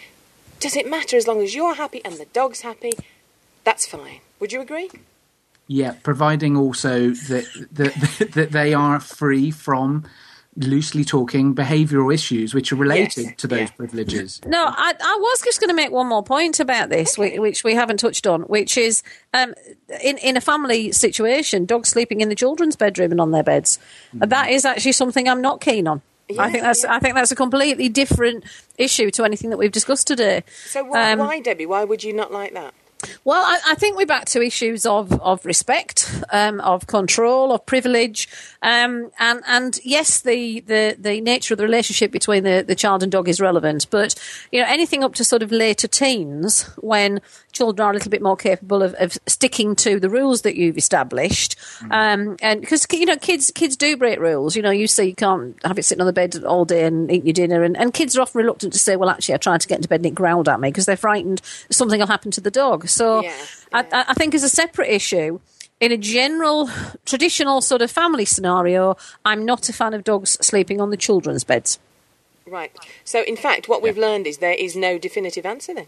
does 0.59 0.75
it 0.75 0.89
matter 0.89 1.15
as 1.17 1.27
long 1.27 1.41
as 1.43 1.53
you're 1.53 1.75
happy 1.75 2.01
and 2.03 2.15
the 2.15 2.25
dog's 2.33 2.61
happy? 2.61 2.93
That's 3.63 3.85
fine. 3.85 4.21
Would 4.39 4.51
you 4.51 4.61
agree? 4.61 4.89
Yeah, 5.67 5.95
providing 6.03 6.57
also 6.57 7.11
that 7.11 7.67
that, 7.71 8.29
that 8.33 8.51
they 8.51 8.73
are 8.73 8.99
free 8.99 9.51
from 9.51 10.05
loosely 10.55 11.03
talking 11.03 11.55
behavioural 11.55 12.13
issues 12.13 12.53
which 12.53 12.71
are 12.71 12.75
related 12.75 13.25
yes. 13.25 13.35
to 13.37 13.47
those 13.47 13.59
yeah. 13.59 13.75
privileges. 13.75 14.41
No, 14.45 14.65
I, 14.65 14.93
I, 14.99 15.17
was 15.19 15.41
just 15.41 15.59
going 15.59 15.69
to 15.69 15.75
make 15.75 15.91
one 15.91 16.07
more 16.07 16.23
point 16.23 16.59
about 16.59 16.89
this, 16.89 17.17
okay. 17.17 17.39
which 17.39 17.63
we 17.63 17.73
haven't 17.73 17.97
touched 17.97 18.27
on, 18.27 18.43
which 18.43 18.77
is 18.77 19.03
um, 19.33 19.53
in 20.03 20.17
in 20.19 20.37
a 20.37 20.41
family 20.41 20.91
situation, 20.91 21.65
dogs 21.65 21.89
sleeping 21.89 22.21
in 22.21 22.29
the 22.29 22.35
children's 22.35 22.75
bedroom 22.75 23.11
and 23.11 23.19
on 23.19 23.31
their 23.31 23.43
beds. 23.43 23.79
Mm. 24.15 24.29
That 24.29 24.49
is 24.49 24.65
actually 24.65 24.91
something 24.91 25.27
I'm 25.27 25.41
not 25.41 25.61
keen 25.61 25.87
on. 25.87 26.01
Yeah, 26.29 26.43
I 26.43 26.51
think 26.51 26.63
that's 26.63 26.83
yeah. 26.83 26.93
I 26.93 26.99
think 26.99 27.15
that's 27.15 27.31
a 27.31 27.35
completely 27.35 27.89
different 27.89 28.45
issue 28.77 29.11
to 29.11 29.23
anything 29.23 29.49
that 29.49 29.57
we've 29.57 29.71
discussed 29.71 30.07
today. 30.07 30.43
So 30.65 30.83
why, 30.83 31.11
um, 31.11 31.19
why 31.19 31.39
Debbie? 31.39 31.65
Why 31.65 31.83
would 31.83 32.03
you 32.03 32.13
not 32.13 32.31
like 32.31 32.53
that? 32.53 32.73
Well, 33.23 33.43
I, 33.43 33.59
I, 33.71 33.75
think 33.75 33.97
we're 33.97 34.05
back 34.05 34.25
to 34.25 34.41
issues 34.41 34.85
of 34.85 35.11
of 35.21 35.45
respect, 35.45 36.23
um, 36.31 36.59
of 36.61 36.87
control, 36.87 37.51
of 37.51 37.65
privilege, 37.65 38.27
um, 38.61 39.11
and 39.19 39.41
and 39.47 39.79
yes, 39.83 40.21
the, 40.21 40.61
the 40.61 40.95
the 40.99 41.21
nature 41.21 41.53
of 41.53 41.57
the 41.57 41.63
relationship 41.63 42.11
between 42.11 42.43
the, 42.43 42.63
the 42.65 42.75
child 42.75 43.03
and 43.03 43.11
dog 43.11 43.27
is 43.27 43.39
relevant. 43.39 43.89
But 43.89 44.15
you 44.51 44.61
know, 44.61 44.67
anything 44.67 45.03
up 45.03 45.15
to 45.15 45.23
sort 45.23 45.43
of 45.43 45.51
later 45.51 45.87
teens, 45.87 46.63
when 46.77 47.21
children 47.51 47.85
are 47.85 47.91
a 47.91 47.93
little 47.93 48.09
bit 48.09 48.21
more 48.21 48.35
capable 48.35 48.81
of, 48.81 48.93
of 48.95 49.17
sticking 49.27 49.75
to 49.75 49.99
the 49.99 50.09
rules 50.09 50.41
that 50.41 50.55
you've 50.55 50.77
established, 50.77 51.57
mm. 51.79 51.91
um, 51.91 52.37
and 52.41 52.61
because 52.61 52.85
you 52.91 53.05
know, 53.05 53.17
kids 53.17 53.51
kids 53.51 53.75
do 53.75 53.97
break 53.97 54.19
rules. 54.19 54.55
You 54.55 54.61
know, 54.61 54.71
you 54.71 54.87
say 54.87 55.05
you 55.05 55.15
can't 55.15 55.55
have 55.65 55.77
it 55.77 55.83
sitting 55.83 56.01
on 56.01 56.07
the 56.07 56.13
bed 56.13 56.43
all 56.43 56.65
day 56.65 56.85
and 56.85 57.11
eat 57.11 57.25
your 57.25 57.33
dinner, 57.33 57.63
and, 57.63 57.77
and 57.77 57.93
kids 57.93 58.17
are 58.17 58.21
often 58.21 58.39
reluctant 58.39 58.73
to 58.73 58.79
say, 58.79 58.95
"Well, 58.95 59.09
actually, 59.09 59.35
I 59.35 59.37
tried 59.37 59.61
to 59.61 59.67
get 59.67 59.77
into 59.77 59.89
bed 59.89 59.99
and 59.99 60.07
it 60.07 60.15
growled 60.15 60.49
at 60.49 60.59
me," 60.59 60.69
because 60.69 60.85
they're 60.85 60.97
frightened 60.97 61.41
something 61.69 61.99
will 61.99 62.07
happen 62.07 62.31
to 62.31 62.41
the 62.41 62.51
dog. 62.51 62.87
So 62.93 63.23
yeah, 63.23 63.35
yeah. 63.73 63.83
I, 63.91 64.05
I 64.09 64.13
think 64.13 64.33
as 64.35 64.43
a 64.43 64.49
separate 64.49 64.89
issue, 64.89 65.39
in 65.79 65.91
a 65.91 65.97
general, 65.97 66.69
traditional 67.05 67.61
sort 67.61 67.81
of 67.81 67.91
family 67.91 68.25
scenario, 68.25 68.95
I'm 69.25 69.43
not 69.43 69.67
a 69.67 69.73
fan 69.73 69.93
of 69.93 70.03
dogs 70.03 70.37
sleeping 70.41 70.79
on 70.79 70.91
the 70.91 70.97
children's 70.97 71.43
beds. 71.43 71.79
Right. 72.47 72.71
So, 73.03 73.23
in 73.23 73.35
fact, 73.35 73.67
what 73.67 73.81
we've 73.81 73.97
learned 73.97 74.27
is 74.27 74.37
there 74.37 74.53
is 74.53 74.75
no 74.75 74.97
definitive 74.97 75.45
answer 75.45 75.73
then. 75.73 75.87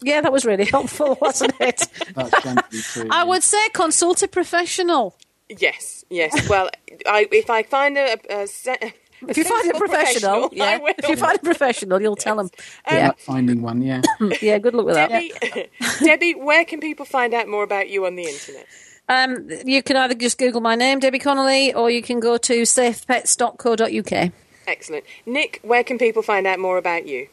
Yeah, 0.00 0.20
that 0.20 0.32
was 0.32 0.44
really 0.44 0.64
helpful, 0.76 1.18
wasn't 1.20 1.54
it? 1.60 1.86
That's 2.14 2.92
true. 2.92 3.08
I 3.10 3.24
would 3.24 3.42
say 3.42 3.68
consult 3.72 4.22
a 4.22 4.28
professional. 4.28 5.14
Yes, 5.48 6.04
yes. 6.10 6.48
Well, 6.48 6.70
I, 7.06 7.28
if 7.30 7.50
I 7.50 7.62
find 7.62 7.98
a, 7.98 8.16
a, 8.30 8.42
a 8.42 8.46
se- 8.46 8.94
If 9.28 9.36
you 9.36 9.44
find 9.44 9.60
a 9.60 9.64
sensible 9.64 9.88
professional, 9.88 10.44
I 10.44 10.48
yeah. 10.52 10.78
will. 10.78 10.94
If 10.98 11.08
you 11.08 11.16
find 11.16 11.36
a 11.36 11.42
professional, 11.42 12.00
you'll 12.00 12.16
tell 12.16 12.36
them. 12.36 12.50
Um, 12.86 12.96
Yeah, 12.96 13.10
Finding 13.18 13.62
one, 13.62 13.82
yeah. 13.82 14.02
yeah. 14.42 14.58
Good 14.58 14.74
luck 14.74 14.86
with 14.86 14.94
that. 14.94 15.10
Debbie, 15.10 15.70
Debbie, 16.04 16.34
where 16.34 16.64
can 16.64 16.80
people 16.80 17.04
find 17.04 17.34
out 17.34 17.48
more 17.48 17.62
about 17.62 17.88
you 17.88 18.06
on 18.06 18.16
the 18.16 18.24
internet? 18.24 18.66
Um, 19.08 19.48
you 19.66 19.82
can 19.82 19.96
either 19.96 20.14
just 20.14 20.38
Google 20.38 20.60
my 20.60 20.76
name, 20.76 20.98
Debbie 20.98 21.18
Connolly, 21.18 21.74
or 21.74 21.90
you 21.90 22.02
can 22.02 22.20
go 22.20 22.38
to 22.38 22.62
safepets.co.uk. 22.62 24.32
Excellent. 24.66 25.04
Nick, 25.26 25.60
where 25.62 25.84
can 25.84 25.98
people 25.98 26.22
find 26.22 26.46
out 26.46 26.58
more 26.58 26.78
about 26.78 27.06
you? 27.06 27.28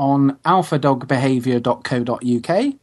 on 0.00 0.38
alphadogbehavior.co.uk, 0.46 2.74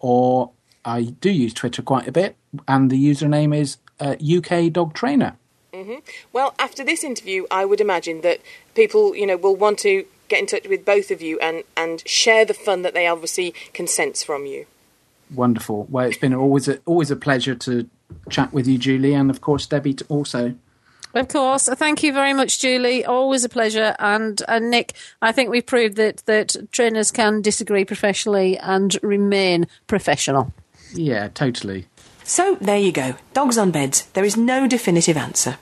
or 0.00 0.50
I 0.84 1.02
do 1.02 1.30
use 1.30 1.54
Twitter 1.54 1.80
quite 1.80 2.08
a 2.08 2.12
bit, 2.12 2.34
and 2.66 2.90
the 2.90 2.96
username 2.96 3.56
is 3.56 3.76
uh, 4.00 4.16
UK 4.20 4.72
Dog 4.72 4.94
Trainer. 4.94 5.36
Mm-hmm. 5.74 5.94
Well, 6.32 6.54
after 6.58 6.84
this 6.84 7.02
interview, 7.02 7.46
I 7.50 7.64
would 7.64 7.80
imagine 7.80 8.20
that 8.20 8.40
people, 8.74 9.16
you 9.16 9.26
know, 9.26 9.36
will 9.36 9.56
want 9.56 9.80
to 9.80 10.06
get 10.28 10.38
in 10.38 10.46
touch 10.46 10.68
with 10.68 10.84
both 10.84 11.10
of 11.10 11.20
you 11.20 11.38
and, 11.40 11.64
and 11.76 12.06
share 12.08 12.44
the 12.44 12.54
fun 12.54 12.82
that 12.82 12.94
they 12.94 13.08
obviously 13.08 13.52
can 13.72 13.86
sense 13.86 14.22
from 14.22 14.46
you. 14.46 14.66
Wonderful. 15.34 15.86
Well, 15.90 16.06
it's 16.06 16.16
been 16.16 16.32
always 16.32 16.68
a, 16.68 16.78
always 16.86 17.10
a 17.10 17.16
pleasure 17.16 17.56
to 17.56 17.88
chat 18.30 18.52
with 18.52 18.68
you, 18.68 18.78
Julie, 18.78 19.14
and 19.14 19.30
of 19.30 19.40
course 19.40 19.66
Debbie 19.66 19.96
also. 20.08 20.54
Of 21.12 21.28
course. 21.28 21.68
Thank 21.68 22.02
you 22.02 22.12
very 22.12 22.34
much, 22.34 22.60
Julie. 22.60 23.04
Always 23.04 23.44
a 23.44 23.48
pleasure. 23.48 23.94
And, 23.98 24.42
and 24.48 24.70
Nick, 24.70 24.94
I 25.22 25.32
think 25.32 25.50
we've 25.50 25.66
proved 25.66 25.96
that, 25.96 26.18
that 26.26 26.56
trainers 26.72 27.10
can 27.10 27.40
disagree 27.40 27.84
professionally 27.84 28.58
and 28.58 28.96
remain 29.02 29.66
professional. 29.86 30.52
Yeah, 30.92 31.28
totally. 31.28 31.86
So 32.24 32.56
there 32.60 32.78
you 32.78 32.90
go. 32.90 33.14
Dogs 33.32 33.58
on 33.58 33.70
beds. 33.70 34.06
There 34.14 34.24
is 34.24 34.36
no 34.36 34.66
definitive 34.66 35.16
answer. 35.16 35.58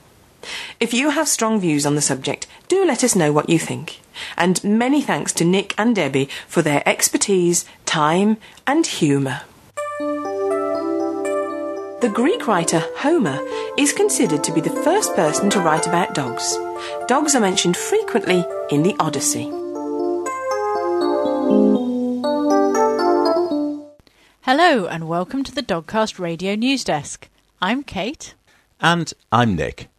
If 0.80 0.92
you 0.92 1.10
have 1.10 1.28
strong 1.28 1.60
views 1.60 1.86
on 1.86 1.94
the 1.94 2.00
subject, 2.00 2.46
do 2.68 2.84
let 2.84 3.04
us 3.04 3.14
know 3.14 3.32
what 3.32 3.48
you 3.48 3.58
think. 3.58 4.00
And 4.36 4.62
many 4.62 5.00
thanks 5.00 5.32
to 5.34 5.44
Nick 5.44 5.74
and 5.78 5.94
Debbie 5.94 6.28
for 6.46 6.62
their 6.62 6.86
expertise, 6.88 7.64
time, 7.86 8.36
and 8.66 8.86
humour. 8.86 9.42
The 12.00 12.10
Greek 12.12 12.48
writer 12.48 12.82
Homer 12.96 13.38
is 13.78 13.92
considered 13.92 14.42
to 14.42 14.52
be 14.52 14.60
the 14.60 14.82
first 14.82 15.14
person 15.14 15.48
to 15.50 15.60
write 15.60 15.86
about 15.86 16.14
dogs. 16.14 16.58
Dogs 17.06 17.36
are 17.36 17.40
mentioned 17.40 17.76
frequently 17.76 18.44
in 18.70 18.82
the 18.82 18.96
Odyssey. 18.98 19.44
Hello 24.42 24.86
and 24.86 25.06
welcome 25.06 25.44
to 25.44 25.54
the 25.54 25.62
Dogcast 25.62 26.18
Radio 26.18 26.56
News 26.56 26.82
Desk. 26.82 27.28
I'm 27.60 27.84
Kate. 27.84 28.34
And 28.80 29.12
I'm 29.30 29.54
Nick. 29.54 29.91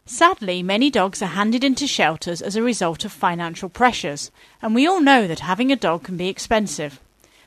Sadly, 0.07 0.61
many 0.61 0.91
dogs 0.91 1.23
are 1.23 1.25
handed 1.25 1.63
into 1.63 1.87
shelters 1.87 2.39
as 2.41 2.55
a 2.55 2.61
result 2.61 3.05
of 3.05 3.11
financial 3.11 3.69
pressures, 3.69 4.29
and 4.61 4.75
we 4.75 4.85
all 4.85 5.01
know 5.01 5.27
that 5.27 5.39
having 5.39 5.71
a 5.71 5.75
dog 5.75 6.03
can 6.03 6.15
be 6.15 6.27
expensive. 6.27 6.99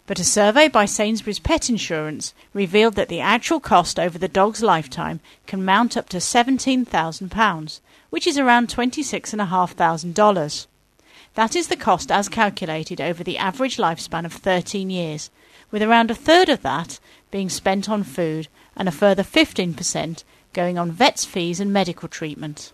But 0.09 0.18
a 0.18 0.24
survey 0.24 0.68
by 0.68 0.87
Sainsbury's 0.87 1.39
Pet 1.39 1.68
Insurance 1.68 2.35
revealed 2.53 2.95
that 2.95 3.09
the 3.09 3.20
actual 3.20 3.61
cost 3.61 4.01
over 4.01 4.18
the 4.18 4.26
dog's 4.26 4.62
lifetime 4.62 5.20
can 5.47 5.64
mount 5.64 5.97
up 5.97 6.09
to 6.09 6.16
£17,000, 6.16 7.81
which 8.11 8.26
is 8.26 8.39
around 8.39 8.68
$26,500. 8.68 10.66
That 11.35 11.55
is 11.55 11.68
the 11.68 11.76
cost 11.76 12.11
as 12.11 12.29
calculated 12.29 13.01
over 13.01 13.22
the 13.22 13.39
average 13.39 13.76
lifespan 13.76 14.24
of 14.24 14.33
13 14.33 14.91
years, 14.91 15.31
with 15.70 15.82
around 15.82 16.10
a 16.10 16.14
third 16.14 16.48
of 16.48 16.62
that 16.62 16.98
being 17.30 17.48
spent 17.48 17.88
on 17.88 18.02
food 18.02 18.48
and 18.76 18.88
a 18.88 18.92
further 18.92 19.22
15% 19.22 20.24
going 20.52 20.78
on 20.78 20.90
vets' 20.90 21.24
fees 21.24 21.60
and 21.60 21.72
medical 21.72 22.08
treatment. 22.08 22.72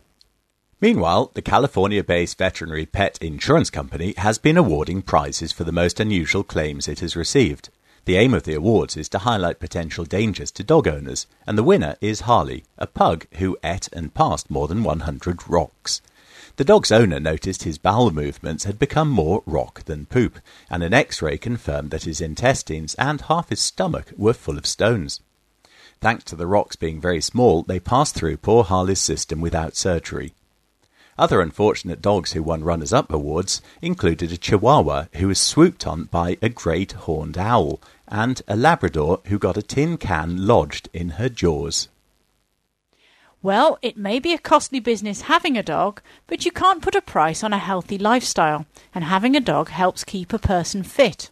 Meanwhile, 0.81 1.31
the 1.35 1.43
California 1.43 2.05
based 2.05 2.37
veterinary 2.39 2.87
pet 2.87 3.19
insurance 3.21 3.71
company 3.71 4.15
has 4.19 4.39
been 4.39 4.57
awarding 4.57 5.03
prizes 5.03 5.51
for 5.51 5.65
the 5.65 5.73
most 5.73 5.99
unusual 5.99 6.45
claims 6.45 6.89
it 6.89 7.01
has 7.01 7.17
received. 7.17 7.71
The 8.05 8.17
aim 8.17 8.35
of 8.35 8.43
the 8.43 8.55
awards 8.55 8.97
is 8.97 9.09
to 9.11 9.21
highlight 9.21 9.61
potential 9.61 10.05
dangers 10.05 10.51
to 10.53 10.63
dog 10.63 10.87
owners, 10.87 11.27
and 11.47 11.57
the 11.57 11.63
winner 11.63 11.97
is 12.03 12.21
Harley, 12.21 12.65
a 12.77 12.87
pug 12.87 13.27
who 13.37 13.57
ate 13.65 13.89
and 13.95 14.13
passed 14.13 14.51
more 14.51 14.69
than 14.69 14.85
100 14.85 15.49
rocks. 15.49 16.03
The 16.57 16.65
dog's 16.65 16.93
owner 16.93 17.19
noticed 17.19 17.65
his 17.65 17.79
bowel 17.79 18.13
movements 18.13 18.63
had 18.63 18.79
become 18.79 19.11
more 19.11 19.43
rock 19.45 19.83
than 19.87 20.07
poop, 20.07 20.39
and 20.71 20.85
an 20.85 20.95
x 20.95 21.21
ray 21.21 21.37
confirmed 21.37 21.91
that 21.91 22.05
his 22.05 22.21
intestines 22.21 22.95
and 22.95 23.23
half 23.23 23.49
his 23.49 23.59
stomach 23.59 24.13
were 24.17 24.33
full 24.33 24.57
of 24.57 24.65
stones. 24.65 25.21
Thanks 26.01 26.23
to 26.25 26.37
the 26.37 26.47
rocks 26.47 26.77
being 26.77 27.01
very 27.01 27.21
small, 27.21 27.65
they 27.65 27.81
passed 27.81 28.15
through 28.15 28.37
poor 28.37 28.63
Harley's 28.63 29.01
system 29.01 29.41
without 29.41 29.75
surgery. 29.75 30.33
Other 31.19 31.41
unfortunate 31.41 32.01
dogs 32.01 32.33
who 32.33 32.43
won 32.45 32.63
runners 32.63 32.93
up 32.93 33.13
awards 33.13 33.61
included 33.83 34.31
a 34.31 34.37
Chihuahua 34.37 35.07
who 35.15 35.27
was 35.27 35.41
swooped 35.41 35.89
on 35.89 36.05
by 36.05 36.39
a 36.41 36.49
great 36.49 36.93
horned 36.93 37.37
owl, 37.37 37.81
and 38.07 38.43
a 38.47 38.55
Labrador 38.55 39.21
who 39.27 39.41
got 39.41 39.57
a 39.57 39.63
tin 39.63 39.97
can 39.97 40.47
lodged 40.47 40.89
in 40.93 41.11
her 41.11 41.29
jaws. 41.29 41.89
Well, 43.45 43.79
it 43.83 43.99
may 43.99 44.21
be 44.21 44.33
a 44.33 44.39
costly 44.39 44.81
business 44.81 45.29
having 45.29 45.59
a 45.59 45.63
dog, 45.63 46.01
but 46.27 46.47
you 46.47 46.51
can't 46.51 46.81
put 46.81 46.95
a 46.95 47.03
price 47.03 47.45
on 47.45 47.53
a 47.53 47.59
healthy 47.59 47.99
lifestyle, 47.99 48.65
and 48.95 49.05
having 49.05 49.37
a 49.37 49.41
dog 49.41 49.69
helps 49.69 50.03
keep 50.03 50.33
a 50.33 50.39
person 50.39 50.83
fit. 50.83 51.29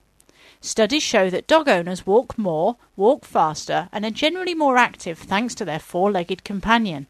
Studies 0.61 1.03
show 1.03 1.31
that 1.31 1.47
dog 1.47 1.71
owners 1.71 2.07
walk 2.07 2.37
more, 2.37 2.77
walk 2.97 3.25
faster, 3.25 3.89
and 3.93 4.05
are 4.05 4.11
generally 4.11 4.53
more 4.53 4.77
active 4.77 5.21
thanks 5.21 5.55
to 5.55 5.65
their 5.65 5.79
four 5.79 6.11
legged 6.11 6.45
companion. 6.45 7.07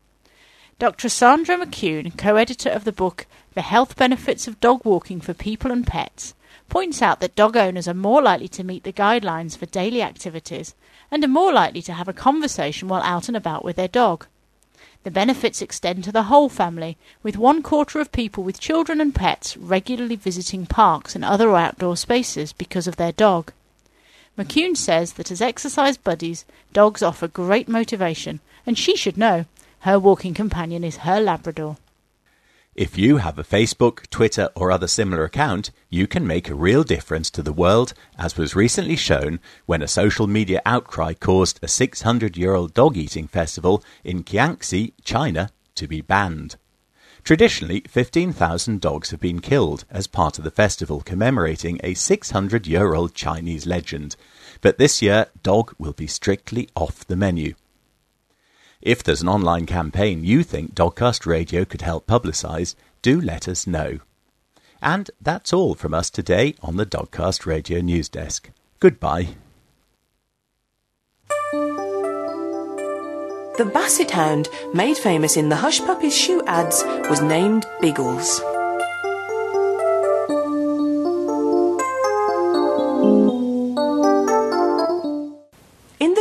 Dr. 0.78 1.08
Sandra 1.08 1.56
McCune, 1.56 2.16
co 2.16 2.36
editor 2.36 2.70
of 2.70 2.84
the 2.84 2.92
book 2.92 3.26
The 3.54 3.62
Health 3.62 3.96
Benefits 3.96 4.46
of 4.46 4.60
Dog 4.60 4.84
Walking 4.84 5.20
for 5.20 5.34
People 5.34 5.72
and 5.72 5.84
Pets, 5.84 6.36
points 6.68 7.02
out 7.02 7.18
that 7.18 7.34
dog 7.34 7.56
owners 7.56 7.88
are 7.88 7.92
more 7.92 8.22
likely 8.22 8.46
to 8.46 8.62
meet 8.62 8.84
the 8.84 8.92
guidelines 8.92 9.58
for 9.58 9.66
daily 9.66 10.00
activities 10.00 10.76
and 11.10 11.24
are 11.24 11.26
more 11.26 11.52
likely 11.52 11.82
to 11.82 11.92
have 11.92 12.06
a 12.06 12.12
conversation 12.12 12.86
while 12.86 13.02
out 13.02 13.26
and 13.26 13.36
about 13.36 13.64
with 13.64 13.74
their 13.74 13.88
dog. 13.88 14.26
The 15.04 15.10
benefits 15.10 15.60
extend 15.60 16.04
to 16.04 16.12
the 16.12 16.24
whole 16.24 16.48
family, 16.48 16.96
with 17.22 17.36
one 17.36 17.62
quarter 17.62 17.98
of 17.98 18.12
people 18.12 18.44
with 18.44 18.60
children 18.60 19.00
and 19.00 19.14
pets 19.14 19.56
regularly 19.56 20.16
visiting 20.16 20.64
parks 20.64 21.16
and 21.16 21.24
other 21.24 21.56
outdoor 21.56 21.96
spaces 21.96 22.52
because 22.52 22.86
of 22.86 22.96
their 22.96 23.12
dog. 23.12 23.52
McCune 24.38 24.76
says 24.76 25.14
that 25.14 25.30
as 25.30 25.42
exercise 25.42 25.96
buddies, 25.96 26.44
dogs 26.72 27.02
offer 27.02 27.28
great 27.28 27.68
motivation, 27.68 28.40
and 28.64 28.78
she 28.78 28.96
should 28.96 29.18
know. 29.18 29.44
Her 29.80 29.98
walking 29.98 30.34
companion 30.34 30.84
is 30.84 30.98
her 30.98 31.20
Labrador. 31.20 31.76
If 32.74 32.96
you 32.96 33.18
have 33.18 33.38
a 33.38 33.44
Facebook, 33.44 34.08
Twitter, 34.08 34.48
or 34.54 34.72
other 34.72 34.88
similar 34.88 35.24
account, 35.24 35.70
you 35.90 36.06
can 36.06 36.26
make 36.26 36.48
a 36.48 36.54
real 36.54 36.84
difference 36.84 37.28
to 37.32 37.42
the 37.42 37.52
world, 37.52 37.92
as 38.16 38.38
was 38.38 38.56
recently 38.56 38.96
shown 38.96 39.40
when 39.66 39.82
a 39.82 39.86
social 39.88 40.26
media 40.26 40.62
outcry 40.64 41.12
caused 41.12 41.60
a 41.62 41.68
600 41.68 42.34
year 42.34 42.54
old 42.54 42.72
dog 42.72 42.96
eating 42.96 43.28
festival 43.28 43.84
in 44.04 44.24
Jiangxi, 44.24 44.94
China, 45.04 45.50
to 45.74 45.86
be 45.86 46.00
banned. 46.00 46.56
Traditionally, 47.24 47.82
15,000 47.86 48.80
dogs 48.80 49.10
have 49.10 49.20
been 49.20 49.40
killed 49.40 49.84
as 49.90 50.06
part 50.06 50.38
of 50.38 50.44
the 50.44 50.50
festival 50.50 51.02
commemorating 51.02 51.78
a 51.84 51.92
600 51.92 52.66
year 52.66 52.94
old 52.94 53.12
Chinese 53.14 53.66
legend, 53.66 54.16
but 54.62 54.78
this 54.78 55.02
year, 55.02 55.26
dog 55.42 55.74
will 55.78 55.92
be 55.92 56.06
strictly 56.06 56.70
off 56.74 57.06
the 57.06 57.16
menu. 57.16 57.52
If 58.82 59.04
there's 59.04 59.22
an 59.22 59.28
online 59.28 59.66
campaign 59.66 60.24
you 60.24 60.42
think 60.42 60.74
Dogcast 60.74 61.24
Radio 61.24 61.64
could 61.64 61.82
help 61.82 62.08
publicise, 62.08 62.74
do 63.00 63.20
let 63.20 63.46
us 63.46 63.64
know. 63.64 64.00
And 64.82 65.08
that's 65.20 65.52
all 65.52 65.76
from 65.76 65.94
us 65.94 66.10
today 66.10 66.56
on 66.62 66.76
the 66.76 66.84
Dogcast 66.84 67.46
Radio 67.46 67.80
News 67.80 68.08
Desk. 68.08 68.50
Goodbye. 68.80 69.36
The 73.58 73.70
Basset 73.72 74.10
Hound, 74.10 74.48
made 74.74 74.96
famous 74.96 75.36
in 75.36 75.48
the 75.48 75.56
Hush 75.56 75.78
Puppies 75.80 76.16
shoe 76.16 76.42
ads, 76.46 76.82
was 77.08 77.22
named 77.22 77.64
Biggles. 77.80 78.40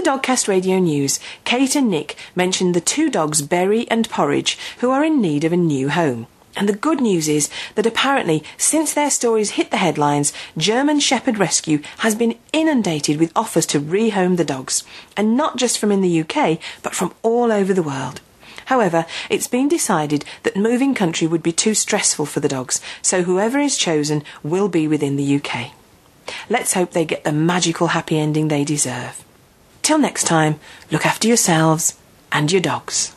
Dogcast 0.01 0.47
Radio 0.47 0.79
News, 0.79 1.19
Kate 1.43 1.75
and 1.75 1.89
Nick 1.89 2.15
mentioned 2.35 2.73
the 2.73 2.81
two 2.81 3.09
dogs 3.09 3.43
Berry 3.43 3.87
and 3.89 4.09
Porridge 4.09 4.57
who 4.79 4.89
are 4.89 5.03
in 5.03 5.21
need 5.21 5.43
of 5.43 5.53
a 5.53 5.57
new 5.57 5.89
home. 5.89 6.25
And 6.55 6.67
the 6.67 6.73
good 6.73 6.99
news 6.99 7.27
is 7.27 7.49
that 7.75 7.85
apparently, 7.85 8.43
since 8.57 8.93
their 8.93 9.11
stories 9.11 9.51
hit 9.51 9.69
the 9.69 9.77
headlines, 9.77 10.33
German 10.57 10.99
Shepherd 10.99 11.37
Rescue 11.37 11.81
has 11.99 12.15
been 12.15 12.37
inundated 12.51 13.19
with 13.19 13.31
offers 13.35 13.65
to 13.67 13.79
rehome 13.79 14.37
the 14.37 14.43
dogs. 14.43 14.83
And 15.15 15.37
not 15.37 15.57
just 15.57 15.77
from 15.77 15.91
in 15.91 16.01
the 16.01 16.21
UK, 16.21 16.59
but 16.81 16.95
from 16.95 17.13
all 17.21 17.51
over 17.51 17.73
the 17.73 17.83
world. 17.83 18.21
However, 18.65 19.05
it's 19.29 19.47
been 19.47 19.67
decided 19.67 20.25
that 20.43 20.55
moving 20.55 20.95
country 20.95 21.27
would 21.27 21.43
be 21.43 21.51
too 21.51 21.75
stressful 21.75 22.25
for 22.25 22.39
the 22.39 22.49
dogs, 22.49 22.81
so 23.01 23.21
whoever 23.23 23.59
is 23.59 23.77
chosen 23.77 24.23
will 24.41 24.67
be 24.67 24.87
within 24.87 25.15
the 25.15 25.35
UK. 25.35 25.73
Let's 26.49 26.73
hope 26.73 26.91
they 26.91 27.05
get 27.05 27.23
the 27.23 27.31
magical 27.31 27.87
happy 27.87 28.17
ending 28.17 28.47
they 28.47 28.63
deserve. 28.63 29.23
Till 29.81 29.97
next 29.97 30.25
time, 30.25 30.59
look 30.91 31.05
after 31.05 31.27
yourselves 31.27 31.97
and 32.31 32.51
your 32.51 32.61
dogs. 32.61 33.15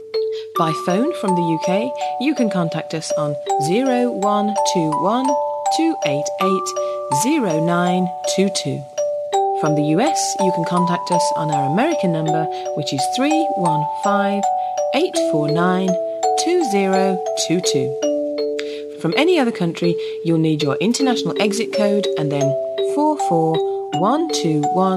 By 0.59 0.73
phone 0.85 1.15
from 1.21 1.37
the 1.37 1.59
UK, 1.63 1.93
you 2.21 2.35
can 2.35 2.51
contact 2.51 2.95
us 2.95 3.13
on 3.13 3.37
0121 3.69 5.27
288 5.77 6.63
0922. 7.25 8.85
From 9.61 9.75
the 9.75 9.83
US, 9.97 10.37
you 10.41 10.53
can 10.53 10.65
contact 10.67 11.11
us 11.11 11.25
on 11.37 11.51
our 11.51 11.73
American 11.73 12.13
number, 12.13 12.45
which 12.77 12.93
is 12.93 13.01
315 13.17 14.43
849 14.95 15.89
2022. 16.45 18.99
From 19.01 19.15
any 19.17 19.39
other 19.39 19.53
country, 19.53 19.95
you'll 20.25 20.39
need 20.39 20.63
your 20.63 20.77
international 20.77 21.35
exit 21.41 21.73
code 21.73 22.07
and 22.19 22.31
then 22.31 22.53
44121 22.95 24.97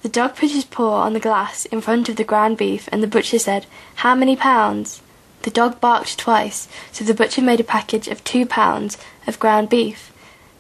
The 0.02 0.10
dog 0.10 0.36
put 0.36 0.52
his 0.52 0.66
paw 0.66 1.02
on 1.02 1.14
the 1.14 1.20
glass 1.20 1.66
in 1.66 1.82
front 1.82 2.10
of 2.10 2.16
the 2.16 2.24
ground 2.24 2.58
beef 2.58 2.90
and 2.92 3.04
the 3.04 3.08
butcher 3.08 3.38
said, 3.38 3.68
How 3.96 4.16
many 4.16 4.36
pounds? 4.36 5.03
The 5.44 5.52
dog 5.52 5.80
barked 5.82 6.18
twice, 6.18 6.68
so 6.92 7.04
the 7.04 7.14
butcher 7.14 7.42
made 7.42 7.60
a 7.60 7.66
package 7.66 8.08
of 8.08 8.24
two 8.24 8.46
pounds 8.46 8.98
of 9.28 9.40
ground 9.40 9.70
beef. 9.70 10.12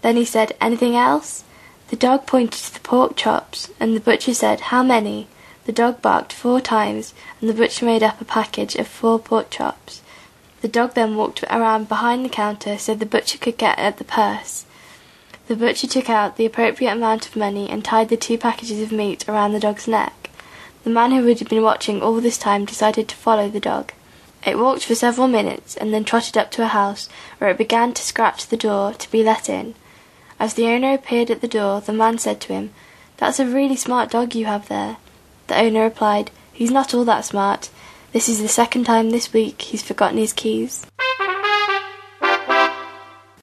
Then 0.01 0.17
he 0.17 0.25
said, 0.25 0.55
Anything 0.59 0.95
else? 0.95 1.45
The 1.89 1.95
dog 1.95 2.27
pointed 2.27 2.61
to 2.63 2.73
the 2.73 2.79
pork 2.81 3.15
chops, 3.15 3.69
and 3.79 3.95
the 3.95 4.01
butcher 4.01 4.33
said, 4.33 4.59
How 4.71 4.83
many? 4.83 5.27
The 5.65 5.71
dog 5.71 6.01
barked 6.01 6.33
four 6.33 6.59
times, 6.59 7.13
and 7.39 7.49
the 7.49 7.53
butcher 7.53 7.85
made 7.85 8.03
up 8.03 8.19
a 8.19 8.25
package 8.25 8.75
of 8.75 8.87
four 8.87 9.19
pork 9.19 9.49
chops. 9.49 10.01
The 10.59 10.67
dog 10.67 10.95
then 10.95 11.15
walked 11.15 11.43
around 11.43 11.87
behind 11.87 12.25
the 12.25 12.29
counter 12.29 12.77
so 12.77 12.93
the 12.93 13.05
butcher 13.05 13.37
could 13.37 13.57
get 13.57 13.79
at 13.79 13.97
the 13.97 14.03
purse. 14.03 14.65
The 15.47 15.55
butcher 15.55 15.87
took 15.87 16.09
out 16.09 16.35
the 16.35 16.45
appropriate 16.45 16.91
amount 16.91 17.27
of 17.27 17.37
money 17.37 17.69
and 17.69 17.85
tied 17.85 18.09
the 18.09 18.17
two 18.17 18.37
packages 18.37 18.81
of 18.81 18.91
meat 18.91 19.27
around 19.29 19.53
the 19.53 19.59
dog's 19.61 19.87
neck. 19.87 20.29
The 20.83 20.89
man 20.89 21.11
who 21.11 21.25
had 21.25 21.47
been 21.47 21.63
watching 21.63 22.01
all 22.01 22.19
this 22.19 22.37
time 22.37 22.65
decided 22.65 23.07
to 23.07 23.15
follow 23.15 23.49
the 23.49 23.61
dog. 23.61 23.93
It 24.45 24.59
walked 24.59 24.85
for 24.85 24.95
several 24.95 25.27
minutes 25.27 25.77
and 25.77 25.93
then 25.93 26.03
trotted 26.03 26.37
up 26.37 26.51
to 26.51 26.63
a 26.63 26.67
house 26.67 27.07
where 27.37 27.49
it 27.49 27.57
began 27.57 27.93
to 27.93 28.03
scratch 28.03 28.47
the 28.47 28.57
door 28.57 28.93
to 28.93 29.11
be 29.11 29.23
let 29.23 29.49
in. 29.49 29.75
As 30.39 30.53
the 30.53 30.67
owner 30.67 30.93
appeared 30.93 31.31
at 31.31 31.41
the 31.41 31.47
door, 31.47 31.79
the 31.79 31.93
man 31.93 32.17
said 32.17 32.41
to 32.41 32.53
him, 32.53 32.71
That's 33.17 33.39
a 33.39 33.45
really 33.45 33.77
smart 33.77 34.11
dog 34.11 34.35
you 34.35 34.45
have 34.45 34.67
there. 34.67 34.97
The 35.47 35.57
owner 35.57 35.83
replied, 35.83 36.31
He's 36.51 36.71
not 36.71 36.93
all 36.93 37.05
that 37.05 37.25
smart. 37.25 37.69
This 38.11 38.29
is 38.29 38.41
the 38.41 38.47
second 38.47 38.83
time 38.83 39.09
this 39.09 39.33
week 39.33 39.61
he's 39.61 39.81
forgotten 39.81 40.17
his 40.17 40.33
keys. 40.33 40.85